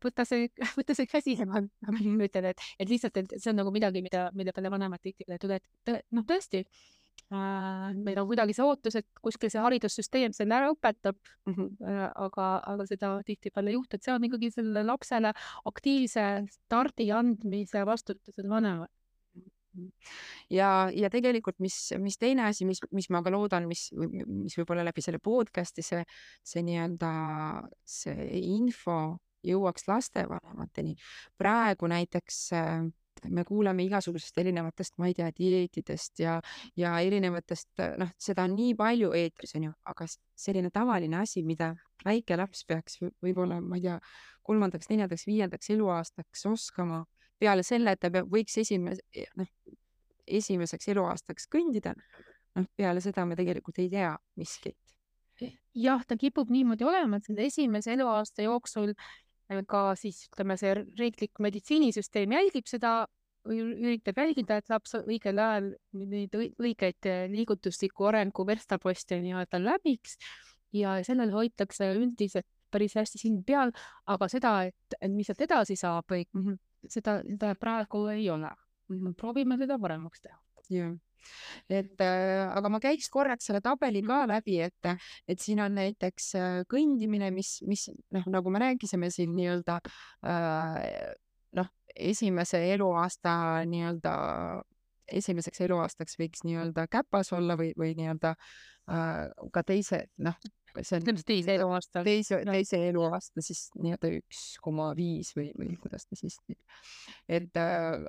võta 0.03 0.26
see, 0.28 0.49
võta 0.80 0.95
see 0.97 1.09
käsi 1.09 1.36
ja 1.39 1.47
ma, 1.49 1.61
ma 1.91 1.99
ütlen, 2.28 2.51
et, 2.51 2.63
et 2.80 2.89
lihtsalt, 2.89 3.19
et 3.22 3.36
see 3.38 3.51
on 3.53 3.61
nagu 3.61 3.74
midagi, 3.74 4.03
mida, 4.05 4.30
mille 4.38 4.53
peale 4.55 4.72
vanemad 4.74 5.03
tihtipeale 5.03 5.39
tulevad, 5.41 5.69
et 5.88 6.07
noh, 6.15 6.26
tõesti 6.28 6.63
äh,, 6.63 7.91
meil 7.95 8.22
on 8.22 8.30
kuidagi 8.30 8.55
see 8.57 8.65
ootus, 8.67 8.99
et 8.99 9.07
kuskil 9.24 9.53
see 9.53 9.63
haridussüsteem 9.63 10.36
selle 10.36 10.57
ära 10.57 10.72
õpetab 10.74 11.17
mm, 11.17 11.53
-hmm. 11.53 12.07
aga, 12.28 12.47
aga 12.74 12.88
seda 12.89 13.13
tihtipeale 13.28 13.74
ei 13.74 13.80
juhtu, 13.80 13.97
et 13.97 14.07
see 14.07 14.15
on 14.15 14.30
ikkagi 14.30 14.51
sellele 14.55 14.86
lapsele 14.88 15.34
aktiivse 15.72 16.28
stardi 16.57 17.11
andmise 17.15 17.86
vastutusel 17.88 18.49
vanemad 18.51 18.91
ja, 20.51 20.89
ja 20.93 21.09
tegelikult, 21.11 21.59
mis, 21.63 21.76
mis 22.01 22.17
teine 22.22 22.45
asi, 22.49 22.65
mis, 22.67 22.82
mis 22.91 23.09
ma 23.13 23.22
ka 23.24 23.34
loodan, 23.34 23.67
mis, 23.69 23.88
mis 23.95 24.55
võib-olla 24.59 24.86
läbi 24.88 25.03
selle 25.03 25.22
podcast'i 25.24 25.86
see, 25.86 26.03
see 26.43 26.63
nii-öelda 26.67 27.11
see 27.88 28.28
info 28.41 28.97
jõuaks 29.44 29.88
lastevanemateni. 29.88 30.96
praegu 31.38 31.88
näiteks 31.88 32.42
äh, 32.54 32.82
me 33.30 33.44
kuuleme 33.46 33.84
igasugusest 33.84 34.38
erinevatest, 34.42 34.98
ma 34.98 35.10
ei 35.10 35.16
tea, 35.18 35.30
dieetidest 35.38 36.20
ja, 36.24 36.39
ja 36.78 36.94
erinevatest, 37.00 37.70
äh, 37.80 37.96
noh, 38.02 38.12
seda 38.22 38.46
on 38.48 38.56
nii 38.58 38.76
palju 38.80 39.12
eetris, 39.18 39.56
onju, 39.60 39.74
aga 39.94 40.08
selline 40.10 40.72
tavaline 40.74 41.22
asi, 41.22 41.44
mida 41.46 41.74
väike 42.06 42.38
laps 42.39 42.66
peaks 42.68 43.00
võib-olla, 43.02 43.62
ma 43.62 43.78
ei 43.78 43.86
tea, 43.86 44.00
kolmandaks, 44.48 44.89
neljandaks, 44.89 45.28
viiendaks 45.30 45.70
eluaastaks 45.76 46.46
oskama, 46.50 47.04
peale 47.42 47.66
selle, 47.66 47.94
et 47.94 48.02
ta 48.02 48.12
peab, 48.14 48.30
võiks 48.32 48.58
esimese, 48.62 49.28
noh, 49.38 49.50
esimeseks 50.28 50.94
eluaastaks 50.94 51.50
kõndida, 51.52 51.94
noh, 52.58 52.72
peale 52.78 53.04
seda 53.04 53.26
me 53.28 53.38
tegelikult 53.38 53.82
ei 53.84 53.89
tea 53.92 54.16
miskit 54.39 54.78
jah, 55.74 56.04
ta 56.06 56.18
kipub 56.20 56.52
niimoodi 56.54 56.86
olema, 56.86 57.18
et 57.18 57.26
selle 57.26 57.48
esimese 57.48 57.96
eluaasta 57.96 58.46
jooksul 58.46 58.94
ka 59.70 59.82
siis 59.99 60.26
ütleme, 60.30 60.58
see 60.60 60.76
riiklik 60.99 61.41
meditsiinisüsteem 61.43 62.32
jälgib 62.38 62.70
seda, 62.70 62.93
üritab 63.49 64.22
jälgida, 64.22 64.60
et 64.62 64.70
laps 64.70 64.95
õigel 65.02 65.41
ajal 65.41 65.70
neid 65.97 66.36
õigeid 66.38 67.10
eh, 67.10 67.26
liigutusliku 67.32 68.12
arengu 68.12 68.45
verstaposte 68.47 69.18
nii-öelda 69.24 69.62
läbiks 69.62 70.18
ja 70.78 70.99
sellel 71.06 71.34
hoitakse 71.34 71.89
üldiselt 71.97 72.47
päris 72.72 72.95
hästi 72.95 73.20
silm 73.20 73.41
peal, 73.43 73.74
aga 74.08 74.28
seda, 74.32 74.54
et, 74.70 74.95
et 75.02 75.12
mis 75.12 75.28
sealt 75.28 75.41
edasi 75.43 75.76
saab 75.76 76.08
või 76.12 76.24
-hmm. 76.24 76.60
seda, 76.88 77.20
seda 77.28 77.56
praegu 77.60 78.06
ei 78.14 78.30
ole. 78.30 78.52
proovime 79.18 79.58
seda 79.58 79.80
paremaks 79.80 80.22
teha. 80.22 80.38
jah 80.70 80.91
et 81.69 82.03
äh, 82.03 82.45
aga 82.51 82.72
ma 82.72 82.82
käiks 82.84 83.09
korraks 83.13 83.49
selle 83.49 83.61
tabeli 83.63 84.03
ka 84.05 84.24
läbi, 84.30 84.59
et, 84.67 84.91
et 85.28 85.41
siin 85.41 85.61
on 85.63 85.76
näiteks 85.78 86.32
äh, 86.39 86.61
kõndimine, 86.72 87.32
mis, 87.36 87.57
mis 87.67 87.88
noh, 88.13 88.28
nagu 88.32 88.53
me 88.53 88.63
rääkisime 88.65 89.11
siin 89.13 89.36
nii-öelda 89.38 89.80
äh, 90.28 91.13
noh, 91.57 91.72
esimese 91.95 92.61
eluaasta 92.74 93.34
nii-öelda, 93.69 94.15
esimeseks 95.11 95.63
eluaastaks 95.67 96.17
võiks 96.19 96.45
nii-öelda 96.47 96.88
käpas 96.91 97.34
olla 97.36 97.57
või, 97.59 97.74
või 97.78 97.93
nii-öelda 97.99 98.36
äh, 98.36 99.28
ka 99.53 99.63
teise, 99.67 100.05
noh, 100.24 100.38
see 100.80 100.99
on 100.99 101.19
teise 101.26 101.55
eluaasta. 101.55 102.03
teise, 102.03 102.41
teise 102.47 102.80
eluaasta 102.89 103.43
siis 103.43 103.67
nii-öelda 103.80 104.13
üks 104.22 104.45
koma 104.63 104.91
viis 104.97 105.34
või, 105.36 105.51
või 105.57 105.76
kuidas 105.82 106.07
ta 106.07 106.19
siis, 106.19 106.39
et 107.28 107.59
äh, 107.59 108.07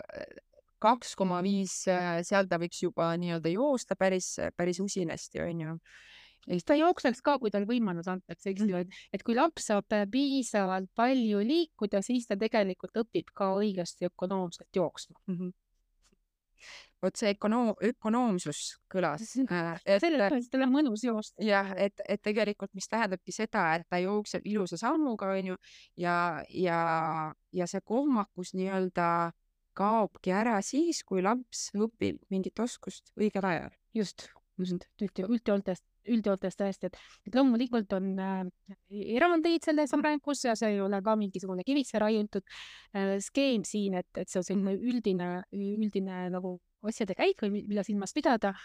kaks 0.82 1.14
koma 1.18 1.42
viis, 1.44 1.82
äh, 1.90 2.20
seal 2.26 2.50
ta 2.50 2.58
võiks 2.62 2.82
juba 2.82 3.12
nii-öelda 3.20 3.52
joosta 3.54 3.96
päris, 3.98 4.34
päris 4.56 4.82
usinasti, 4.82 5.42
onju 5.44 5.78
eks 6.50 6.66
ta 6.66 6.74
jookseks 6.74 7.22
ka, 7.22 7.36
kui 7.38 7.52
tal 7.54 7.66
võimalus 7.68 8.08
antakse, 8.10 8.50
eks 8.50 8.66
ju, 8.66 8.82
et, 8.82 9.00
et 9.14 9.22
kui 9.22 9.36
laps 9.38 9.68
saab 9.70 9.94
piisavalt 10.10 10.90
palju 10.98 11.42
liikuda, 11.46 12.02
siis 12.02 12.26
ta 12.26 12.38
tegelikult 12.38 12.98
õpib 13.04 13.30
ka 13.36 13.52
õigesti 13.60 14.10
ökonoomselt 14.10 14.82
jooksma 14.82 15.20
mm. 15.26 15.36
-hmm 15.38 15.58
vot 17.02 17.18
see 17.18 17.32
ökonoom-, 17.34 17.74
ökonoomsus 17.82 18.58
kõlas 18.92 19.24
äh,. 19.50 19.80
mõttes 19.82 20.48
tal 20.52 20.62
on 20.66 20.70
mõnus 20.70 21.02
joosta. 21.02 21.42
jah, 21.42 21.72
et, 21.76 21.98
et 22.08 22.22
tegelikult, 22.22 22.70
mis 22.78 22.88
tähendabki 22.90 23.34
seda, 23.34 23.64
et 23.74 23.86
ta 23.90 23.98
jookseb 23.98 24.46
ilusa 24.46 24.78
sammuga, 24.78 25.32
onju, 25.34 25.58
ja, 25.98 26.16
ja, 26.48 26.80
ja 27.52 27.66
see 27.66 27.82
kohmakus 27.84 28.54
nii-öelda 28.54 29.08
kaobki 29.76 30.34
ära 30.34 30.58
siis, 30.64 31.02
kui 31.06 31.24
laps 31.24 31.70
õpib 31.76 32.20
mingit 32.32 32.58
oskust 32.62 33.12
õigel 33.18 33.46
ajal. 33.48 33.72
just, 33.96 34.28
just 34.58 34.86
üldjoontes, 35.00 35.82
üldjoontes 36.12 36.58
tõesti, 36.58 36.90
et, 36.90 36.98
et 37.28 37.36
loomulikult 37.36 37.92
on 37.96 38.12
äh, 38.20 38.44
erandeid 39.16 39.64
selles 39.64 39.92
arengus 39.96 40.44
ja 40.44 40.56
see 40.58 40.74
ei 40.76 40.80
ole 40.82 41.02
ka 41.04 41.16
mingisugune 41.18 41.64
kivisse 41.66 42.00
raiutud 42.02 42.44
äh, 42.96 43.16
skeem 43.22 43.66
siin, 43.68 43.98
et, 44.00 44.10
et 44.16 44.30
see 44.30 44.42
on 44.42 44.48
selline 44.48 44.76
üldine, 44.78 45.34
üldine 45.52 46.24
nagu 46.34 46.56
asjade 46.88 47.14
käik 47.14 47.44
või 47.44 47.62
mida 47.62 47.84
silmas 47.86 48.14
pidada 48.16 48.56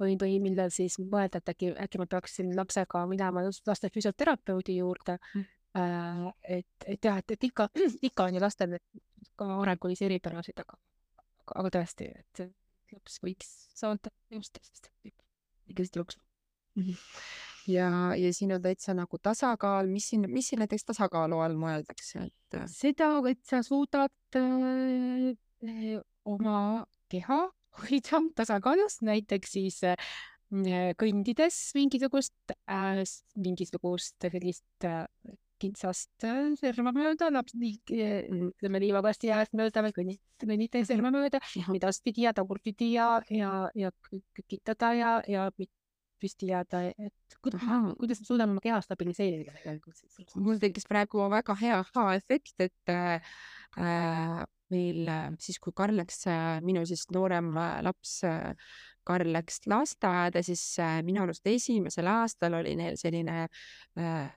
või, 0.00 0.16
või 0.20 0.38
millal 0.42 0.72
siis 0.74 0.98
mõelda, 1.00 1.40
et 1.40 1.52
äkki, 1.52 1.72
äkki 1.86 2.00
ma 2.00 2.06
peaksin 2.10 2.52
lapsega 2.56 3.04
minema 3.10 3.44
just 3.46 3.66
laste 3.68 3.90
füsioterapeudi 3.92 4.78
juurde. 4.80 5.18
Mm.. 5.34 5.52
Äh, 5.76 6.58
et, 6.58 6.86
et 6.86 7.04
jah, 7.04 7.18
et, 7.18 7.36
et 7.36 7.48
ikka, 7.50 7.68
ikka 8.08 8.28
on 8.28 8.38
ju 8.38 8.40
lastel 8.42 8.78
ka 9.36 9.48
arengulisi 9.60 10.06
eripärasid, 10.08 10.62
aga, 10.64 10.78
aga 11.60 11.72
tõesti, 11.78 12.08
et 12.22 12.46
laps 12.94 13.20
võiks 13.24 13.50
saada 13.76 14.12
just 14.30 14.58
mm. 14.72 15.10
-hmm 16.82 16.86
ja, 17.66 17.88
ja 18.16 18.32
siin 18.34 18.54
on 18.54 18.62
täitsa 18.62 18.94
nagu 18.96 19.18
tasakaal, 19.22 19.88
mis 19.90 20.08
siin, 20.10 20.26
mis 20.30 20.50
siin 20.50 20.62
näiteks 20.62 20.86
tasakaalu 20.92 21.40
all 21.42 21.58
mõeldakse, 21.58 22.26
et? 22.28 22.58
seda, 22.70 23.10
et 23.30 23.42
sa 23.46 23.62
suudad 23.66 24.38
äh, 24.38 25.98
oma 26.24 26.86
keha 27.10 27.40
hoida 27.80 28.22
tasakaalus, 28.38 29.00
näiteks 29.06 29.56
siis 29.58 29.80
äh, 29.86 29.96
kõndides 31.00 31.58
mingisugust 31.76 32.54
äh,, 32.70 33.02
mingisugust 33.34 34.16
sellist 34.22 34.86
äh, 34.86 35.04
kitsast 35.62 36.26
serva 36.60 36.92
mööda, 36.96 37.30
laps 37.32 37.56
liik-, 37.58 37.92
ütleme 37.92 38.82
liivakasti 38.82 39.32
äärt 39.34 39.56
mööda 39.56 39.84
või 39.86 39.96
kõnnid, 39.96 40.20
kõnnite 40.42 40.84
serva 40.88 41.12
mööda, 41.14 41.40
edaspidi 41.74 42.26
ja 42.26 42.34
tagurpidi 42.36 42.92
ja, 42.94 43.08
ja, 43.32 43.52
ja 43.78 43.92
kükitada 44.36 44.92
ja, 44.96 45.16
ja 45.30 45.48
püsti 46.20 46.50
jääda, 46.50 46.82
et 46.96 47.38
kuidas, 47.44 47.62
kuidas 48.00 48.20
me 48.22 48.28
suudame 48.28 48.54
oma 48.56 48.64
keha 48.64 48.80
stabiliseerida 48.84 49.52
tegelikult 49.58 49.98
siis? 49.98 50.36
mul 50.40 50.60
tekkis 50.62 50.88
praegu 50.88 51.26
väga 51.32 51.56
hea 51.60 51.80
aha-efekt, 51.84 52.54
et 52.64 52.92
äh, 52.92 53.36
meil 54.72 55.10
siis, 55.42 55.60
kui 55.62 55.74
Karl 55.76 56.00
läks, 56.00 56.24
minu 56.66 56.86
siis 56.88 57.04
noorem 57.14 57.52
laps 57.86 58.22
Karl 59.06 59.30
läks 59.36 59.60
lasteaeda, 59.70 60.42
siis 60.46 60.64
minu 61.06 61.22
arust 61.22 61.46
esimesel 61.46 62.08
aastal 62.10 62.58
oli 62.58 62.74
neil 62.78 62.96
selline 62.98 63.44
äh, 63.44 64.32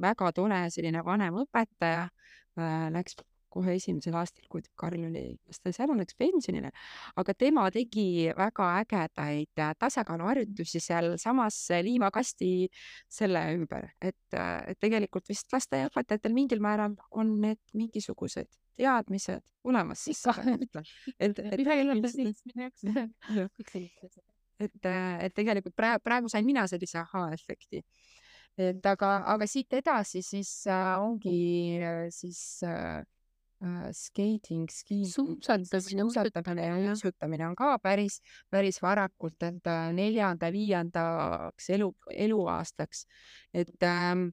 väga 0.00 0.32
tore 0.32 0.64
selline 0.74 1.04
vanem 1.04 1.42
õpetaja 1.44 2.08
äh,, 2.08 2.90
läks 2.94 3.16
kohe 3.54 3.76
esimesel 3.78 4.16
aastal, 4.18 4.46
kui 4.50 4.64
Karl 4.78 5.06
oli, 5.06 5.22
kas 5.46 5.60
ta 5.62 5.72
seal 5.74 5.92
läks 5.94 6.16
pensionile, 6.18 6.72
aga 7.20 7.34
tema 7.38 7.68
tegi 7.74 8.32
väga 8.34 8.70
ägedaid 8.80 9.62
tasakaaluharjutusi 9.78 10.82
sealsamas 10.82 11.60
liivakasti 11.86 12.50
selle 13.18 13.44
ümber, 13.54 13.92
et, 14.02 14.38
tegelikult 14.82 15.30
vist 15.30 15.54
lasteaiaõpetajatel 15.54 16.34
mingil 16.34 16.62
määral 16.64 16.98
on 17.14 17.36
need 17.44 17.60
mingisugused 17.78 18.50
teadmised 18.76 19.44
olemas 19.64 20.02
siis. 20.04 20.22
et, 21.18 21.38
et, 24.64 24.80
et 24.86 25.34
tegelikult 25.34 25.76
praegu, 25.76 26.02
praegu 26.04 26.32
sain 26.32 26.46
mina 26.46 26.66
sellise 26.70 26.98
ahaa-efekti. 27.04 27.84
Et 28.60 28.86
aga, 28.86 29.16
aga 29.34 29.48
siit 29.50 29.72
edasi 29.80 30.22
siis 30.22 30.52
äh, 30.70 30.94
ongi 31.02 31.80
äh, 31.80 32.06
siis 32.14 32.62
äh, 32.62 33.02
äh 33.64 33.90
skating, 33.92 34.68
ski. 34.70 35.02
suusatamine, 35.08 36.06
suusatamine 36.06 36.68
ja 36.68 36.94
suusatamine 36.94 37.48
on 37.48 37.56
ka 37.56 37.78
päris, 37.82 38.20
päris 38.50 38.80
varakult, 38.82 39.42
et 39.42 39.70
neljanda-viiendaks 39.98 41.70
elu, 41.78 41.90
eluaastaks. 42.26 43.06
et 43.54 43.82
ähm, 43.82 44.28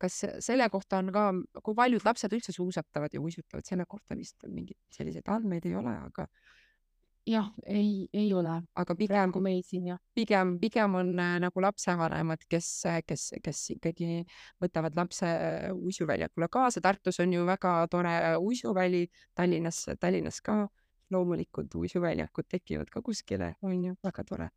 kas 0.00 0.22
selle 0.40 0.68
kohta 0.72 0.98
on 0.98 1.12
ka, 1.12 1.26
kui 1.62 1.76
paljud 1.76 2.06
lapsed 2.06 2.32
üldse 2.32 2.54
suusatavad 2.56 3.12
ja 3.12 3.20
uisutavad, 3.20 3.66
selle 3.68 3.84
kohta 3.86 4.16
vist 4.16 4.48
mingeid 4.48 4.78
selliseid 4.96 5.28
andmeid 5.28 5.66
ei 5.68 5.76
ole, 5.76 5.92
aga 6.08 6.26
jah, 7.26 7.50
ei, 7.66 8.08
ei 8.12 8.32
ole, 8.34 8.54
aga 8.80 8.94
pigem 8.96 9.32
kui 9.32 9.42
meil 9.44 9.60
siin 9.66 9.90
jah. 9.90 9.98
pigem, 10.14 10.54
pigem 10.60 10.94
on 10.98 11.12
äh, 11.18 11.36
nagu 11.42 11.62
lapsevanemad, 11.62 12.44
kes, 12.50 12.68
kes, 13.06 13.26
kes 13.44 13.60
ikkagi 13.76 14.24
võtavad 14.62 14.96
lapse 14.96 15.28
äh, 15.28 15.68
uisuväljakule 15.74 16.48
kaasa. 16.52 16.80
Tartus 16.80 17.20
on 17.20 17.32
ju 17.36 17.44
väga 17.46 17.74
tore 17.90 18.14
uisuväli, 18.40 19.06
Tallinnas, 19.34 19.84
Tallinnas 20.00 20.40
ka 20.40 20.64
loomulikult 21.10 21.74
uisuväljakud 21.74 22.48
tekivad 22.48 22.90
ka 22.90 23.02
kuskile, 23.02 23.54
on 23.62 23.84
ju, 23.84 23.94
väga 24.04 24.24
tore. 24.24 24.50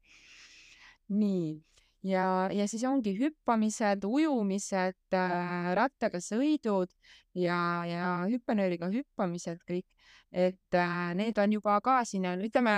nii 1.14 1.60
ja, 2.04 2.26
ja 2.52 2.68
siis 2.68 2.84
ongi 2.88 3.14
hüppamised, 3.18 4.06
ujumised 4.08 5.18
äh,, 5.18 5.72
rattaga 5.78 6.22
sõidud 6.24 6.92
ja, 7.38 7.58
ja 7.88 8.14
hüppenööriga 8.30 8.90
hüppamised 8.94 9.64
kõik, 9.68 9.88
et 10.32 10.78
äh, 10.80 11.06
need 11.18 11.40
on 11.42 11.58
juba 11.60 11.80
ka 11.86 12.02
siin, 12.08 12.28
ütleme 12.48 12.76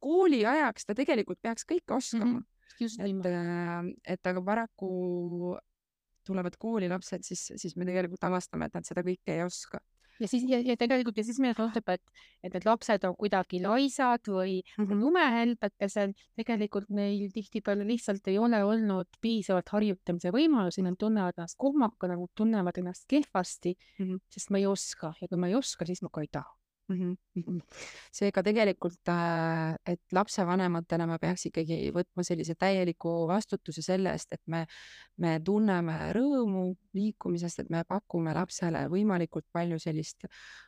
kooli 0.00 0.44
ajaks 0.48 0.88
ta 0.88 0.96
tegelikult 0.96 1.40
peaks 1.42 1.66
kõike 1.68 1.96
oskama 1.98 2.38
mm. 2.38 2.46
-hmm. 2.78 3.10
et, 3.10 3.26
äh, 3.32 4.14
et 4.14 4.32
aga 4.32 4.42
paraku 4.44 5.56
tulevad 6.26 6.56
kooli 6.60 6.88
lapsed, 6.88 7.24
siis, 7.24 7.50
siis 7.56 7.76
me 7.76 7.86
tegelikult 7.88 8.24
avastame, 8.24 8.68
et 8.68 8.74
nad 8.76 8.86
seda 8.86 9.02
kõike 9.02 9.34
ei 9.34 9.42
oska 9.42 9.80
ja 10.20 10.28
siis 10.28 10.44
ja, 10.48 10.60
ja 10.64 10.76
tegelikult 10.80 11.18
ja 11.18 11.24
siis 11.26 11.40
meile 11.42 11.56
tundub, 11.58 11.88
et, 11.92 12.22
et 12.44 12.54
need 12.54 12.66
lapsed 12.68 13.06
on 13.08 13.16
kuidagi 13.18 13.62
laisad 13.64 14.30
või 14.30 14.60
lumehelbed, 14.78 15.76
kes 15.80 15.96
on 16.04 16.14
tegelikult 16.38 16.90
neil 16.94 17.30
tihtipeale 17.34 17.86
lihtsalt 17.88 18.28
ei 18.30 18.38
ole 18.38 18.62
olnud 18.64 19.20
piisavalt 19.20 19.72
harjutamise 19.74 20.32
võimalusi, 20.34 20.84
nad 20.86 20.98
tunnevad 21.00 21.38
ennast 21.38 21.58
kohmakana, 21.60 22.18
tunnevad 22.36 22.78
ennast 22.82 23.06
kehvasti 23.10 23.74
mm, 23.76 24.06
-hmm. 24.06 24.24
sest 24.28 24.50
ma 24.50 24.58
ei 24.58 24.66
oska. 24.66 25.14
Ja 25.20 25.28
kui 25.28 25.38
ma 25.38 25.48
ei 25.48 25.54
oska, 25.54 25.86
siis 25.86 26.02
ma 26.02 26.12
ka 26.12 26.24
ei 26.24 26.32
taha 26.32 26.59
mm. 26.90 27.16
-hmm. 27.36 27.60
seega 28.12 28.42
tegelikult, 28.42 29.08
äh, 29.08 29.74
et 29.86 30.00
lapsevanematena 30.12 31.06
me 31.06 31.18
peaks 31.18 31.46
ikkagi 31.50 31.90
võtma 31.94 32.24
sellise 32.26 32.54
täieliku 32.58 33.26
vastutuse 33.28 33.82
selle 33.82 34.12
eest, 34.16 34.32
et 34.32 34.42
me, 34.46 34.66
me 35.16 35.38
tunneme 35.44 35.98
rõõmu 36.16 36.64
liikumisest, 36.94 37.64
et 37.64 37.70
me 37.70 37.84
pakume 37.88 38.34
lapsele 38.34 38.86
võimalikult 38.92 39.46
palju 39.52 39.78
sellist 39.78 40.26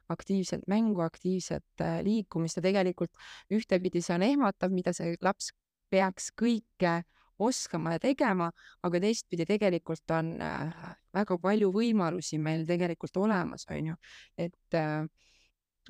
aktiivset 0.09 0.69
mängu, 0.69 1.01
aktiivset 1.01 1.81
äh, 1.81 2.01
liikumist 2.05 2.57
ja 2.57 2.63
tegelikult 2.63 3.13
ühtepidi 3.51 4.03
see 4.03 4.15
on 4.15 4.23
ehmatav, 4.23 4.71
mida 4.71 4.93
see 4.93 5.17
laps 5.21 5.53
peaks 5.91 6.31
kõike 6.39 7.03
oskama 7.43 7.97
ja 7.97 8.03
tegema, 8.03 8.51
aga 8.87 9.01
teistpidi 9.03 9.47
tegelikult 9.49 10.15
on 10.15 10.35
äh, 10.43 10.95
väga 11.15 11.39
palju 11.43 11.73
võimalusi 11.75 12.39
meil 12.43 12.65
tegelikult 12.69 13.17
olemas, 13.25 13.67
on 13.71 13.93
ju, 13.93 13.99
et 14.39 14.79
äh, 14.79 15.05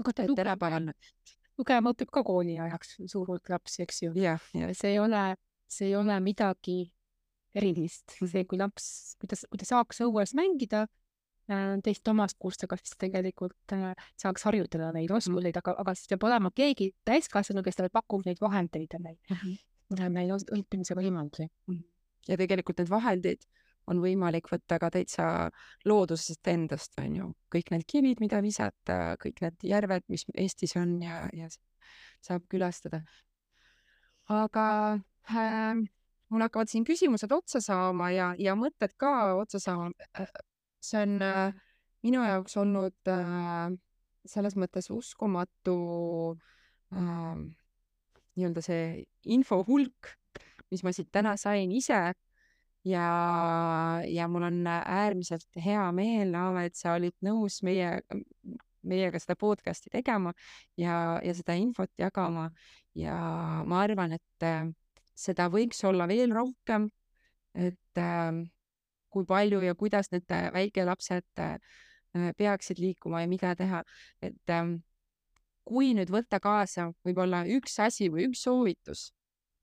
aga 0.01 0.12
ta 0.16 0.26
tänapäeval 0.36 0.93
lugema 1.61 1.93
õpib 1.93 2.11
ka 2.12 2.22
kooli 2.26 2.57
ajaks 2.61 2.97
suur 3.11 3.28
hulk 3.28 3.53
lapsi, 3.53 3.82
eks 3.84 4.03
ju. 4.07 4.14
jah, 4.18 4.43
jah. 4.57 4.72
see 4.76 4.95
ei 4.95 4.99
ole, 5.03 5.22
see 5.70 5.90
ei 5.90 5.97
ole 5.99 6.18
midagi 6.24 6.80
erilist, 7.55 8.16
see, 8.16 8.45
kui 8.49 8.59
laps, 8.61 9.14
kui 9.20 9.28
ta, 9.28 9.36
kui 9.51 9.61
ta 9.61 9.68
saaks 9.68 10.01
õues 10.07 10.32
mängida 10.38 10.86
äh, 10.86 11.74
teist 11.84 12.09
omaskustega, 12.09 12.78
siis 12.80 12.97
tegelikult 13.01 13.76
äh, 13.76 13.90
saaks 14.20 14.47
harjutada 14.49 14.93
neid 14.97 15.12
oskuseid, 15.12 15.59
aga, 15.61 15.76
aga 15.84 15.95
siis 15.99 16.09
peab 16.12 16.24
olema 16.30 16.53
keegi 16.57 16.93
täiskasvanu, 17.09 17.64
kes 17.66 17.78
talle 17.78 17.93
pakub 17.93 18.24
neid 18.28 18.40
vahendeid 18.40 18.97
ja 18.97 19.03
neid 19.05 19.18
mm 19.28 19.43
-hmm. 19.43 20.36
os- 20.38 20.49
õppimise 20.49 20.97
võimalusi. 20.97 21.51
ja 22.28 22.38
tegelikult 22.40 22.78
need 22.78 22.90
vahendid 22.90 23.45
on 23.90 24.02
võimalik 24.02 24.48
võtta 24.52 24.78
ka 24.82 24.90
täitsa 24.94 25.26
loodusest 25.88 26.48
endast, 26.52 26.94
on 27.02 27.16
ju, 27.18 27.30
kõik 27.52 27.72
need 27.74 27.86
kivid, 27.88 28.22
mida 28.22 28.42
visata, 28.44 29.16
kõik 29.22 29.42
need 29.44 29.66
järved, 29.66 30.06
mis 30.12 30.26
Eestis 30.34 30.76
on 30.80 30.96
ja, 31.02 31.24
ja 31.36 31.50
saab 32.22 32.46
külastada. 32.50 33.02
aga 34.32 34.66
äh, 35.28 35.82
mul 36.32 36.46
hakkavad 36.46 36.70
siin 36.70 36.86
küsimused 36.88 37.32
otsa 37.34 37.60
saama 37.60 38.10
ja, 38.14 38.32
ja 38.38 38.54
mõtted 38.56 38.94
ka 39.00 39.34
otsa 39.36 39.60
saama. 39.60 39.90
see 40.82 41.02
on 41.02 41.20
äh, 41.22 41.52
minu 42.02 42.22
jaoks 42.26 42.56
olnud 42.58 43.10
äh, 43.10 43.74
selles 44.26 44.56
mõttes 44.58 44.88
uskumatu 44.90 45.76
äh, 46.94 47.38
nii-öelda 48.36 48.64
see 48.64 49.04
info 49.34 49.60
hulk, 49.66 50.14
mis 50.72 50.82
ma 50.82 50.92
siit 50.94 51.10
täna 51.12 51.36
sain 51.36 51.72
ise 51.74 52.14
ja, 52.84 54.02
ja 54.08 54.28
mul 54.28 54.46
on 54.48 54.60
äärmiselt 54.66 55.60
hea 55.64 55.84
meel, 55.92 56.34
Aave, 56.34 56.66
et 56.68 56.78
sa 56.78 56.96
olid 56.98 57.14
nõus 57.24 57.60
meie, 57.66 58.00
meiega 58.82 59.20
seda 59.22 59.36
podcast'i 59.38 59.92
tegema 59.92 60.32
ja, 60.80 61.20
ja 61.24 61.34
seda 61.36 61.56
infot 61.58 61.92
jagama. 61.98 62.50
Ja 62.98 63.16
ma 63.64 63.84
arvan, 63.86 64.18
et 64.18 64.44
äh, 64.44 64.66
seda 65.16 65.48
võiks 65.52 65.80
olla 65.88 66.04
veel 66.10 66.34
rohkem, 66.34 66.90
et 67.54 68.00
äh, 68.00 68.42
kui 69.12 69.24
palju 69.28 69.62
ja 69.64 69.74
kuidas 69.78 70.10
need 70.12 70.28
väikelapsed 70.28 71.40
äh, 71.40 71.56
peaksid 72.36 72.80
liikuma 72.82 73.22
ja 73.22 73.28
mida 73.30 73.54
teha, 73.56 73.80
et 74.20 74.52
kui 75.64 75.92
nüüd 75.96 76.10
võtta 76.12 76.40
kaasa 76.42 76.90
võib-olla 77.06 77.44
üks 77.56 77.78
asi 77.80 78.10
või 78.12 78.26
üks 78.28 78.42
soovitus 78.44 79.12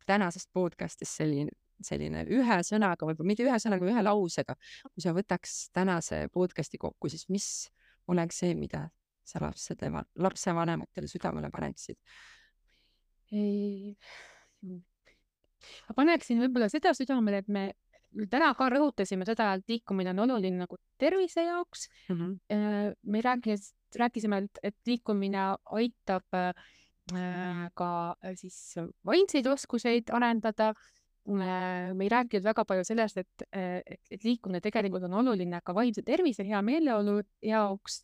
tänasest 0.09 0.49
podcast'ist 0.55 1.19
selline, 1.19 1.53
selline 1.85 2.25
ühe 2.27 2.59
sõnaga, 2.65 3.07
võib-olla 3.07 3.31
mitte 3.31 3.45
ühe 3.47 3.57
sõnaga, 3.61 3.87
ühe 3.87 4.03
lausega, 4.03 4.55
kui 4.91 5.03
sa 5.03 5.13
võtaks 5.15 5.57
tänase 5.75 6.25
podcast'i 6.33 6.79
kokku, 6.81 7.09
siis 7.11 7.27
mis 7.29 7.49
oleks 8.09 8.41
see, 8.43 8.55
mida 8.57 8.87
sa 9.27 9.41
lapsede, 9.43 9.91
lapsevanematele 10.17 11.07
südamele 11.11 11.51
paneksid? 11.53 11.99
ma 15.85 15.93
paneksin 15.95 16.39
võib-olla 16.41 16.69
seda 16.71 16.95
südamele, 16.97 17.43
et 17.43 17.51
me 17.51 17.67
täna 18.31 18.49
ka 18.57 18.69
rõhutasime 18.73 19.27
seda, 19.27 19.51
et 19.57 19.69
liikumine 19.69 20.13
on 20.15 20.23
oluline 20.25 20.63
nagu 20.63 20.79
tervise 20.97 21.43
jaoks 21.45 21.87
mm. 22.09 22.15
-hmm. 22.15 22.95
me 23.03 23.21
rääkis, 23.21 23.73
rääkisime, 23.95 24.37
et, 24.45 24.59
et 24.63 24.75
liikumine 24.87 25.43
aitab 25.77 26.25
äh, 26.33 26.53
ka 27.73 28.15
siis 28.35 28.75
vaimseid 29.05 29.47
oskuseid 29.47 30.09
arendada. 30.13 30.73
Me 31.29 31.51
ei 31.93 32.09
rääkinud 32.09 32.45
väga 32.45 32.65
palju 32.65 32.85
sellest, 32.87 33.19
et, 33.21 33.43
et, 33.53 33.99
et 34.11 34.25
liikumine 34.25 34.61
tegelikult 34.65 35.05
on 35.05 35.19
oluline 35.21 35.61
ka 35.65 35.75
vaimse 35.77 36.01
tervise, 36.05 36.45
hea 36.47 36.61
meeleolu 36.65 37.19
jaoks. 37.45 38.01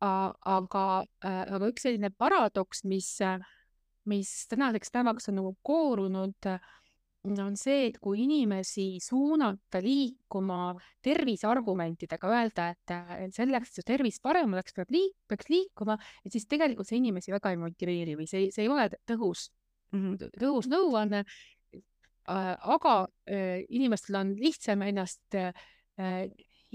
aga, 0.00 0.82
aga 1.24 1.68
üks 1.70 1.86
selline 1.86 2.10
paradoks, 2.14 2.84
mis 2.86 3.16
mis 4.08 4.46
tänaseks 4.48 4.92
päevaks 4.92 5.28
on 5.28 5.38
nagu 5.40 5.54
koorunud, 5.62 6.48
on 7.28 7.56
see, 7.58 7.88
et 7.88 7.98
kui 8.00 8.22
inimesi 8.24 8.86
suunata 9.02 9.80
liikuma 9.84 10.72
terviseargumentidega, 11.04 12.30
öelda, 12.32 12.68
et, 12.72 13.34
selleks, 13.36 13.72
et 13.72 13.80
su 13.80 13.84
tervis 13.86 14.20
parem 14.24 14.54
oleks, 14.56 14.76
peab 14.76 14.92
liik-, 14.94 15.16
peaks 15.28 15.50
liikuma, 15.52 15.98
et 16.24 16.34
siis 16.34 16.48
tegelikult 16.48 16.88
see 16.88 17.00
inimesi 17.02 17.34
väga 17.34 17.52
ei 17.52 17.60
motiveeri 17.60 18.16
või 18.18 18.28
see, 18.30 18.48
see 18.54 18.64
ei 18.64 18.72
ole 18.72 18.88
tõhus, 19.08 19.48
tõhus 19.92 20.70
nõuanne. 20.72 21.24
Aga 22.28 22.94
inimestel 23.68 24.18
on 24.20 24.34
lihtsam 24.36 24.82
ennast 24.84 25.36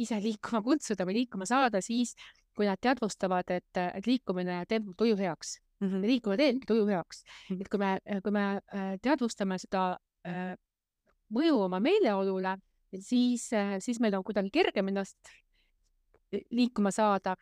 ise 0.01 0.17
liikuma 0.23 0.63
kutsuda 0.65 1.05
või 1.05 1.19
liikuma 1.21 1.45
saada 1.45 1.81
siis, 1.85 2.15
kui 2.57 2.65
nad 2.65 2.81
teadvustavad, 2.81 3.49
et, 3.53 3.81
et 3.81 4.07
liikumine 4.09 4.63
teeb 4.69 4.91
tuju 4.97 5.17
heaks 5.17 5.59
mm. 5.79 5.87
-hmm. 5.87 6.05
liikumine 6.07 6.37
teebki 6.43 6.69
tuju 6.69 6.87
heaks 6.87 7.23
mm. 7.23 7.55
-hmm. 7.55 7.61
et 7.61 7.69
kui 7.69 7.79
me, 7.79 7.91
kui 8.23 8.31
me 8.31 8.45
teadvustame 9.01 9.57
seda 9.61 9.97
äh, 10.27 10.55
mõju 11.33 11.63
oma 11.65 11.79
meeleolule, 11.79 12.57
siis, 12.99 13.49
siis 13.79 13.99
meil 13.99 14.15
on 14.15 14.23
kuidagi 14.23 14.51
kergem 14.53 14.87
ennast 14.87 15.17
liikuma 16.51 16.91
saada 16.91 17.35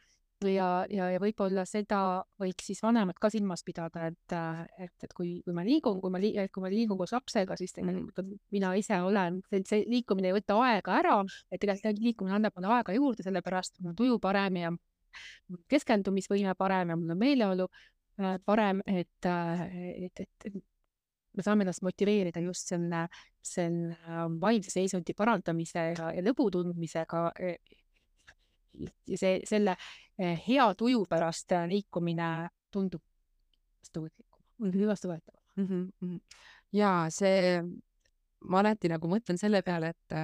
ja, 0.49 0.67
ja, 0.89 1.09
ja 1.13 1.19
võib-olla 1.21 1.63
seda 1.69 1.99
võiks 2.41 2.69
siis 2.71 2.81
vanemad 2.83 3.17
ka 3.21 3.29
silmas 3.33 3.63
pidada, 3.67 4.07
et, 4.09 4.35
et, 4.81 5.05
et 5.05 5.13
kui, 5.17 5.35
kui 5.45 5.55
ma 5.55 5.65
liigun, 5.67 5.99
kui 6.01 6.13
ma 6.13 6.21
lii-, 6.21 6.47
kui 6.53 6.63
ma 6.63 6.71
liigun 6.71 6.99
koos 6.99 7.13
lapsega, 7.15 7.57
siis 7.59 7.75
tegelikult 7.77 8.31
mina 8.53 8.73
ise 8.79 9.01
olen, 9.05 9.41
see 9.67 9.83
liikumine 9.89 10.31
ei 10.31 10.37
võta 10.39 10.57
aega 10.65 10.97
ära, 10.97 11.17
et 11.51 11.61
tegelikult 11.61 12.01
liikumine 12.01 12.39
annab 12.39 12.57
mulle 12.57 12.73
aega 12.77 12.97
juurde, 12.97 13.25
sellepärast 13.27 13.81
mul 13.81 13.93
on 13.93 13.99
tuju 14.01 14.19
parem 14.23 14.59
ja 14.61 14.73
keskendumisvõime 15.71 16.55
parem 16.57 16.93
ja 16.93 16.99
mul 16.99 17.15
on 17.15 17.19
meeleolu 17.19 17.69
parem, 18.45 18.81
et, 18.87 19.27
et, 19.27 20.19
et, 20.25 20.45
et 20.49 20.61
me 21.37 21.45
saame 21.45 21.65
ennast 21.65 21.83
motiveerida 21.85 22.41
just 22.43 22.71
selle, 22.71 23.05
selle 23.45 24.17
vaimse 24.41 24.73
seisundi 24.73 25.15
parandamise 25.17 25.85
ja, 25.93 26.11
ja 26.15 26.23
lõbu 26.25 26.49
tundmisega. 26.53 27.29
See, 29.15 29.39
selle 29.47 29.76
hea 30.47 30.67
tuju 30.78 31.05
pärast 31.09 31.53
liikumine 31.67 32.49
tundub 32.72 33.03
vastuvõetavam 34.61 35.41
mm. 35.57 35.67
-hmm. 35.67 36.19
ja 36.78 36.91
see, 37.09 37.61
ma 38.47 38.59
alati 38.59 38.91
nagu 38.91 39.09
mõtlen 39.09 39.39
selle 39.41 39.61
peale, 39.65 39.89
et 39.95 40.17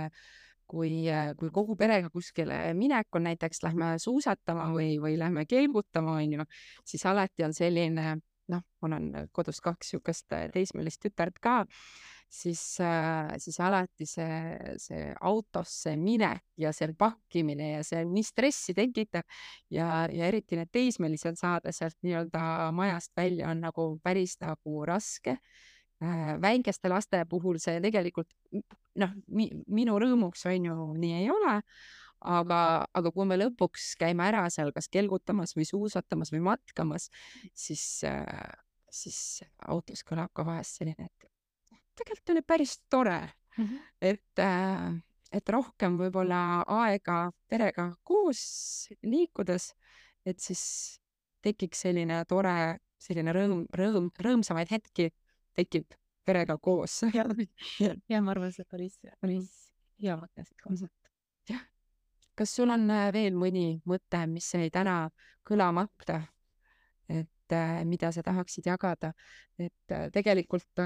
kui, 0.67 0.91
kui 1.39 1.51
kogu 1.51 1.75
perega 1.79 2.09
kuskile 2.13 2.73
minek 2.77 3.15
on, 3.15 3.23
näiteks 3.29 3.63
lähme 3.63 3.95
suusatama 3.99 4.69
või, 4.73 4.97
või 5.01 5.17
lähme 5.19 5.45
keelgutama, 5.45 6.17
onju, 6.21 6.45
siis 6.85 7.05
alati 7.05 7.43
on 7.47 7.53
selline 7.53 8.17
noh, 8.51 8.63
mul 8.81 8.95
on 8.97 9.09
kodus 9.35 9.61
kaks 9.63 9.93
niisugust 9.93 10.33
äh, 10.35 10.47
teismelist 10.53 11.01
tütart 11.03 11.39
ka, 11.43 11.63
siis, 12.29 12.61
äh, 12.83 13.35
siis 13.37 13.59
alati 13.63 14.07
see, 14.07 14.57
see 14.81 15.13
autosse 15.21 15.95
minek 15.99 16.43
ja 16.59 16.73
see 16.75 16.93
pakkimine 16.97 17.71
ja 17.77 17.85
see 17.87 18.03
nii 18.07 18.25
stressi 18.25 18.75
tekitab 18.77 19.25
ja, 19.73 20.05
ja 20.11 20.27
eriti 20.27 20.59
need 20.59 20.71
teismelised 20.73 21.39
saada 21.39 21.73
sealt 21.75 21.97
nii-öelda 22.03 22.71
majast 22.75 23.15
välja 23.17 23.51
on 23.51 23.63
nagu 23.67 23.89
päris 24.03 24.37
nagu 24.43 24.83
raske. 24.87 25.37
Äh, 26.03 26.35
väikeste 26.41 26.91
laste 26.91 27.23
puhul 27.29 27.57
see 27.57 27.79
tegelikult 27.81 28.29
noh 29.01 29.13
mi,, 29.33 29.47
minu 29.65 29.95
rõõmuks 29.97 30.45
on 30.49 30.67
ju 30.69 30.91
nii 30.97 31.23
ei 31.23 31.31
ole, 31.33 31.55
aga, 32.21 32.59
aga 32.97 33.11
kui 33.13 33.27
me 33.29 33.37
lõpuks 33.37 33.91
käime 33.99 34.25
ära 34.27 34.45
seal 34.53 34.71
kas 34.75 34.89
kelgutamas 34.91 35.55
või 35.57 35.67
suusatamas 35.69 36.31
või 36.33 36.43
matkamas, 36.49 37.09
siis, 37.53 37.83
äh, 38.07 38.53
siis 38.89 39.43
autos 39.67 40.03
kõlab 40.07 40.33
ka 40.33 40.45
vahest 40.47 40.79
selline, 40.79 41.09
et 41.09 41.81
tegelikult 41.97 42.33
oli 42.35 42.45
päris 42.45 42.77
tore 42.89 43.19
mm, 43.57 43.65
-hmm. 43.65 43.79
et, 44.01 44.39
äh, 44.39 45.01
et 45.31 45.49
rohkem 45.49 45.97
võib-olla 45.97 46.63
aega 46.67 47.31
perega 47.49 47.91
koos 48.03 48.89
liikudes, 49.03 49.73
et 50.25 50.39
siis 50.39 50.99
tekiks 51.41 51.85
selline 51.87 52.23
tore, 52.25 52.79
selline 52.99 53.33
rõõm, 53.33 53.65
rõõm, 53.73 54.11
rõõmsamaid 54.19 54.71
hetki 54.71 55.11
tekib 55.53 55.93
perega 56.25 56.57
koos. 56.57 57.01
ja. 58.09 58.21
Ma 58.21 58.31
arvan, 58.31 58.51
see 58.51 58.65
päris, 58.69 58.99
päris 59.21 59.71
hea 60.01 60.17
mõte 60.19 60.43
siit 60.43 60.59
kaasa 60.61 60.89
kas 62.37 62.53
sul 62.55 62.69
on 62.73 62.89
äh, 62.93 63.09
veel 63.13 63.35
mõni 63.37 63.81
mõte, 63.89 64.21
mis 64.29 64.47
jäi 64.53 64.69
täna 64.73 65.09
kõlamata, 65.47 66.21
et 67.09 67.55
äh, 67.55 67.81
mida 67.87 68.11
sa 68.13 68.23
tahaksid 68.25 68.69
jagada, 68.69 69.13
et 69.59 69.93
äh, 69.95 70.09
tegelikult 70.13 70.83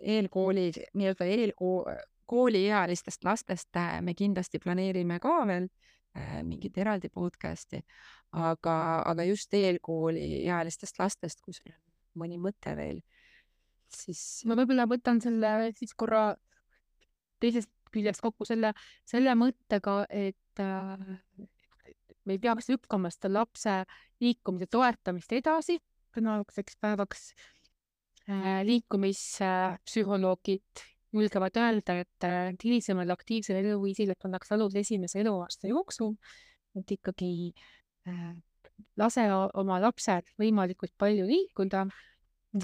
eelkooli, 0.00 0.70
nii-öelda 0.96 1.26
eelkooliealistest 1.28 3.26
lastest 3.28 3.76
me 4.00 4.14
kindlasti 4.16 4.58
planeerime 4.64 5.18
ka 5.20 5.34
veel 5.46 5.66
mingit 6.48 6.78
eraldi 6.80 7.10
podcast'i, 7.12 7.82
aga, 8.32 9.02
aga 9.04 9.26
just 9.28 9.52
eelkooliealistest 9.54 10.98
lastest, 10.98 11.44
kui 11.44 11.52
sul 11.52 11.68
on 11.68 12.24
mõni 12.24 12.40
mõte 12.40 12.72
veel, 12.80 13.04
siis. 13.92 14.22
ma 14.48 14.56
võib-olla 14.56 14.88
võtan 14.88 15.20
selle 15.20 15.68
siis 15.76 15.92
korra 15.92 16.32
teisest 17.44 17.70
küljest 17.94 18.20
kokku 18.24 18.44
selle, 18.48 18.70
selle 19.08 19.34
mõttega, 19.38 19.94
et 20.08 20.62
äh, 20.62 20.96
me 22.24 22.32
ei 22.36 22.40
peaks 22.42 22.66
lükkama 22.72 23.08
seda 23.14 23.28
lapse 23.32 23.74
liikumise 24.22 24.66
toetamist 24.70 25.32
edasi 25.32 25.78
tänaseks 26.14 26.76
päevaks 26.80 27.20
äh,. 28.28 28.64
liikumispsühholoogid 28.66 30.70
julgevad 31.12 31.56
öelda, 31.56 31.92
et 32.04 32.24
äh, 32.26 32.54
hilisemal 32.64 33.10
aktiivsel 33.14 33.56
eluviisil 33.62 34.12
pannakse 34.20 34.54
alus 34.56 34.74
esimese 34.76 35.20
eluaasta 35.22 35.66
jooksul, 35.70 36.12
et 36.76 36.90
ikkagi 36.98 37.30
lase 38.98 39.24
oma 39.58 39.78
lapsed 39.82 40.32
võimalikult 40.40 40.94
palju 41.00 41.26
liikuda 41.28 41.86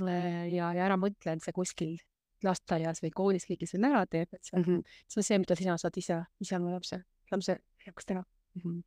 ja, 0.01 0.73
ja 0.73 0.87
ära 0.87 0.97
mõtle, 1.01 1.35
et 1.35 1.45
see 1.45 1.55
kuskil 1.57 1.95
lasteaias 2.45 3.03
või 3.03 3.13
koolis 3.15 3.47
keegi 3.49 3.69
selle 3.69 3.91
ära 3.91 4.05
teeb, 4.11 4.33
et 4.33 4.43
see 4.45 4.57
on 4.59 4.65
mm, 4.65 4.75
-hmm. 4.75 4.99
see 5.09 5.21
on 5.21 5.29
see, 5.29 5.39
mida 5.43 5.57
sina 5.59 5.77
saad 5.81 5.97
ise, 6.01 6.21
ise 6.41 6.59
oma 6.59 6.75
lapse, 6.75 7.01
lapse 7.33 7.59
jaoks 7.87 8.07
teha 8.11 8.23
mm. 8.23 8.61
-hmm. 8.65 8.83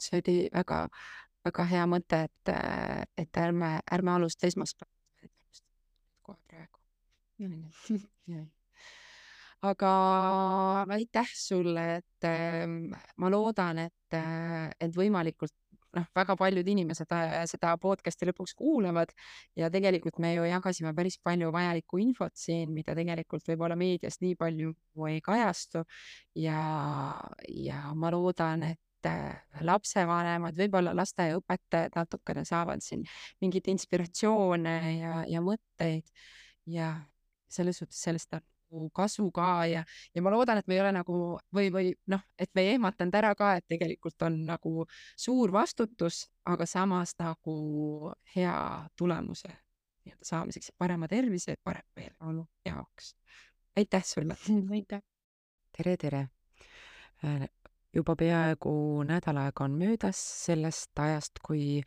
see 0.00 0.22
oli 0.22 0.38
väga, 0.54 0.88
väga 1.44 1.68
hea 1.74 1.86
mõte, 1.86 2.24
et, 2.30 2.54
et 3.16 3.42
ärme, 3.44 3.78
ärme 3.92 4.10
alusta 4.16 4.46
esmaspäevast 4.46 5.64
kohe 6.22 6.38
praegu 6.48 6.78
aga 9.70 9.90
aitäh 10.90 11.34
sulle, 11.34 11.84
et 11.96 12.28
ma 13.16 13.30
loodan, 13.30 13.78
et, 13.78 14.16
et 14.80 14.96
võimalikult 14.96 15.54
noh, 15.96 16.06
väga 16.16 16.36
paljud 16.38 16.68
inimesed 16.74 17.12
äh, 17.14 17.34
seda 17.50 17.72
podcast'i 17.80 18.28
lõpuks 18.28 18.54
kuulavad 18.58 19.12
ja 19.58 19.70
tegelikult 19.72 20.20
me 20.22 20.34
ju 20.34 20.46
jagasime 20.48 20.94
päris 20.96 21.18
palju 21.22 21.52
vajalikku 21.54 22.00
infot 22.02 22.36
siin, 22.38 22.72
mida 22.74 22.96
tegelikult 22.98 23.46
võib-olla 23.48 23.76
meedias 23.78 24.20
nii 24.24 24.36
palju 24.40 24.72
ei 25.08 25.20
kajastu. 25.24 25.84
ja, 26.38 26.62
ja 27.48 27.82
ma 27.94 28.12
loodan, 28.14 28.64
et 28.72 29.10
äh, 29.10 29.42
lapsevanemad, 29.60 30.56
võib-olla 30.58 30.94
lasteaiaõpetajad 30.96 31.98
natukene 31.98 32.44
saavad 32.48 32.84
siin 32.84 33.04
mingit 33.40 33.68
inspiratsioone 33.72 34.78
ja, 34.98 35.18
ja 35.28 35.44
mõtteid 35.44 36.08
ja 36.66 36.94
selles 37.52 37.82
suhtes 37.82 38.00
sellest 38.00 38.32
on 38.38 38.51
kasu 38.94 39.30
ka 39.34 39.66
ja, 39.66 39.84
ja 40.14 40.22
ma 40.22 40.30
loodan, 40.30 40.58
et 40.58 40.68
me 40.68 40.76
ei 40.76 40.82
ole 40.82 40.92
nagu 40.96 41.16
või, 41.54 41.70
või 41.74 41.92
noh, 42.12 42.22
et 42.38 42.50
me 42.54 42.64
ei 42.64 42.74
ehmatanud 42.76 43.14
ära 43.18 43.34
ka, 43.38 43.54
et 43.58 43.66
tegelikult 43.68 44.22
on 44.26 44.38
nagu 44.48 44.86
suur 45.16 45.52
vastutus, 45.52 46.26
aga 46.48 46.66
samas 46.66 47.14
nagu 47.20 48.12
hea 48.36 48.56
tulemuse 48.96 49.52
nii-öelda 50.02 50.26
saamiseks 50.26 50.72
parema 50.78 51.08
tervise, 51.08 51.56
parem 51.64 51.86
meeleolu 51.96 52.46
jaoks. 52.66 53.14
aitäh 53.76 54.04
sulle. 54.04 54.36
aitäh. 54.76 55.02
tere, 55.76 55.96
tere. 55.96 56.28
Äh, 57.24 57.48
juba 57.94 58.16
peaaegu 58.16 59.04
nädal 59.06 59.38
aega 59.44 59.64
on 59.64 59.78
möödas 59.78 60.18
sellest 60.44 60.98
ajast, 60.98 61.38
kui 61.46 61.82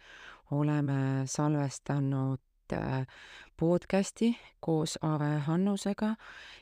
oleme 0.52 1.26
salvestanud 1.26 2.40
Äh, 2.74 3.06
podcasti 3.58 4.38
koos 4.60 5.00
Ave 5.02 5.40
Hannusega 5.40 6.16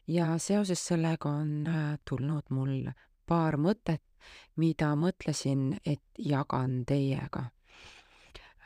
ja 0.08 0.38
seoses 0.38 0.88
sellega 0.88 1.30
on 1.30 1.68
äh, 1.68 2.00
tulnud 2.10 2.50
mul 2.50 2.90
paar 3.26 3.58
mõtet, 3.58 4.04
mida 4.56 4.94
mõtlesin, 4.96 5.74
et 5.86 6.04
jagan 6.18 6.84
teiega. 6.86 7.48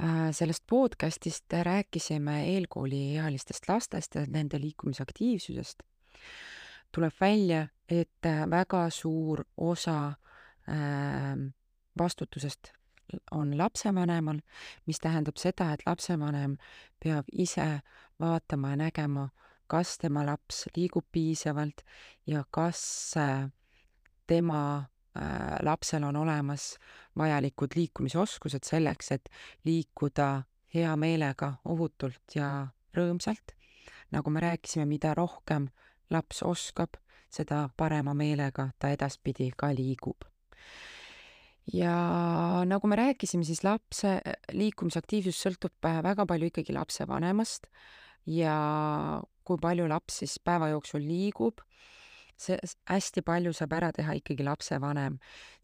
Äh, 0.02 0.30
sellest 0.32 0.64
podcastist 0.68 1.54
rääkisime 1.54 2.44
eelkooliealistest 2.54 3.70
lastest 3.70 4.16
ja 4.16 4.26
nende 4.28 4.62
liikumisaktiivsusest. 4.62 5.84
tuleb 6.92 7.14
välja, 7.22 7.68
et 7.90 8.26
väga 8.50 8.90
suur 8.90 9.44
osa 9.58 10.14
vastutusest 12.00 12.72
on 13.32 13.58
lapsevanemal, 13.58 14.40
mis 14.86 15.00
tähendab 15.00 15.38
seda, 15.38 15.72
et 15.74 15.86
lapsevanem 15.86 16.58
peab 17.04 17.30
ise 17.32 17.82
vaatama 18.20 18.70
ja 18.70 18.76
nägema, 18.76 19.30
kas 19.68 19.98
tema 19.98 20.26
laps 20.26 20.66
liigub 20.76 21.06
piisavalt 21.12 21.82
ja 22.28 22.44
kas 22.52 23.14
äh, 23.18 23.50
tema 24.28 24.78
äh, 24.78 25.58
lapsel 25.62 26.04
on 26.04 26.16
olemas 26.16 26.78
vajalikud 27.18 27.76
liikumisoskused 27.76 28.64
selleks, 28.64 29.12
et 29.12 29.30
liikuda 29.66 30.44
hea 30.74 30.96
meelega, 30.96 31.54
ohutult 31.66 32.36
ja 32.36 32.68
rõõmsalt. 32.98 33.56
nagu 34.12 34.30
me 34.30 34.40
rääkisime, 34.40 34.86
mida 34.86 35.14
rohkem 35.14 35.68
laps 36.10 36.44
oskab, 36.44 36.96
seda 37.30 37.70
parema 37.78 38.14
meelega 38.14 38.70
ta 38.80 38.90
edaspidi 38.90 39.52
ka 39.58 39.74
liigub 39.76 40.24
ja 41.74 42.64
nagu 42.66 42.88
me 42.88 42.96
rääkisime, 42.96 43.44
siis 43.44 43.64
lapse 43.64 44.22
liikumisaktiivsus 44.52 45.40
sõltub 45.44 45.86
äh, 45.86 46.00
väga 46.04 46.26
palju 46.26 46.48
ikkagi 46.52 46.74
lapsevanemast 46.74 47.68
ja 48.28 49.22
kui 49.48 49.60
palju 49.62 49.88
laps 49.88 50.22
siis 50.22 50.38
päeva 50.44 50.70
jooksul 50.74 51.06
liigub. 51.08 51.64
see 52.38 52.54
hästi 52.86 53.24
palju 53.26 53.50
saab 53.58 53.72
ära 53.74 53.88
teha 53.90 54.14
ikkagi 54.14 54.44
lapsevanem, 54.46 55.16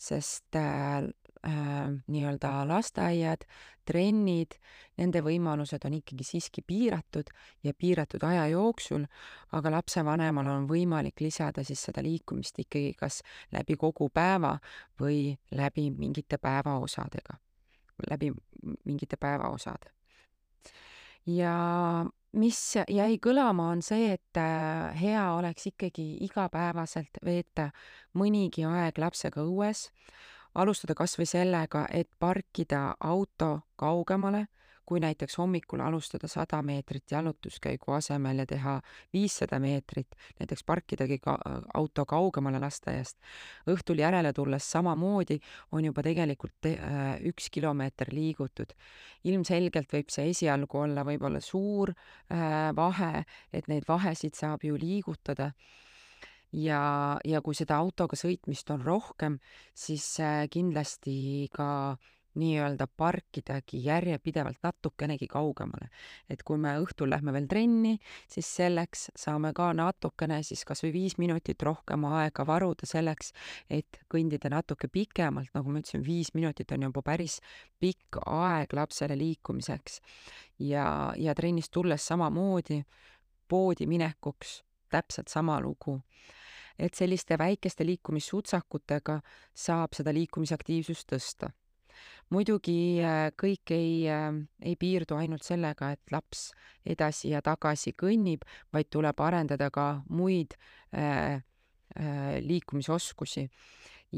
sest 0.01 0.55
äh, 0.57 1.03
äh, 1.45 1.91
nii-öelda 2.09 2.64
lasteaiad, 2.66 3.43
trennid, 3.86 4.55
nende 4.97 5.22
võimalused 5.22 5.86
on 5.86 5.93
ikkagi 5.99 6.26
siiski 6.26 6.64
piiratud 6.66 7.30
ja 7.61 7.76
piiratud 7.78 8.26
aja 8.26 8.47
jooksul, 8.55 9.05
aga 9.53 9.74
lapsevanemal 9.76 10.49
on 10.49 10.66
võimalik 10.66 11.22
lisada 11.22 11.61
siis 11.61 11.84
seda 11.91 12.01
liikumist 12.01 12.57
ikkagi 12.66 12.95
kas 12.97 13.22
läbi 13.53 13.78
kogu 13.78 14.09
päeva 14.09 14.55
või 14.97 15.36
läbi 15.53 15.91
mingite 15.93 16.41
päevaosadega, 16.41 17.38
läbi 18.09 18.34
mingite 18.89 19.22
päevaosade. 19.22 19.93
ja 21.26 21.53
mis 22.34 22.59
jäi 22.89 23.17
kõlama, 23.21 23.69
on 23.75 23.81
see, 23.86 24.13
et 24.17 24.38
äh, 24.39 24.93
hea 25.01 25.23
oleks 25.38 25.67
ikkagi 25.69 26.05
igapäevaselt 26.25 27.21
veeta 27.25 27.69
mõnigi 28.17 28.65
aeg 28.65 28.97
lapsega 28.97 29.43
õues 29.45 29.89
alustada 30.55 30.95
kas 30.95 31.17
või 31.17 31.27
sellega, 31.29 31.88
et 31.89 32.09
parkida 32.19 32.95
auto 32.99 33.63
kaugemale, 33.79 34.47
kui 34.86 34.99
näiteks 34.99 35.38
hommikul 35.38 35.81
alustada 35.84 36.27
sada 36.27 36.61
meetrit 36.61 37.11
jalutuskäigu 37.11 37.91
asemel 37.95 38.43
ja 38.43 38.45
teha 38.45 38.75
viissada 39.13 39.59
meetrit, 39.59 40.15
näiteks 40.39 40.63
parkidagi 40.63 41.19
ka 41.23 41.38
auto 41.73 42.05
kaugemale 42.05 42.59
lasteaiast. 42.59 43.17
õhtul 43.69 43.99
järele 44.03 44.34
tulles 44.34 44.71
samamoodi 44.71 45.39
on 45.71 45.86
juba 45.86 46.03
tegelikult 46.03 46.55
te, 46.61 46.73
äh, 46.77 47.15
üks 47.29 47.49
kilomeeter 47.49 48.11
liigutud. 48.11 48.73
ilmselgelt 49.23 49.93
võib 49.93 50.09
see 50.09 50.29
esialgu 50.29 50.77
olla 50.77 51.03
võib-olla 51.03 51.39
suur 51.39 51.93
äh, 51.93 52.75
vahe, 52.75 53.25
et 53.53 53.67
neid 53.67 53.88
vahesid 53.88 54.36
saab 54.36 54.63
ju 54.63 54.75
liigutada 54.75 55.53
ja, 56.53 57.19
ja 57.25 57.41
kui 57.41 57.57
seda 57.57 57.77
autoga 57.81 58.17
sõitmist 58.19 58.69
on 58.73 58.84
rohkem, 58.86 59.39
siis 59.73 60.05
äh, 60.21 60.45
kindlasti 60.51 61.49
ka 61.53 61.97
nii-öelda 62.39 62.88
parkidagi 62.97 63.84
järjepidevalt 63.86 64.57
natukenegi 64.63 65.27
kaugemale. 65.27 65.89
et 66.29 66.43
kui 66.43 66.57
me 66.57 66.75
õhtul 66.81 67.09
lähme 67.09 67.34
veel 67.34 67.47
trenni, 67.47 67.97
siis 68.27 68.47
selleks 68.55 69.09
saame 69.15 69.53
ka 69.53 69.71
natukene 69.73 70.41
siis 70.43 70.65
kas 70.65 70.84
või 70.84 70.93
viis 70.93 71.17
minutit 71.17 71.61
rohkem 71.63 72.05
aega 72.05 72.45
varuda 72.47 72.86
selleks, 72.89 73.34
et 73.69 74.01
kõndida 74.09 74.49
natuke 74.49 74.88
pikemalt, 74.88 75.53
nagu 75.53 75.69
ma 75.69 75.79
ütlesin, 75.79 76.05
viis 76.05 76.34
minutit 76.34 76.71
on 76.71 76.89
juba 76.89 77.01
päris 77.01 77.39
pikk 77.79 78.19
aeg 78.25 78.73
lapsele 78.73 79.17
liikumiseks. 79.17 79.99
ja, 80.59 81.13
ja 81.17 81.36
trennist 81.36 81.71
tulles 81.71 82.07
samamoodi, 82.07 82.84
poodi 83.47 83.88
minekuks 83.88 84.63
täpselt 84.89 85.27
sama 85.27 85.59
lugu 85.61 86.01
et 86.79 86.93
selliste 86.93 87.38
väikeste 87.38 87.86
liikumissutsakutega 87.86 89.19
saab 89.53 89.93
seda 89.93 90.13
liikumisaktiivsust 90.13 91.11
tõsta. 91.13 91.51
Muidugi 92.32 93.01
äh, 93.03 93.30
kõik 93.39 93.74
ei, 93.76 94.07
äh, 94.09 94.32
ei 94.61 94.76
piirdu 94.80 95.17
ainult 95.19 95.43
sellega, 95.43 95.91
et 95.93 96.13
laps 96.13 96.51
edasi 96.86 97.34
ja 97.34 97.41
tagasi 97.41 97.93
kõnnib, 97.97 98.45
vaid 98.74 98.89
tuleb 98.93 99.19
arendada 99.21 99.69
ka 99.74 99.88
muid 100.09 100.55
äh, 100.95 101.41
äh, 101.99 102.39
liikumisoskusi 102.41 103.47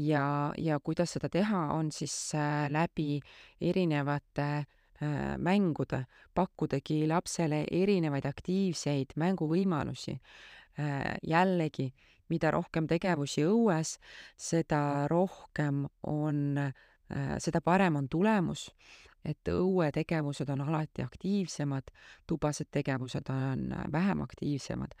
ja, 0.06 0.52
ja 0.58 0.80
kuidas 0.80 1.16
seda 1.16 1.30
teha, 1.32 1.66
on 1.74 1.90
siis 1.92 2.14
äh, 2.34 2.66
läbi 2.72 3.20
erinevate 3.60 4.48
äh, 4.52 5.36
mängude, 5.38 6.04
pakkudagi 6.34 7.04
lapsele 7.08 7.64
erinevaid 7.70 8.28
aktiivseid 8.28 9.16
mänguvõimalusi. 9.16 10.20
jällegi 11.24 11.86
mida 12.28 12.50
rohkem 12.54 12.86
tegevusi 12.90 13.44
õues, 13.46 13.96
seda 14.36 15.06
rohkem 15.10 15.84
on, 16.10 16.58
seda 17.38 17.60
parem 17.62 17.96
on 18.00 18.08
tulemus, 18.10 18.64
et 19.26 19.50
õuetegevused 19.50 20.50
on 20.52 20.62
alati 20.66 21.04
aktiivsemad, 21.04 21.90
tubased 22.28 22.70
tegevused 22.74 23.30
on 23.32 23.72
vähem 23.92 24.22
aktiivsemad. 24.22 24.94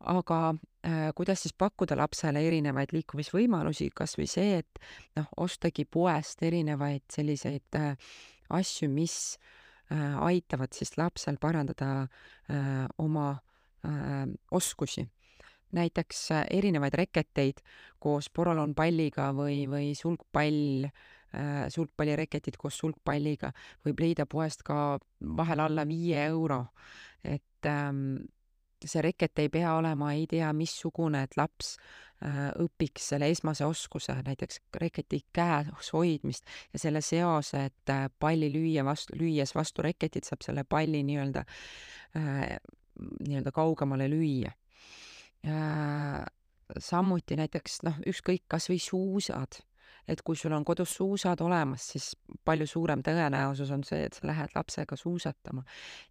aga 0.00 0.38
äh, 0.86 1.12
kuidas 1.14 1.42
siis 1.42 1.54
pakkuda 1.58 1.96
lapsele 1.96 2.42
erinevaid 2.46 2.92
liikumisvõimalusi, 2.92 3.90
kas 3.94 4.16
või 4.18 4.26
see, 4.26 4.58
et 4.58 4.82
noh, 5.16 5.28
ostagi 5.36 5.84
poest 5.84 6.42
erinevaid 6.42 7.04
selliseid 7.12 7.78
äh, 7.78 7.96
asju, 8.50 8.90
mis 8.90 9.38
äh, 9.92 10.18
aitavad 10.18 10.74
siis 10.74 10.96
lapsel 10.98 11.38
parandada 11.40 12.02
äh, 12.02 12.86
oma 12.98 13.30
äh, 13.86 14.26
oskusi 14.50 15.06
näiteks 15.72 16.30
äh, 16.32 16.44
erinevaid 16.50 16.94
reketeid 16.98 17.62
koos 18.02 18.28
porolonpalliga 18.28 19.30
või, 19.36 19.64
või 19.70 19.94
sulgpall, 19.96 20.90
äh, 20.90 21.21
sulgpallireketid 21.72 22.58
koos 22.60 22.76
sulgpalliga 22.82 23.52
võib 23.86 24.02
leida 24.04 24.26
poest 24.26 24.62
ka 24.66 24.98
vahel 25.38 25.64
alla 25.64 25.86
viie 25.88 26.26
euro. 26.26 26.66
et 27.24 27.66
ähm, 27.66 28.18
see 28.88 29.02
reket 29.02 29.38
ei 29.38 29.50
pea 29.52 29.74
olema 29.76 30.12
ei 30.16 30.26
tea 30.30 30.50
missugune, 30.56 31.22
et 31.26 31.36
laps 31.38 31.74
äh, 32.24 32.50
õpiks 32.62 33.10
selle 33.12 33.28
esmase 33.32 33.66
oskuse, 33.66 34.16
näiteks 34.26 34.60
reketi 34.80 35.22
käes 35.34 35.92
hoidmist 35.94 36.48
ja 36.72 36.82
selle 36.82 37.02
seose, 37.04 37.66
et 37.70 37.94
äh, 37.94 38.06
palli 38.18 38.50
lüüa 38.52 38.84
vastu, 38.86 39.16
lüües 39.18 39.54
vastu 39.54 39.84
reketit 39.86 40.28
saab 40.28 40.44
selle 40.44 40.64
palli 40.64 41.02
nii-öelda 41.06 41.44
äh,, 42.18 42.56
nii-öelda 43.28 43.54
kaugemale 43.54 44.08
lüüa 44.10 44.52
äh,. 45.46 46.22
samuti 46.78 47.36
näiteks 47.36 47.82
noh, 47.86 48.00
ükskõik, 48.08 48.46
kas 48.48 48.70
või 48.72 48.80
suusad 48.80 49.60
et 50.08 50.22
kui 50.22 50.36
sul 50.36 50.52
on 50.52 50.64
kodus 50.64 50.96
suusad 50.98 51.40
olemas, 51.40 51.86
siis 51.94 52.12
palju 52.44 52.66
suurem 52.66 53.02
tõenäosus 53.06 53.70
on 53.74 53.84
see, 53.86 54.06
et 54.06 54.18
sa 54.18 54.26
lähed 54.26 54.54
lapsega 54.54 54.96
suusatama. 54.96 55.62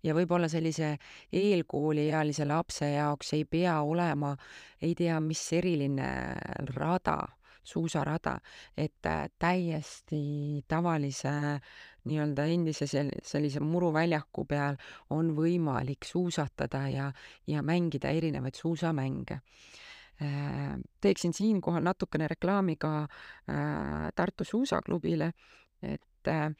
ja 0.03 0.15
võib-olla 0.15 0.47
sellise 0.49 0.95
eelkooliealise 1.31 2.45
lapse 2.45 2.91
jaoks 2.93 3.33
ei 3.33 3.45
pea 3.45 3.81
olema 3.81 4.35
ei 4.81 4.95
tea 4.95 5.19
mis 5.19 5.43
eriline 5.53 6.09
rada, 6.75 7.19
suusarada, 7.63 8.39
et 8.77 9.05
äh, 9.05 9.27
täiesti 9.39 10.63
tavalise 10.67 11.33
nii-öelda 12.09 12.47
endise 12.49 12.87
sel-, 12.89 13.13
sellise 13.23 13.61
muruväljaku 13.61 14.45
peal 14.49 14.79
on 15.13 15.35
võimalik 15.37 16.07
suusatada 16.07 16.87
ja, 16.89 17.11
ja 17.47 17.61
mängida 17.61 18.09
erinevaid 18.09 18.57
suusamänge 18.57 19.41
teeksin 21.01 21.33
siinkohal 21.33 21.83
natukene 21.83 22.27
reklaami 22.27 22.75
ka 22.75 22.93
äh, 23.01 24.11
Tartu 24.15 24.43
suusaklubile, 24.43 25.31
et 25.81 26.27
äh, 26.27 26.51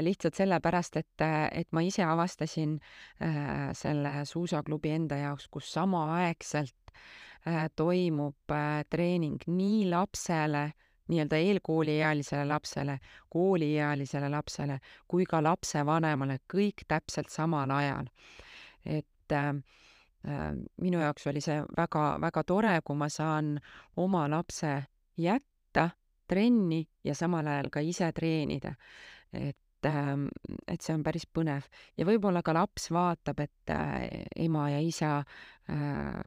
lihtsalt 0.00 0.34
sellepärast, 0.34 0.96
et, 0.96 1.24
et 1.52 1.68
ma 1.72 1.80
ise 1.80 2.04
avastasin 2.04 2.74
selle 3.72 4.10
suusaklubi 4.28 4.90
enda 4.92 5.16
jaoks, 5.16 5.46
kus 5.48 5.70
samaaegselt 5.72 6.92
toimub 7.80 8.52
treening 8.92 9.40
nii 9.46 9.86
lapsele, 9.88 10.66
nii-öelda 11.08 11.40
eelkooliealisele 11.40 12.44
lapsele, 12.44 12.98
kooliealisele 13.32 14.28
lapsele 14.28 14.76
kui 15.08 15.24
ka 15.24 15.40
lapsevanemale, 15.40 16.42
kõik 16.52 16.84
täpselt 16.88 17.32
samal 17.32 17.72
ajal. 17.72 18.12
et 18.84 19.32
äh, 19.32 19.54
Äh, 19.54 19.79
minu 20.22 21.00
jaoks 21.00 21.26
oli 21.30 21.40
see 21.40 21.62
väga-väga 21.76 22.42
tore, 22.44 22.74
kui 22.84 22.96
ma 22.96 23.08
saan 23.08 23.54
oma 23.96 24.26
lapse 24.28 24.74
jätta 25.16 25.90
trenni 26.28 26.84
ja 27.04 27.14
samal 27.14 27.46
ajal 27.46 27.70
ka 27.72 27.80
ise 27.80 28.12
treenida. 28.12 28.74
et, 29.32 29.86
ähm, 29.86 30.26
et 30.66 30.82
see 30.82 30.94
on 30.94 31.04
päris 31.06 31.24
põnev 31.26 31.68
ja 31.96 32.04
võib-olla 32.04 32.42
ka 32.42 32.52
laps 32.52 32.90
vaatab, 32.90 33.40
et 33.40 33.70
äh, 33.70 34.26
ema 34.36 34.68
ja 34.72 34.80
isa 34.82 35.12
äh, 35.70 36.20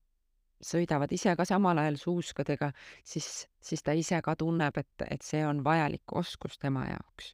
sõidavad 0.64 1.12
ise 1.12 1.36
ka 1.36 1.46
samal 1.46 1.78
ajal 1.78 2.00
suuskadega, 2.00 2.72
siis, 3.04 3.50
siis 3.60 3.84
ta 3.84 3.92
ise 3.92 4.22
ka 4.24 4.38
tunneb, 4.40 4.78
et, 4.80 5.06
et 5.12 5.22
see 5.22 5.44
on 5.46 5.60
vajalik 5.64 6.16
oskus 6.16 6.58
tema 6.58 6.88
jaoks 6.88 7.34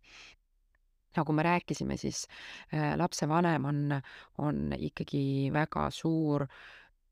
nagu 1.17 1.33
me 1.33 1.43
rääkisime, 1.43 1.97
siis 1.97 2.25
äh, 2.73 2.93
lapsevanem 2.97 3.65
on, 3.65 4.01
on 4.37 4.75
ikkagi 4.77 5.49
väga 5.53 5.89
suur 5.91 6.45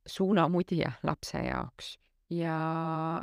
suunamudija 0.07 0.91
lapse 1.03 1.41
jaoks 1.43 1.97
ja, 2.33 2.57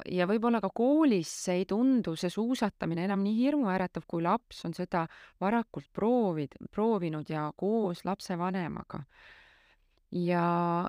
ja 0.09 0.27
võib-olla 0.29 0.61
ka 0.65 0.71
koolis 0.75 1.31
ei 1.53 1.65
tundu 1.69 2.15
see 2.19 2.33
suusatamine 2.33 3.05
enam 3.09 3.25
nii 3.25 3.37
hirmuäratav, 3.37 4.07
kui 4.09 4.25
laps 4.25 4.65
on 4.69 4.75
seda 4.77 5.05
varakult 5.43 5.91
proovid, 5.93 6.57
proovinud 6.73 7.31
ja 7.31 7.51
koos 7.57 8.05
lapsevanemaga. 8.09 9.05
ja, 10.15 10.45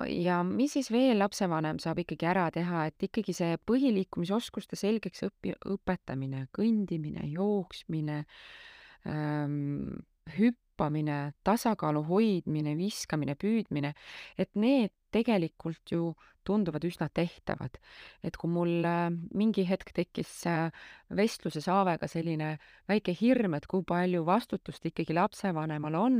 ja 0.08 0.42
mis 0.46 0.76
siis 0.78 0.90
veel 0.92 1.18
lapsevanem 1.18 1.80
saab 1.82 2.00
ikkagi 2.04 2.28
ära 2.30 2.48
teha, 2.54 2.86
et 2.86 3.08
ikkagi 3.08 3.34
see 3.36 3.58
põhiliikumisoskuste 3.68 4.78
selgeks 4.78 5.26
õpi-, 5.28 5.58
õpetamine, 5.76 6.46
kõndimine, 6.56 7.26
jooksmine 7.32 8.22
äh,, 8.22 8.75
ähm, 9.06 10.04
hüppamine, 10.36 11.32
tasakaalu 11.46 12.02
hoidmine, 12.08 12.76
viskamine, 12.78 13.36
püüdmine, 13.38 13.94
et 14.38 14.50
need 14.54 14.92
tegelikult 15.14 15.92
ju 15.92 16.14
tunduvad 16.46 16.84
üsna 16.86 17.08
tehtavad. 17.10 17.78
et 18.22 18.36
kui 18.36 18.50
mul 18.50 18.84
äh, 18.86 19.10
mingi 19.34 19.64
hetk 19.66 19.90
tekkis 19.96 20.30
äh, 20.46 20.70
vestluses 21.16 21.66
Aavega 21.72 22.06
selline 22.10 22.56
väike 22.88 23.14
hirm, 23.18 23.56
et 23.58 23.66
kui 23.66 23.82
palju 23.86 24.24
vastutust 24.26 24.86
ikkagi 24.86 25.14
lapsevanemal 25.16 25.94
on, 25.98 26.18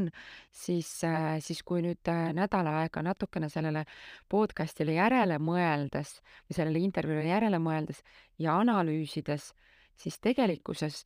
siis 0.51 0.91
äh,, 1.07 1.39
siis 1.41 1.63
kui 1.63 1.85
nüüd 1.85 2.11
äh, 2.11 2.33
nädal 2.37 2.67
aega 2.73 3.05
natukene 3.07 3.51
sellele 3.53 3.85
podcast'ile 4.33 4.99
järele 4.99 5.39
mõeldes 5.39 6.19
või 6.49 6.59
sellele 6.59 6.83
intervjuule 6.83 7.29
järele 7.31 7.63
mõeldes 7.63 8.03
ja 8.43 8.59
analüüsides, 8.59 9.53
siis 9.97 10.19
tegelikkuses 10.21 11.05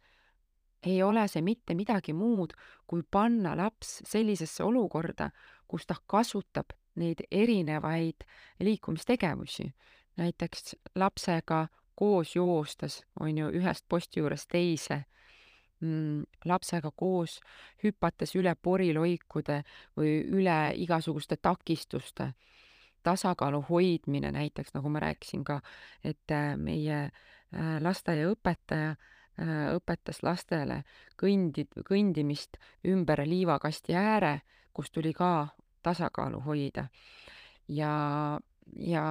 ei 0.86 1.02
ole 1.02 1.28
see 1.28 1.42
mitte 1.42 1.74
midagi 1.74 2.12
muud, 2.16 2.54
kui 2.86 3.02
panna 3.10 3.54
laps 3.56 4.00
sellisesse 4.08 4.64
olukorda, 4.64 5.30
kus 5.68 5.86
ta 5.86 5.94
kasutab 6.06 6.72
neid 7.00 7.24
erinevaid 7.30 8.26
liikumistegevusi. 8.60 9.72
näiteks 10.16 10.76
lapsega 10.94 11.68
koos 11.94 12.36
joostes, 12.36 13.04
on 13.20 13.38
ju, 13.38 13.48
ühest 13.48 13.84
posti 13.88 14.20
juurest 14.20 14.48
teise 14.48 15.04
mm,, 15.80 16.22
lapsega 16.44 16.90
koos 16.96 17.40
hüpates 17.84 18.34
üle 18.36 18.54
poriloikude 18.62 19.62
või 19.96 20.18
üle 20.24 20.72
igasuguste 20.76 21.36
takistuste, 21.36 22.32
tasakaalu 23.02 23.62
hoidmine 23.68 24.32
näiteks, 24.32 24.74
nagu 24.74 24.88
ma 24.88 25.00
rääkisin 25.00 25.44
ka, 25.44 25.60
et 26.04 26.30
äh, 26.32 26.56
meie 26.56 27.10
lasteaiaõpetaja 27.80 28.90
Äh, 28.90 29.19
õpetas 29.40 30.22
lastele 30.22 30.82
kõndi, 31.20 31.66
kõndimist 31.86 32.58
ümber 32.86 33.22
liivakasti 33.26 33.96
ääre, 33.96 34.40
kus 34.72 34.90
tuli 34.90 35.12
ka 35.16 35.48
tasakaalu 35.82 36.40
hoida. 36.44 36.88
ja, 37.68 38.40
ja 38.76 39.04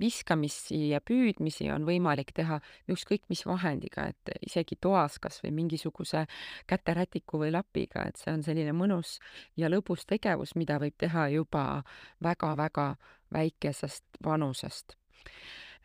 viskamisi 0.00 0.90
ja 0.90 1.00
püüdmisi 1.00 1.68
on 1.72 1.86
võimalik 1.88 2.32
teha 2.36 2.58
ükskõik 2.92 3.24
mis 3.32 3.42
vahendiga, 3.46 4.08
et 4.12 4.32
isegi 4.44 4.76
toas 4.80 5.18
kas 5.22 5.40
või 5.44 5.54
mingisuguse 5.56 6.26
käterätiku 6.68 7.40
või 7.40 7.52
lapiga, 7.54 8.06
et 8.06 8.20
see 8.20 8.32
on 8.34 8.44
selline 8.46 8.74
mõnus 8.76 9.16
ja 9.56 9.70
lõbus 9.72 10.06
tegevus, 10.06 10.54
mida 10.56 10.78
võib 10.82 10.96
teha 10.98 11.28
juba 11.32 11.82
väga-väga 12.24 12.90
väikesest 13.34 14.20
vanusest. 14.24 14.96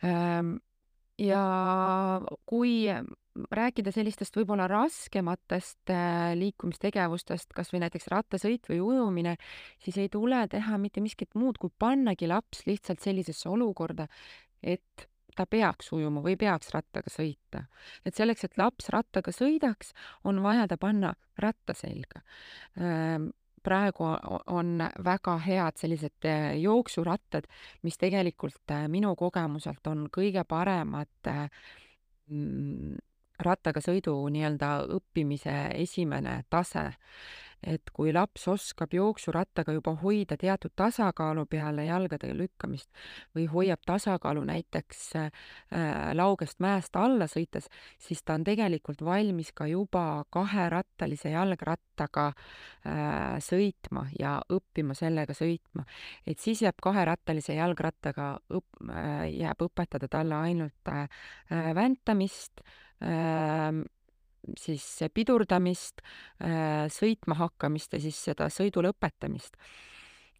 Ehm, 0.03 0.57
ja 1.21 1.41
kui 2.49 2.87
rääkida 3.51 3.93
sellistest 3.95 4.35
võib-olla 4.35 4.67
raskematest 4.69 5.91
äh, 5.93 6.31
liikumistegevustest, 6.39 7.53
kas 7.55 7.71
või 7.73 7.83
näiteks 7.85 8.09
rattasõit 8.11 8.67
või 8.69 8.81
ujumine, 8.83 9.37
siis 9.83 9.99
ei 10.01 10.11
tule 10.11 10.41
teha 10.51 10.79
mitte 10.81 11.03
miskit 11.03 11.37
muud, 11.39 11.59
kui 11.61 11.71
pannagi 11.79 12.27
laps 12.31 12.65
lihtsalt 12.67 13.03
sellisesse 13.03 13.49
olukorda, 13.49 14.07
et 14.61 15.07
ta 15.35 15.45
peaks 15.47 15.93
ujuma 15.95 16.23
või 16.25 16.35
peaks 16.39 16.73
rattaga 16.75 17.11
sõita. 17.11 17.65
et 18.05 18.15
selleks, 18.15 18.43
et 18.43 18.57
laps 18.59 18.89
rattaga 18.91 19.31
sõidaks, 19.31 19.93
on 20.23 20.41
vaja 20.43 20.67
ta 20.67 20.77
panna 20.77 21.13
ratta 21.39 21.73
selga 21.77 22.21
ähm, 22.77 23.31
praegu 23.63 24.07
on 24.47 24.83
väga 25.05 25.37
head 25.45 25.77
sellised 25.79 26.25
äh, 26.25 26.57
jooksurattad, 26.61 27.47
mis 27.83 27.97
tegelikult 28.01 28.71
äh, 28.71 28.87
minu 28.91 29.15
kogemuselt 29.15 29.87
on 29.87 30.07
kõige 30.13 30.43
paremad 30.47 31.31
mm, 32.27 32.97
rattaga 33.41 33.81
sõidu 33.83 34.15
nii-öelda 34.29 34.71
õppimise 34.97 35.55
esimene 35.81 36.41
tase. 36.49 36.91
Et 37.63 37.91
kui 37.93 38.11
laps 38.13 38.47
oskab 38.51 38.93
jooksurattaga 38.95 39.73
juba 39.75 39.93
hoida 40.01 40.37
teatud 40.39 40.73
tasakaalu 40.75 41.45
peale 41.49 41.85
jalgade 41.85 42.31
lükkamist 42.37 42.89
või 43.37 43.45
hoiab 43.51 43.83
tasakaalu 43.85 44.43
näiteks 44.49 45.03
äh, 45.19 45.31
laugest 46.17 46.59
mäest 46.63 46.95
alla 46.97 47.27
sõites, 47.31 47.69
siis 48.01 48.23
ta 48.23 48.35
on 48.39 48.45
tegelikult 48.47 49.03
valmis 49.05 49.51
ka 49.55 49.67
juba 49.69 50.23
kaherattalise 50.33 51.33
jalgrattaga 51.35 52.27
äh, 52.31 53.37
sõitma 53.43 54.07
ja 54.19 54.39
õppima 54.49 54.97
sellega 54.97 55.35
sõitma. 55.37 55.85
et 56.25 56.39
siis 56.39 56.61
jääb 56.65 56.81
kaherattalise 56.81 57.55
jalgrattaga 57.57 58.35
õp- 58.49 58.85
äh,, 58.89 59.27
jääb 59.37 59.67
õpetada 59.67 60.09
talle 60.11 60.35
ainult 60.35 60.89
äh, 60.89 61.07
väntamist 61.75 62.61
Ehm, 63.01 63.81
siis 64.59 64.85
pidurdamist, 65.13 66.01
äh, 66.43 66.87
sõitma 66.91 67.37
hakkamist 67.39 67.93
ja 67.93 68.01
siis 68.03 68.17
seda 68.29 68.49
sõidu 68.53 68.83
lõpetamist. 68.85 69.57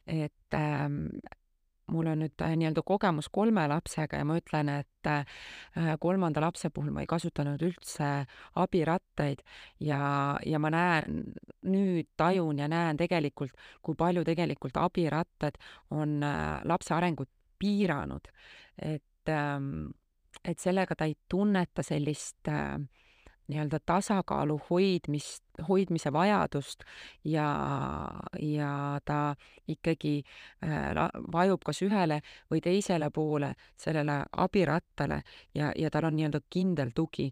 et 0.08 0.58
ähm, 0.58 1.12
mul 1.92 2.08
on 2.10 2.24
nüüd 2.24 2.42
äh, 2.42 2.56
nii-öelda 2.58 2.82
kogemus 2.86 3.30
kolme 3.30 3.68
lapsega 3.70 4.18
ja 4.18 4.26
ma 4.26 4.38
ütlen, 4.40 4.72
et 4.82 5.10
äh, 5.10 5.26
kolmanda 6.02 6.42
lapse 6.42 6.72
puhul 6.74 6.92
ma 6.92 7.04
ei 7.04 7.10
kasutanud 7.10 7.62
üldse 7.62 8.10
abirattaid 8.60 9.44
ja, 9.80 10.38
ja 10.46 10.60
ma 10.60 10.72
näen, 10.74 11.22
nüüd 11.70 12.10
tajun 12.18 12.64
ja 12.64 12.68
näen 12.72 12.98
tegelikult, 12.98 13.54
kui 13.82 13.96
palju 14.00 14.26
tegelikult 14.28 14.80
abirattad 14.82 15.60
on 15.92 16.20
lapse 16.66 16.96
arengut 16.96 17.30
piiranud. 17.62 18.28
et, 18.82 19.30
ähm, 19.30 19.92
et 20.44 20.60
sellega 20.60 20.96
ta 20.98 21.06
ei 21.06 21.16
tunneta 21.30 21.84
sellist 21.86 22.50
äh, 22.50 22.80
nii-öelda 23.48 23.80
tasakaalu 23.86 24.60
hoidmist, 24.70 25.44
hoidmise 25.68 26.14
vajadust 26.14 26.84
ja, 27.24 27.48
ja 28.40 29.00
ta 29.06 29.36
ikkagi 29.68 30.22
äh, 30.64 31.10
vajub 31.34 31.64
kas 31.66 31.82
ühele 31.86 32.22
või 32.52 32.62
teisele 32.62 33.10
poole 33.14 33.54
sellele 33.78 34.22
abirattale 34.38 35.22
ja, 35.56 35.72
ja 35.76 35.92
tal 35.92 36.10
on 36.10 36.16
nii-öelda 36.20 36.44
kindel 36.50 36.94
tugi. 36.96 37.32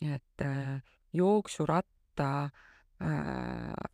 et 0.00 0.40
äh, 0.42 0.82
jooksuratta 1.12 2.30
äh, 2.44 2.50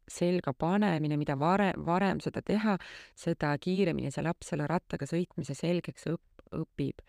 selga 0.09 0.53
panemine, 0.55 1.17
mida 1.17 1.39
varem, 1.39 1.85
varem 1.87 2.21
seda 2.21 2.43
teha, 2.43 2.79
seda 3.15 3.57
kiiremini 3.59 4.13
see 4.15 4.23
laps 4.23 4.53
selle 4.53 4.67
rattaga 4.67 5.07
sõitmise 5.07 5.55
selgeks 5.59 6.07
õp-, 6.13 6.45
õpib 6.55 7.03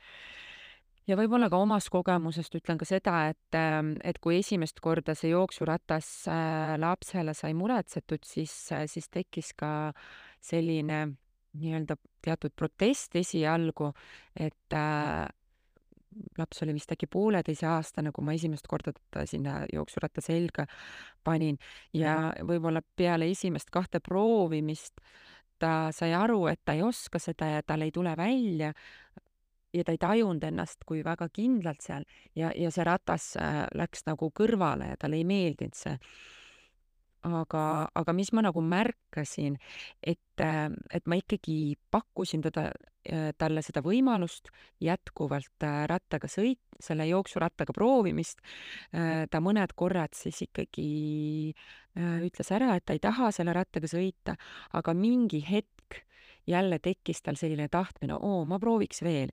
ja 1.09 1.17
võib-olla 1.17 1.49
ka 1.49 1.59
omast 1.61 1.89
kogemusest 1.93 2.55
ütlen 2.59 2.79
ka 2.79 2.87
seda, 2.87 3.15
et, 3.31 3.57
ähm, 3.57 3.95
et 4.05 4.19
kui 4.21 4.39
esimest 4.39 4.79
korda 4.83 5.15
see 5.17 5.33
jooksuratas 5.33 6.11
äh, 6.29 6.75
lapsele 6.81 7.33
sai 7.37 7.55
muretsetud, 7.57 8.23
siis, 8.27 8.53
äh, 8.75 8.85
siis 8.91 9.09
tekkis 9.09 9.53
ka 9.57 9.91
selline 10.43 11.07
nii-öelda 11.59 11.97
teatud 12.21 12.53
protest 12.55 13.15
esialgu, 13.17 13.89
et 14.37 14.77
äh, 14.77 15.25
laps 16.37 16.61
oli 16.65 16.75
vist 16.77 16.91
äkki 16.93 17.09
pooleteiseaastane, 17.11 18.11
kui 18.13 18.25
ma 18.25 18.35
esimest 18.37 18.67
korda 18.69 18.93
ta 19.13 19.25
sinna 19.29 19.63
jooksuratta 19.73 20.21
selga 20.25 20.65
panin. 21.23 21.57
Ja 21.93 22.33
võib-olla 22.45 22.81
peale 22.81 23.29
esimest 23.29 23.69
kahte 23.73 24.01
proovimist 24.03 25.01
ta 25.59 25.89
sai 25.95 26.13
aru, 26.15 26.45
et 26.51 26.61
ta 26.65 26.75
ei 26.77 26.83
oska 26.85 27.19
seda 27.21 27.49
ja 27.53 27.63
tal 27.65 27.83
ei 27.85 27.91
tule 27.93 28.15
välja, 28.17 28.73
ja 29.73 29.85
ta 29.85 29.93
ei 29.93 30.01
tajunud 30.01 30.43
ennast 30.43 30.83
kui 30.87 31.03
väga 31.05 31.29
kindlalt 31.33 31.83
seal 31.85 32.05
ja, 32.37 32.51
ja 32.55 32.71
see 32.73 32.85
ratas 32.87 33.31
äh, 33.39 33.63
läks 33.77 34.05
nagu 34.09 34.31
kõrvale 34.35 34.93
ja 34.93 34.99
talle 34.99 35.19
ei 35.19 35.27
meeldinud 35.27 35.77
see. 35.77 35.95
aga, 37.27 37.63
aga 37.99 38.13
mis 38.15 38.29
ma 38.31 38.45
nagu 38.45 38.61
märkasin, 38.63 39.57
et, 39.99 40.39
äh, 40.41 40.69
et 40.95 41.05
ma 41.05 41.17
ikkagi 41.19 41.75
pakkusin 41.91 42.45
teda, 42.47 42.69
äh, 43.11 43.29
talle 43.37 43.61
seda 43.65 43.83
võimalust 43.85 44.49
jätkuvalt 44.81 45.67
rattaga 45.91 46.31
sõit, 46.31 46.61
selle 46.79 47.05
jooksurattaga 47.09 47.75
proovimist. 47.75 48.39
ta 49.29 49.41
mõned 49.43 49.73
korrad 49.75 50.15
siis 50.15 50.39
ikkagi 50.45 51.53
ütles 51.99 52.51
ära, 52.55 52.77
et 52.77 52.85
ta 52.87 52.95
ei 52.95 53.03
taha 53.03 53.33
selle 53.35 53.51
rattaga 53.53 53.89
sõita, 53.91 54.37
aga 54.71 54.93
mingi 54.95 55.43
hetk 55.43 56.05
jälle 56.49 56.79
tekkis 56.83 57.21
tal 57.25 57.37
selline 57.39 57.69
tahtmine, 57.71 58.17
oo, 58.17 58.43
ma 58.49 58.59
prooviks 58.59 59.03
veel. 59.05 59.31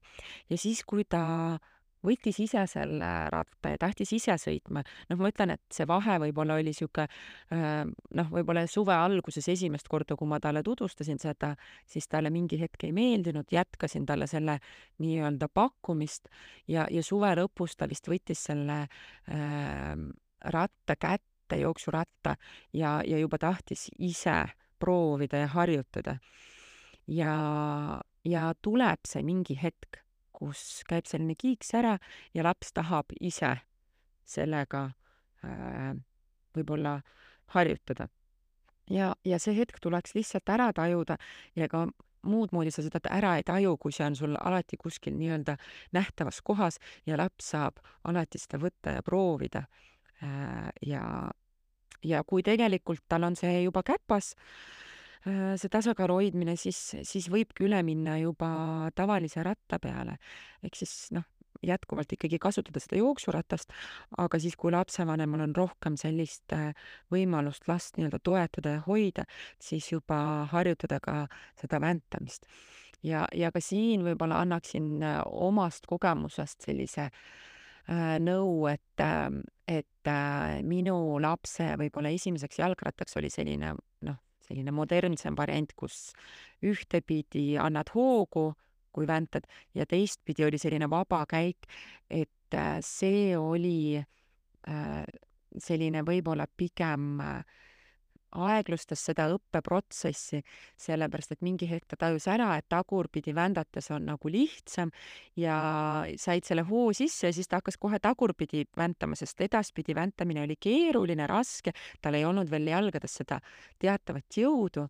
ja 0.50 0.58
siis, 0.60 0.84
kui 0.84 1.04
ta 1.08 1.58
võttis 2.06 2.38
ise 2.42 2.62
selle 2.70 3.08
ratta 3.32 3.72
ja 3.72 3.80
tahtis 3.80 4.12
ise 4.16 4.36
sõitma, 4.40 4.82
noh, 5.10 5.20
ma 5.20 5.30
ütlen, 5.32 5.54
et 5.56 5.62
see 5.74 5.86
vahe 5.88 6.18
võib-olla 6.22 6.56
oli 6.58 6.70
niisugune 6.70 7.06
noh, 8.18 8.30
võib-olla 8.32 8.66
suve 8.70 8.94
alguses 8.94 9.48
esimest 9.52 9.88
korda, 9.90 10.16
kui 10.18 10.28
ma 10.30 10.40
talle 10.42 10.62
tutvustasin 10.66 11.20
seda, 11.22 11.54
siis 11.88 12.08
talle 12.10 12.30
mingi 12.34 12.60
hetk 12.60 12.86
ei 12.86 12.94
meeldinud, 12.96 13.48
jätkasin 13.52 14.06
talle 14.08 14.28
selle 14.30 14.58
nii-öelda 15.02 15.48
pakkumist 15.52 16.30
ja, 16.68 16.86
ja 16.90 17.02
suve 17.06 17.32
lõpus 17.38 17.76
ta 17.76 17.88
vist 17.90 18.08
võttis 18.10 18.46
selle 18.50 18.82
äh, 18.84 19.94
ratta 20.56 20.98
kätte, 21.00 21.60
jooksuratta 21.62 22.36
ja, 22.74 23.00
ja 23.06 23.18
juba 23.18 23.38
tahtis 23.38 23.88
ise 24.02 24.44
proovida 24.78 25.46
ja 25.46 25.50
harjutada 25.54 26.18
ja, 27.06 28.00
ja 28.24 28.52
tuleb 28.62 29.08
see 29.08 29.22
mingi 29.26 29.56
hetk, 29.60 30.00
kus 30.36 30.82
käib 30.88 31.08
selline 31.08 31.36
kiiks 31.38 31.72
ära 31.78 31.96
ja 32.34 32.44
laps 32.44 32.74
tahab 32.76 33.14
ise 33.20 33.54
sellega 34.26 34.90
äh, 35.46 35.94
võib-olla 36.56 36.98
harjutada. 37.54 38.08
ja, 38.90 39.14
ja 39.24 39.38
see 39.38 39.54
hetk 39.56 39.80
tuleks 39.80 40.14
lihtsalt 40.14 40.48
ära 40.48 40.72
tajuda 40.72 41.16
ja 41.56 41.68
ka 41.68 41.86
muud 42.26 42.50
moodi 42.52 42.72
sa 42.74 42.82
seda 42.82 43.00
ära 43.10 43.36
ei 43.38 43.44
taju, 43.46 43.76
kui 43.78 43.94
see 43.94 44.06
on 44.06 44.16
sul 44.18 44.36
alati 44.40 44.76
kuskil 44.76 45.14
nii-öelda 45.14 45.56
nähtavas 45.94 46.42
kohas 46.42 46.80
ja 47.06 47.16
laps 47.16 47.52
saab 47.54 47.78
alati 48.04 48.38
seda 48.38 48.58
võtta 48.58 48.96
ja 48.98 49.02
proovida 49.06 49.66
äh,. 50.22 50.70
ja, 50.82 51.30
ja 52.02 52.24
kui 52.26 52.42
tegelikult 52.42 53.06
tal 53.08 53.24
on 53.30 53.38
see 53.38 53.62
juba 53.62 53.84
käpas 53.86 54.34
äh,, 54.34 54.86
see 55.26 55.70
tasakaalu 55.72 56.20
hoidmine, 56.20 56.54
siis, 56.60 56.78
siis 57.02 57.26
võibki 57.32 57.66
üle 57.66 57.80
minna 57.82 58.14
juba 58.20 58.48
tavalise 58.94 59.42
ratta 59.42 59.80
peale. 59.82 60.20
ehk 60.62 60.78
siis 60.78 61.08
noh, 61.16 61.24
jätkuvalt 61.62 62.12
ikkagi 62.12 62.38
kasutada 62.38 62.80
seda 62.82 63.00
jooksuratast, 63.00 63.72
aga 64.18 64.40
siis, 64.42 64.56
kui 64.56 64.72
lapsevanemal 64.74 65.46
on 65.46 65.56
rohkem 65.56 65.96
sellist 66.00 66.52
äh, 66.56 66.72
võimalust 67.12 67.68
last 67.70 67.98
nii-öelda 67.98 68.20
toetada 68.24 68.76
ja 68.76 68.84
hoida, 68.86 69.26
siis 69.62 69.90
juba 69.92 70.18
harjutada 70.52 71.00
ka 71.02 71.26
seda 71.60 71.80
väntamist. 71.82 72.46
ja, 73.02 73.26
ja 73.34 73.52
ka 73.52 73.60
siin 73.60 74.04
võib-olla 74.06 74.40
annaksin 74.44 75.02
äh, 75.02 75.20
omast 75.26 75.86
kogemusest 75.86 76.68
sellise 76.68 77.08
äh, 77.10 78.16
nõu, 78.20 78.66
et, 78.70 79.04
et 79.68 80.12
äh, 80.12 80.62
minu 80.62 81.18
lapse 81.22 81.74
võib-olla 81.78 82.14
esimeseks 82.14 82.58
jalgrattaks 82.62 83.16
oli 83.16 83.30
selline 83.30 83.74
noh, 84.06 84.22
selline 84.46 84.72
modernsem 84.74 85.36
variant, 85.38 85.72
kus 85.76 86.12
ühtepidi 86.64 87.56
annad 87.60 87.90
hoogu, 87.94 88.52
kui 88.96 89.06
väntad, 89.06 89.44
ja 89.74 89.86
teistpidi 89.86 90.46
oli 90.46 90.58
selline 90.58 90.88
vaba 90.90 91.24
käik, 91.28 91.68
et 92.10 92.54
äh, 92.54 92.78
see 92.80 93.36
oli 93.36 93.98
äh, 93.98 95.04
selline 95.58 96.02
võib-olla 96.06 96.46
pigem 96.56 97.20
äh, 97.20 97.42
aeglustas 98.34 99.02
seda 99.08 99.28
õppeprotsessi, 99.34 100.42
sellepärast 100.80 101.36
et 101.36 101.44
mingi 101.46 101.68
hetk 101.70 101.88
ta 101.92 101.98
tajus 102.06 102.26
ära, 102.30 102.50
et 102.58 102.68
tagurpidi 102.72 103.34
vändates 103.36 103.90
on 103.94 104.08
nagu 104.10 104.30
lihtsam 104.32 104.90
ja 105.38 105.58
said 106.20 106.46
selle 106.48 106.66
hoo 106.68 106.90
sisse 106.96 107.30
ja 107.30 107.36
siis 107.36 107.48
ta 107.48 107.60
hakkas 107.60 107.78
kohe 107.80 108.00
tagurpidi 108.02 108.64
väntama, 108.76 109.16
sest 109.18 109.40
edaspidi 109.46 109.94
väntamine 109.96 110.44
oli 110.44 110.58
keeruline, 110.60 111.28
raske, 111.30 111.74
tal 112.02 112.18
ei 112.18 112.26
olnud 112.26 112.50
veel 112.50 112.68
jalgades 112.72 113.20
seda 113.22 113.40
teatavat 113.78 114.42
jõudu. 114.42 114.88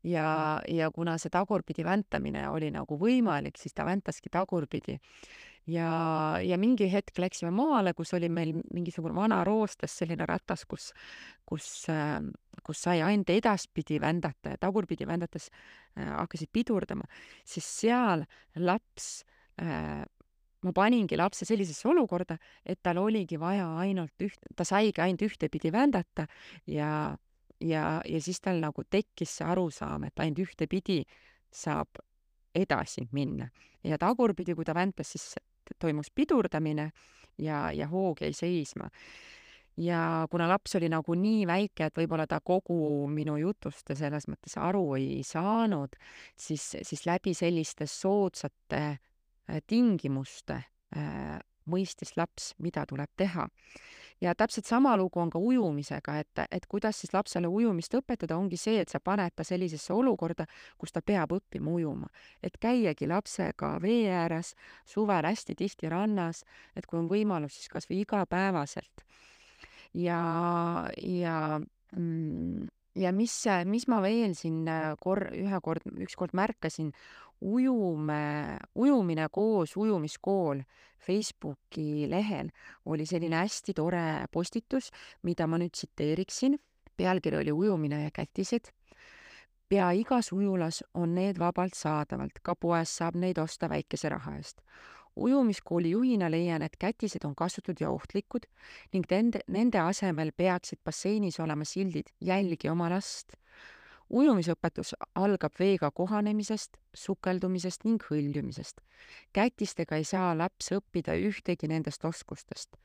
Ja, 0.00 0.60
ja 0.64 0.88
kuna 0.90 1.18
see 1.20 1.28
tagurpidi 1.28 1.84
väntamine 1.84 2.46
oli 2.48 2.70
nagu 2.72 2.96
võimalik, 2.96 3.58
siis 3.60 3.76
ta 3.76 3.84
väntaski 3.84 4.32
tagurpidi 4.32 4.96
ja, 5.70 5.90
ja 6.42 6.58
mingi 6.60 6.88
hetk 6.90 7.18
läksime 7.22 7.52
maale, 7.54 7.94
kus 7.96 8.14
oli 8.16 8.28
meil 8.32 8.54
mingisugune 8.74 9.14
vana 9.16 9.42
roostes 9.46 9.96
selline 10.02 10.26
ratas, 10.28 10.66
kus, 10.68 10.90
kus, 11.48 11.68
ähm, 11.92 12.30
kus 12.66 12.84
sai 12.86 13.00
ainult 13.06 13.30
edaspidi 13.34 14.00
vändata 14.02 14.54
ja 14.54 14.60
tagurpidi 14.60 15.08
vändates 15.08 15.50
äh, 15.50 16.10
hakkasid 16.16 16.52
pidurdama, 16.52 17.06
siis 17.44 17.68
seal 17.80 18.26
laps 18.58 19.12
äh, 19.62 20.02
ma 20.60 20.74
paningi 20.76 21.16
lapse 21.16 21.46
sellisesse 21.48 21.88
olukorda, 21.88 22.36
et 22.64 22.82
tal 22.82 23.00
oligi 23.00 23.38
vaja 23.40 23.68
ainult 23.80 24.24
üht, 24.24 24.44
ta 24.56 24.66
saigi 24.68 25.00
ainult 25.00 25.24
ühtepidi 25.24 25.72
vändata 25.72 26.26
ja, 26.68 27.16
ja, 27.64 27.84
ja 28.04 28.20
siis 28.20 28.40
tal 28.44 28.60
nagu 28.60 28.84
tekkis 28.84 29.38
see 29.40 29.48
arusaam, 29.48 30.04
et 30.08 30.20
ainult 30.20 30.44
ühtepidi 30.44 31.02
saab 31.50 32.02
edasi 32.54 33.06
minna. 33.14 33.48
Ja 33.86 33.96
tagurpidi, 33.98 34.52
kui 34.54 34.66
ta 34.66 34.74
väntas, 34.76 35.14
siis 35.14 35.38
toimus 35.78 36.10
pidurdamine 36.14 36.90
ja, 37.38 37.70
ja 37.72 37.88
hoog 37.88 38.20
jäi 38.20 38.32
seisma. 38.32 38.90
ja 39.76 40.26
kuna 40.30 40.48
laps 40.48 40.74
oli 40.76 40.88
nagu 40.92 41.14
nii 41.14 41.46
väike, 41.46 41.86
et 41.86 41.96
võib-olla 41.96 42.26
ta 42.28 42.40
kogu 42.44 43.06
minu 43.08 43.36
jutust 43.40 43.92
selles 43.94 44.26
mõttes 44.28 44.58
aru 44.60 44.94
ei 44.98 45.22
saanud, 45.24 45.94
siis, 46.36 46.74
siis 46.82 47.06
läbi 47.06 47.34
selliste 47.34 47.86
soodsate 47.86 48.82
äh, 48.82 49.62
tingimuste 49.66 50.58
äh, 50.96 51.38
mõistis 51.70 52.16
laps, 52.18 52.52
mida 52.58 52.84
tuleb 52.90 53.10
teha 53.16 53.48
ja 54.20 54.34
täpselt 54.34 54.66
sama 54.66 54.96
lugu 54.96 55.20
on 55.20 55.30
ka 55.30 55.38
ujumisega, 55.38 56.16
et, 56.20 56.42
et 56.50 56.66
kuidas 56.68 57.00
siis 57.00 57.14
lapsele 57.14 57.48
ujumist 57.48 57.94
õpetada, 57.96 58.36
ongi 58.36 58.58
see, 58.60 58.80
et 58.82 58.92
sa 58.92 59.00
paned 59.00 59.32
ta 59.36 59.44
sellisesse 59.46 59.94
olukorda, 59.96 60.46
kus 60.78 60.92
ta 60.92 61.02
peab 61.02 61.32
õppima 61.36 61.72
ujuma. 61.72 62.10
et 62.42 62.56
käiagi 62.60 63.08
lapsega 63.08 63.76
vee 63.82 64.10
ääres, 64.12 64.54
suvel 64.84 65.26
hästi 65.26 65.54
tihti 65.54 65.88
rannas, 65.88 66.44
et 66.76 66.86
kui 66.86 66.98
on 66.98 67.08
võimalus, 67.08 67.56
siis 67.56 67.68
kas 67.68 67.88
või 67.90 68.02
igapäevaselt. 68.04 69.06
ja, 69.94 70.20
ja 70.96 71.60
mm, 71.96 72.68
ja 72.94 73.12
mis, 73.14 73.34
mis 73.70 73.86
ma 73.88 74.00
veel 74.02 74.34
siin 74.34 74.68
äh, 74.68 74.92
kor-, 75.00 75.30
ühe 75.32 75.60
kord, 75.62 75.86
ükskord 76.02 76.34
märkasin, 76.36 76.92
ujume, 77.40 78.58
ujumine 78.74 79.28
koos 79.32 79.76
ujumiskool 79.76 80.60
Facebooki 81.00 82.10
lehel 82.10 82.50
oli 82.84 83.06
selline 83.06 83.36
hästi 83.36 83.74
tore 83.74 84.26
postitus, 84.32 84.90
mida 85.22 85.46
ma 85.46 85.58
nüüd 85.58 85.72
tsiteeriksin. 85.72 86.58
pealkiri 86.96 87.36
oli 87.36 87.52
Ujumine 87.52 88.02
ja 88.02 88.10
kätised. 88.10 88.68
pea 89.68 89.90
igas 89.90 90.32
ujulas 90.32 90.84
on 90.94 91.14
need 91.14 91.38
vabalt 91.38 91.74
saadavalt, 91.74 92.40
ka 92.42 92.54
poes 92.54 92.96
saab 92.96 93.14
neid 93.14 93.38
osta 93.38 93.68
väikese 93.68 94.08
raha 94.08 94.36
eest 94.36 94.60
ujumiskooli 95.16 95.90
juhina 95.90 96.30
leian, 96.30 96.62
et 96.62 96.76
kätised 96.78 97.24
on 97.24 97.34
kasutud 97.34 97.80
ja 97.80 97.90
ohtlikud 97.90 98.46
ning 98.92 99.06
nende, 99.10 99.40
nende 99.48 99.78
asemel 99.78 100.32
peaksid 100.36 100.80
basseinis 100.84 101.40
olema 101.40 101.64
sildid 101.64 102.12
Jälgi 102.20 102.68
oma 102.68 102.90
last. 102.90 103.36
Ujumisõpetus 104.10 104.94
algab 105.14 105.54
veega 105.58 105.90
kohanemisest, 105.90 106.76
sukeldumisest 106.94 107.84
ning 107.84 108.02
hõljumisest. 108.10 108.80
kätistega 109.32 109.96
ei 109.96 110.04
saa 110.04 110.34
laps 110.38 110.72
õppida 110.72 111.14
ühtegi 111.14 111.68
nendest 111.68 112.04
oskustest 112.04 112.76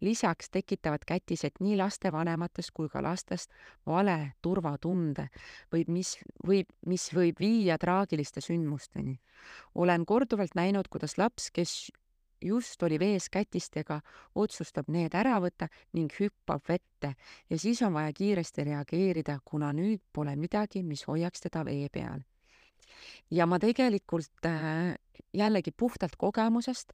lisaks 0.00 0.50
tekitavad 0.50 1.04
kätised 1.06 1.60
nii 1.60 1.76
lastevanematest 1.80 2.72
kui 2.76 2.88
ka 2.92 3.02
lastest 3.02 3.52
vale 3.86 4.34
turvatunde 4.42 5.28
või 5.72 5.84
mis 5.88 6.16
võib, 6.46 6.68
mis 6.86 7.08
võib 7.14 7.40
viia 7.40 7.78
traagiliste 7.78 8.40
sündmusteni. 8.40 9.18
olen 9.74 10.06
korduvalt 10.06 10.54
näinud, 10.54 10.88
kuidas 10.88 11.18
laps, 11.18 11.50
kes 11.50 11.90
just 12.42 12.82
oli 12.82 12.98
vees 12.98 13.28
kätistega, 13.32 14.00
otsustab 14.34 14.88
need 14.92 15.14
ära 15.14 15.38
võtta 15.42 15.68
ning 15.92 16.12
hüppab 16.20 16.62
vette. 16.68 17.14
Ja 17.50 17.58
siis 17.58 17.82
on 17.82 17.94
vaja 17.94 18.12
kiiresti 18.12 18.64
reageerida, 18.70 19.38
kuna 19.44 19.72
nüüd 19.72 20.02
pole 20.12 20.36
midagi, 20.36 20.82
mis 20.82 21.06
hoiaks 21.08 21.48
teda 21.48 21.64
vee 21.64 21.88
peal. 21.92 22.22
Ja 23.30 23.46
ma 23.46 23.58
tegelikult 23.58 24.46
äh, 24.46 24.94
jällegi 25.34 25.72
puhtalt 25.72 26.16
kogemusest 26.16 26.92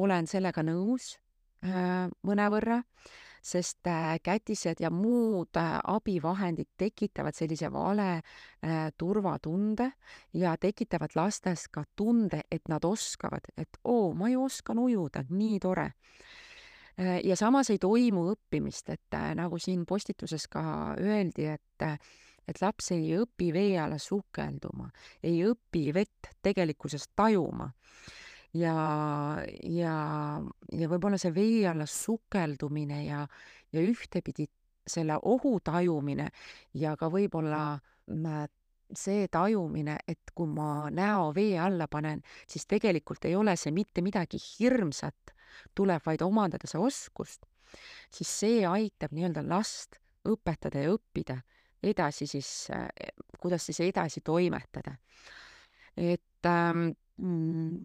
olen 0.00 0.26
sellega 0.26 0.62
nõus, 0.64 1.14
Äh, 1.64 2.10
mõnevõrra, 2.28 2.82
sest 3.44 3.86
äh, 3.86 4.16
kätised 4.24 4.80
ja 4.80 4.90
muud 4.90 5.56
äh, 5.60 5.76
abivahendid 5.84 6.70
tekitavad 6.80 7.36
sellise 7.36 7.72
vale 7.72 8.22
turvatunde 8.98 9.90
ja 10.32 10.54
tekitavad 10.56 11.12
lastes 11.14 11.66
ka 11.68 11.82
tunde, 11.96 12.40
et 12.50 12.68
nad 12.72 12.84
oskavad, 12.84 13.50
et 13.60 13.76
oo, 13.84 14.14
ma 14.16 14.30
ju 14.32 14.46
oskan 14.46 14.78
ujuda, 14.80 15.24
nii 15.28 15.58
tore. 15.60 15.90
Ja 16.96 17.36
samas 17.36 17.68
ei 17.74 17.78
toimu 17.82 18.22
õppimist, 18.32 18.88
et 18.94 19.16
nagu 19.36 19.58
siin 19.60 19.84
postituses 19.84 20.46
ka 20.48 20.62
öeldi, 20.96 21.50
et 21.52 21.88
et 22.48 22.60
laps 22.60 22.90
ei 22.92 23.14
õpi 23.18 23.50
vee 23.52 23.76
alla 23.80 23.98
sukelduma, 24.00 24.88
ei 25.24 25.42
õpi 25.48 25.88
vett 25.96 26.32
tegelikkuses 26.44 27.08
tajuma 27.16 27.68
ja, 28.54 28.74
ja, 29.62 29.94
ja 30.72 30.90
võib-olla 30.90 31.18
see 31.20 31.34
vee 31.34 31.62
alla 31.70 31.86
sukeldumine 31.90 33.04
ja, 33.06 33.22
ja 33.72 33.84
ühtepidi 33.84 34.48
selle 34.86 35.16
ohu 35.22 35.56
tajumine 35.64 36.28
ja 36.76 36.94
ka 37.00 37.08
võib-olla 37.12 37.64
see 38.94 39.26
tajumine, 39.32 39.96
et 40.06 40.30
kui 40.36 40.50
ma 40.52 40.90
näo 40.92 41.30
vee 41.34 41.56
alla 41.58 41.88
panen, 41.90 42.20
siis 42.46 42.66
tegelikult 42.70 43.24
ei 43.24 43.34
ole 43.36 43.56
see 43.56 43.72
mitte 43.74 44.04
midagi 44.04 44.38
hirmsat, 44.38 45.32
tuleb 45.74 46.04
vaid 46.04 46.22
omandada 46.22 46.68
see 46.68 46.82
oskust, 46.82 47.48
siis 48.12 48.30
see 48.44 48.62
aitab 48.68 49.14
nii-öelda 49.16 49.42
last 49.48 49.98
õpetada 50.28 50.84
ja 50.84 50.92
õppida 50.94 51.40
edasi 51.84 52.26
siis, 52.26 52.68
kuidas 53.40 53.66
siis 53.66 53.80
edasi 53.84 54.20
toimetada. 54.24 54.96
et 55.96 56.46
ähm, 56.46 56.88
mm, 57.16 57.84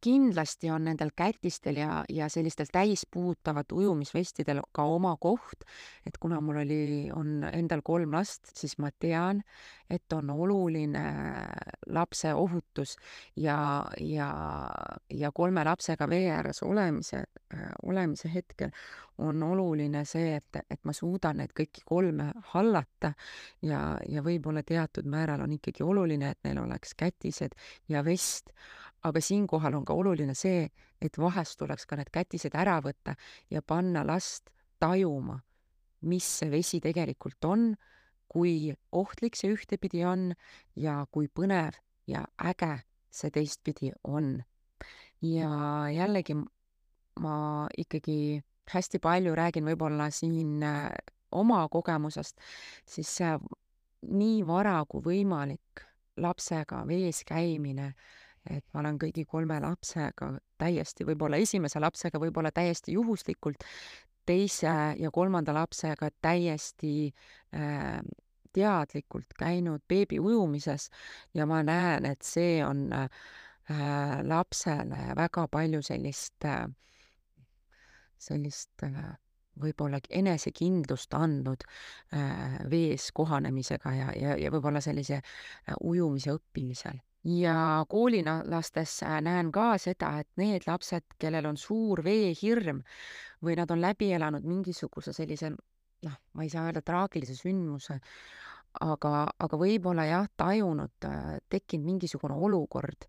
kindlasti 0.00 0.70
on 0.70 0.84
nendel 0.88 1.10
kätistel 1.16 1.76
ja, 1.76 2.04
ja 2.08 2.28
sellistel 2.28 2.66
täispuutavat 2.72 3.72
ujumisvestidel 3.72 4.62
ka 4.72 4.84
oma 4.90 5.16
koht, 5.20 5.66
et 6.06 6.18
kuna 6.20 6.40
mul 6.40 6.62
oli, 6.64 7.10
on 7.14 7.44
endal 7.52 7.82
kolm 7.84 8.16
last, 8.16 8.50
siis 8.56 8.78
ma 8.78 8.90
tean, 8.98 9.42
et 9.90 10.12
on 10.12 10.30
oluline 10.30 11.04
lapse 11.92 12.34
ohutus 12.34 12.96
ja, 13.36 13.84
ja, 14.00 14.28
ja 15.10 15.32
kolme 15.32 15.64
lapsega 15.64 16.08
vee 16.08 16.30
ääres 16.32 16.62
olemise, 16.62 17.24
olemise 17.84 18.30
hetkel 18.34 18.72
on 19.18 19.42
oluline 19.42 20.04
see, 20.08 20.34
et, 20.36 20.62
et 20.70 20.80
ma 20.84 20.92
suudan 20.96 21.38
neid 21.38 21.52
kõiki 21.54 21.84
kolme 21.86 22.32
hallata. 22.54 23.12
Ja, 23.62 23.98
ja 24.08 24.24
võib-olla 24.26 24.64
teatud 24.66 25.06
määral 25.06 25.44
on 25.44 25.54
ikkagi 25.54 25.84
oluline, 25.86 26.32
et 26.34 26.48
neil 26.48 26.58
oleks 26.64 26.96
kätised 26.98 27.54
ja 27.88 28.02
vest 28.04 28.50
aga 29.04 29.20
siinkohal 29.20 29.74
on 29.78 29.84
ka 29.84 29.94
oluline 29.94 30.34
see, 30.34 30.68
et 31.00 31.18
vahest 31.18 31.58
tuleks 31.60 31.86
ka 31.86 31.98
need 32.00 32.10
kätised 32.12 32.54
ära 32.56 32.78
võtta 32.84 33.16
ja 33.50 33.62
panna 33.62 34.04
last 34.06 34.50
tajuma, 34.80 35.38
mis 36.08 36.28
see 36.40 36.50
vesi 36.52 36.80
tegelikult 36.84 37.44
on, 37.48 37.74
kui 38.28 38.72
ohtlik 38.92 39.36
see 39.38 39.52
ühtepidi 39.54 40.02
on 40.08 40.32
ja 40.80 41.04
kui 41.12 41.28
põnev 41.28 41.76
ja 42.10 42.24
äge 42.42 42.80
see 43.14 43.30
teistpidi 43.30 43.92
on. 44.04 44.42
ja 45.22 45.50
jällegi 45.92 46.34
ma 47.20 47.68
ikkagi 47.78 48.42
hästi 48.72 48.98
palju 48.98 49.34
räägin 49.34 49.64
võib-olla 49.64 50.10
siin 50.10 50.62
äh, 50.62 50.90
oma 51.32 51.68
kogemusest, 51.68 52.40
siis 52.86 53.12
nii 54.04 54.42
vara 54.46 54.76
kui 54.88 55.02
võimalik 55.04 55.84
lapsega 56.20 56.82
vees 56.88 57.22
käimine 57.26 57.92
et 58.50 58.64
ma 58.72 58.80
olen 58.82 58.98
kõigi 59.00 59.24
kolme 59.28 59.56
lapsega 59.62 60.34
täiesti, 60.60 61.06
võib-olla 61.08 61.40
esimese 61.40 61.80
lapsega 61.80 62.20
võib-olla 62.20 62.52
täiesti 62.54 62.92
juhuslikult, 62.96 63.64
teise 64.26 64.74
ja 64.98 65.10
kolmanda 65.12 65.54
lapsega 65.54 66.10
täiesti 66.22 67.08
äh, 67.56 68.00
teadlikult 68.54 69.34
käinud 69.38 69.82
beebi 69.88 70.20
ujumises. 70.20 70.88
Ja 71.34 71.46
ma 71.46 71.62
näen, 71.66 72.06
et 72.06 72.22
see 72.22 72.62
on 72.64 72.86
äh, 72.92 73.08
lapsele 74.22 75.14
väga 75.16 75.48
palju 75.50 75.82
sellist 75.82 76.46
äh,, 76.48 76.66
sellist 78.18 78.84
äh, 78.86 79.14
võib-olla 79.60 80.00
enesekindlust 80.10 81.14
andnud 81.14 81.66
äh, 82.14 82.60
vees 82.70 83.10
kohanemisega 83.14 83.94
ja, 83.94 84.12
ja, 84.18 84.38
ja 84.40 84.52
võib-olla 84.54 84.82
sellise 84.84 85.20
äh, 85.20 85.74
ujumise 85.80 86.34
õppimisel 86.34 87.02
ja 87.24 87.84
koolilastes 87.88 89.00
näen 89.24 89.52
ka 89.52 89.74
seda, 89.78 90.18
et 90.20 90.28
need 90.36 90.66
lapsed, 90.66 91.16
kellel 91.18 91.46
on 91.48 91.56
suur 91.56 92.04
veehirm 92.04 92.82
või 93.44 93.56
nad 93.56 93.70
on 93.70 93.80
läbi 93.80 94.12
elanud 94.12 94.44
mingisuguse 94.44 95.12
sellise 95.16 95.54
noh, 96.04 96.16
ma 96.32 96.44
ei 96.44 96.52
saa 96.52 96.66
öelda 96.68 96.82
traagilise 96.84 97.36
sündmuse, 97.38 97.98
aga, 98.84 99.14
aga 99.40 99.58
võib-olla 99.58 100.06
jah, 100.08 100.28
tajunud, 100.36 101.08
tekkinud 101.48 101.86
mingisugune 101.86 102.36
olukord, 102.36 103.06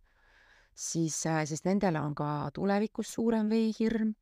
siis, 0.72 1.18
sest 1.24 1.68
nendel 1.68 2.00
on 2.00 2.16
ka 2.16 2.52
tulevikus 2.56 3.14
suurem 3.18 3.50
veehirm. 3.52 4.14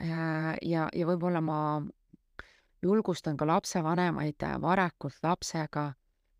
ja, 0.00 0.88
ja 0.94 1.06
võib-olla 1.06 1.40
ma 1.44 1.60
julgustan 2.82 3.36
ka 3.36 3.46
lapsevanemaid 3.46 4.46
varakult 4.60 5.18
lapsega 5.22 5.90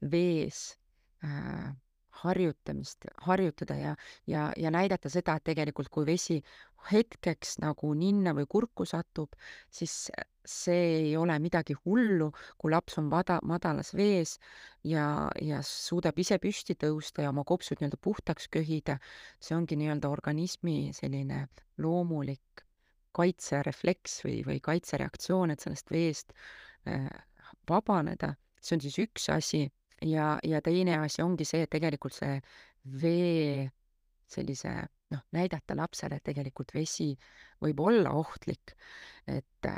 vees 0.01 0.79
äh, 1.25 1.75
harjutamist, 2.23 3.07
harjutada 3.27 3.77
ja, 3.79 3.95
ja, 4.27 4.51
ja 4.57 4.71
näidata 4.71 5.11
seda, 5.13 5.37
et 5.37 5.47
tegelikult 5.51 5.89
kui 5.93 6.07
vesi 6.07 6.41
hetkeks 6.91 7.59
nagu 7.61 7.93
ninna 7.95 8.33
või 8.37 8.47
kurku 8.49 8.87
satub, 8.89 9.37
siis 9.71 10.09
see 10.47 10.85
ei 10.97 11.17
ole 11.17 11.37
midagi 11.43 11.77
hullu, 11.85 12.31
kui 12.59 12.73
laps 12.73 12.99
on 13.01 13.11
vada, 13.13 13.39
madalas 13.47 13.93
vees 13.95 14.39
ja, 14.85 15.29
ja 15.43 15.61
suudab 15.67 16.19
ise 16.19 16.41
püsti 16.43 16.77
tõusta 16.81 17.27
ja 17.27 17.33
oma 17.35 17.45
kopsud 17.45 17.81
nii-öelda 17.81 18.01
puhtaks 18.01 18.49
köhida. 18.49 18.99
see 19.41 19.57
ongi 19.57 19.77
nii-öelda 19.77 20.09
organismi 20.09 20.93
selline 20.97 21.47
loomulik 21.79 22.65
kaitserefleks 23.13 24.21
või, 24.25 24.41
või 24.47 24.61
kaitsereaktsioon, 24.63 25.51
et 25.51 25.61
sellest 25.61 25.91
veest 25.91 26.33
äh, 26.89 27.11
vabaneda. 27.69 28.35
see 28.61 28.77
on 28.77 28.83
siis 28.85 28.99
üks 29.03 29.29
asi 29.33 29.69
ja, 30.07 30.39
ja 30.45 30.63
teine 30.63 30.99
asi 30.99 31.23
ongi 31.23 31.45
see, 31.45 31.65
et 31.67 31.71
tegelikult 31.71 32.17
see 32.17 32.41
vee 33.03 33.69
sellise 34.31 34.73
noh, 35.11 35.23
näidata 35.35 35.77
lapsele, 35.77 36.21
et 36.21 36.29
tegelikult 36.31 36.75
vesi 36.75 37.11
võib 37.63 37.81
olla 37.83 38.13
ohtlik, 38.17 38.77
et, 39.27 39.71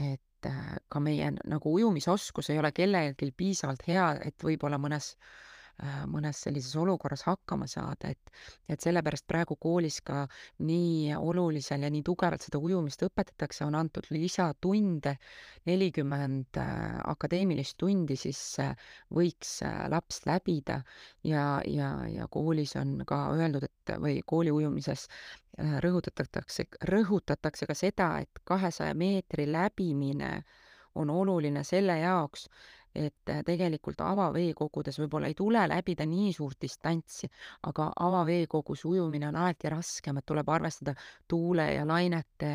et 0.00 0.48
ka 0.88 1.00
meie 1.00 1.30
nagu 1.36 1.74
ujumisoskus 1.78 2.50
ei 2.50 2.58
ole 2.60 2.72
kellelgi 2.72 3.30
piisavalt 3.36 3.84
hea, 3.88 4.08
et 4.24 4.44
võib-olla 4.44 4.80
mõnes 4.80 5.12
äh, 5.14 5.53
mõnes 6.06 6.38
sellises 6.44 6.76
olukorras 6.78 7.24
hakkama 7.26 7.66
saada, 7.66 8.12
et 8.14 8.30
et 8.70 8.80
sellepärast 8.80 9.26
praegu 9.26 9.56
koolis 9.60 10.00
ka 10.06 10.24
nii 10.62 11.14
olulisel 11.16 11.82
ja 11.82 11.90
nii 11.90 12.02
tugevalt 12.06 12.44
seda 12.46 12.60
ujumist 12.62 13.02
õpetatakse, 13.06 13.64
on 13.66 13.74
antud 13.74 14.06
lisatunde, 14.14 15.16
nelikümmend 15.66 16.60
äh, 16.62 17.00
akadeemilist 17.10 17.76
tundi 17.78 18.16
siis 18.16 18.40
äh, 18.62 18.74
võiks 19.14 19.58
laps 19.90 20.22
läbida. 20.26 20.80
Ja, 21.24 21.60
ja, 21.66 21.90
ja 22.08 22.28
koolis 22.30 22.76
on 22.76 23.00
ka 23.06 23.26
öeldud, 23.34 23.64
et 23.66 23.96
või 24.00 24.20
kooli 24.26 24.52
ujumises 24.54 25.08
rõhutatakse, 25.58 26.66
rõhutatakse 26.90 27.66
ka 27.66 27.74
seda, 27.78 28.08
et 28.24 28.40
kahesaja 28.44 28.94
meetri 28.94 29.46
läbimine 29.50 30.42
on 30.94 31.10
oluline 31.10 31.64
selle 31.64 31.98
jaoks, 31.98 32.48
et 32.94 33.30
äh, 33.30 33.40
tegelikult 33.46 34.00
avaveekogudes 34.06 35.00
võib-olla 35.02 35.28
ei 35.30 35.34
tule 35.38 35.62
läbida 35.68 36.06
nii 36.06 36.30
suurt 36.36 36.60
distantsi, 36.62 37.28
aga 37.66 37.88
avaveekogus 38.06 38.84
ujumine 38.86 39.28
on 39.28 39.38
alati 39.42 39.72
raskem, 39.72 40.20
et 40.20 40.26
tuleb 40.26 40.48
arvestada 40.54 40.94
tuule 41.28 41.66
ja 41.74 41.86
lainete 41.88 42.52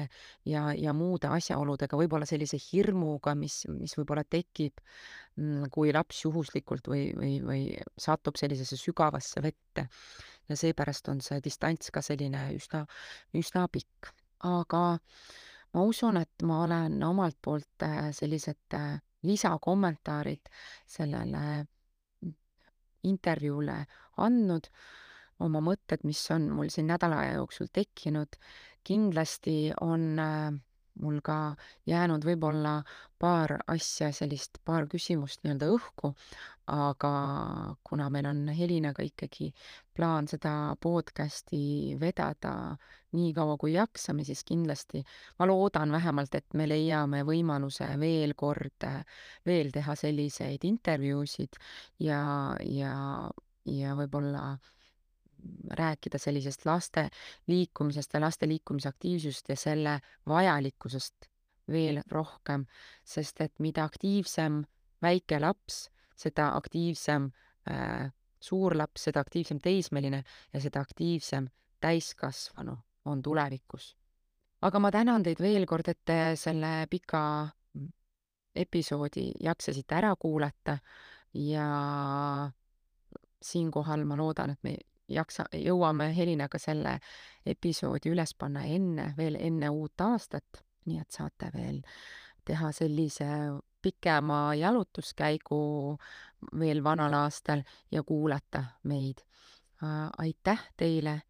ja, 0.48 0.70
ja 0.78 0.94
muude 0.96 1.28
asjaoludega, 1.36 2.00
võib-olla 2.00 2.28
sellise 2.30 2.60
hirmuga, 2.70 3.36
mis, 3.36 3.66
mis 3.74 3.98
võib-olla 4.00 4.24
tekib, 4.24 4.80
mm, 5.36 5.68
kui 5.76 5.92
laps 5.96 6.24
juhuslikult 6.24 6.88
või, 6.88 7.10
või, 7.18 7.36
või 7.44 7.66
satub 8.00 8.40
sellisesse 8.40 8.80
sügavasse 8.80 9.44
vette. 9.44 9.90
ja 10.50 10.56
seepärast 10.58 11.12
on 11.12 11.20
see 11.22 11.44
distants 11.46 11.92
ka 11.92 12.02
selline 12.02 12.48
üsna, 12.56 12.86
üsna 13.38 13.68
pikk. 13.68 14.14
aga 14.48 15.00
ma 15.74 15.84
usun, 15.84 16.18
et 16.18 16.48
ma 16.48 16.64
olen 16.64 17.04
omalt 17.04 17.38
poolt 17.42 17.84
äh, 17.84 18.10
sellised 18.16 18.74
äh, 18.74 19.02
lisakommentaarid 19.24 20.50
sellele 20.88 21.66
intervjuule 23.04 23.76
andnud, 24.20 24.68
oma 25.40 25.62
mõtted, 25.64 26.04
mis 26.04 26.22
on 26.36 26.50
mul 26.56 26.72
siin 26.74 26.90
nädala 26.92 27.24
jooksul 27.34 27.70
tekkinud. 27.74 28.36
kindlasti 28.84 29.72
on 29.82 30.20
äh, 30.20 30.54
mul 31.04 31.20
ka 31.24 31.56
jäänud 31.90 32.26
võib-olla 32.28 32.80
paar 33.20 33.58
asja, 33.68 34.12
sellist 34.16 34.60
paar 34.66 34.88
küsimust 34.92 35.44
nii-öelda 35.44 35.70
õhku, 35.76 36.14
aga 36.70 37.12
kuna 37.84 38.08
meil 38.14 38.30
on 38.30 38.46
Helinaga 38.54 39.04
ikkagi 39.06 39.50
plaan 39.96 40.30
seda 40.30 40.76
podcasti 40.80 41.96
vedada 42.00 42.54
nii 43.18 43.34
kaua, 43.34 43.58
kui 43.58 43.74
jaksame, 43.74 44.24
siis 44.28 44.44
kindlasti 44.48 45.02
ma 45.40 45.48
loodan 45.50 45.92
vähemalt, 45.92 46.36
et 46.36 46.54
me 46.54 46.68
leiame 46.70 47.24
võimaluse 47.28 47.88
veel 48.00 48.36
kord 48.38 48.86
veel 49.50 49.72
teha 49.74 49.96
selliseid 49.98 50.68
intervjuusid 50.70 51.58
ja, 52.06 52.22
ja, 52.66 52.94
ja 53.66 53.96
võib-olla 53.98 54.52
rääkida 55.70 56.18
sellisest 56.18 56.66
laste 56.66 57.10
liikumisest 57.48 58.14
ja 58.14 58.22
laste 58.22 58.48
liikumisaktiivsusest 58.48 59.50
ja 59.50 59.56
selle 59.56 60.00
vajalikkusest 60.28 61.30
veel 61.72 62.02
rohkem, 62.12 62.66
sest 63.04 63.42
et 63.42 63.54
mida 63.60 63.84
aktiivsem 63.84 64.64
väike 65.02 65.40
laps, 65.40 65.90
seda 66.16 66.50
aktiivsem 66.58 67.30
äh, 67.72 68.10
suur 68.42 68.76
laps, 68.78 69.04
seda 69.10 69.20
aktiivsem 69.20 69.60
teismeline 69.64 70.24
ja 70.54 70.62
seda 70.62 70.82
aktiivsem 70.82 71.50
täiskasvanu 71.82 72.78
on 73.06 73.22
tulevikus. 73.22 73.96
aga 74.62 74.80
ma 74.80 74.92
tänan 74.92 75.24
teid 75.24 75.40
veel 75.40 75.66
kord, 75.66 75.88
et 75.88 76.00
te 76.06 76.36
selle 76.36 76.88
pika 76.90 77.22
episoodi 78.56 79.32
jaksasite 79.40 79.96
ära 79.96 80.16
kuulata 80.20 80.78
ja 81.34 81.68
siinkohal 83.42 84.04
ma 84.06 84.18
loodan, 84.18 84.50
et 84.50 84.64
me 84.64 84.76
jaksa, 85.10 85.46
jõuame 85.54 86.12
Helinaga 86.16 86.60
selle 86.62 87.00
episoodi 87.46 88.14
üles 88.14 88.34
panna 88.38 88.64
enne, 88.66 89.14
veel 89.18 89.38
enne 89.40 89.70
uut 89.70 90.02
aastat, 90.02 90.64
nii 90.86 91.00
et 91.02 91.12
saate 91.12 91.52
veel 91.54 91.82
teha 92.46 92.72
sellise 92.74 93.28
pikema 93.82 94.56
jalutuskäigu 94.56 95.62
veel 96.60 96.84
vanal 96.84 97.14
aastal 97.14 97.64
ja 97.92 98.04
kuulata 98.04 98.64
meid. 98.84 99.24
aitäh 100.18 100.66
teile 100.78 101.22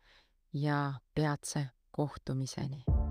ja 0.53 0.93
peatse 1.13 1.67
kohtumiseni 1.91 3.08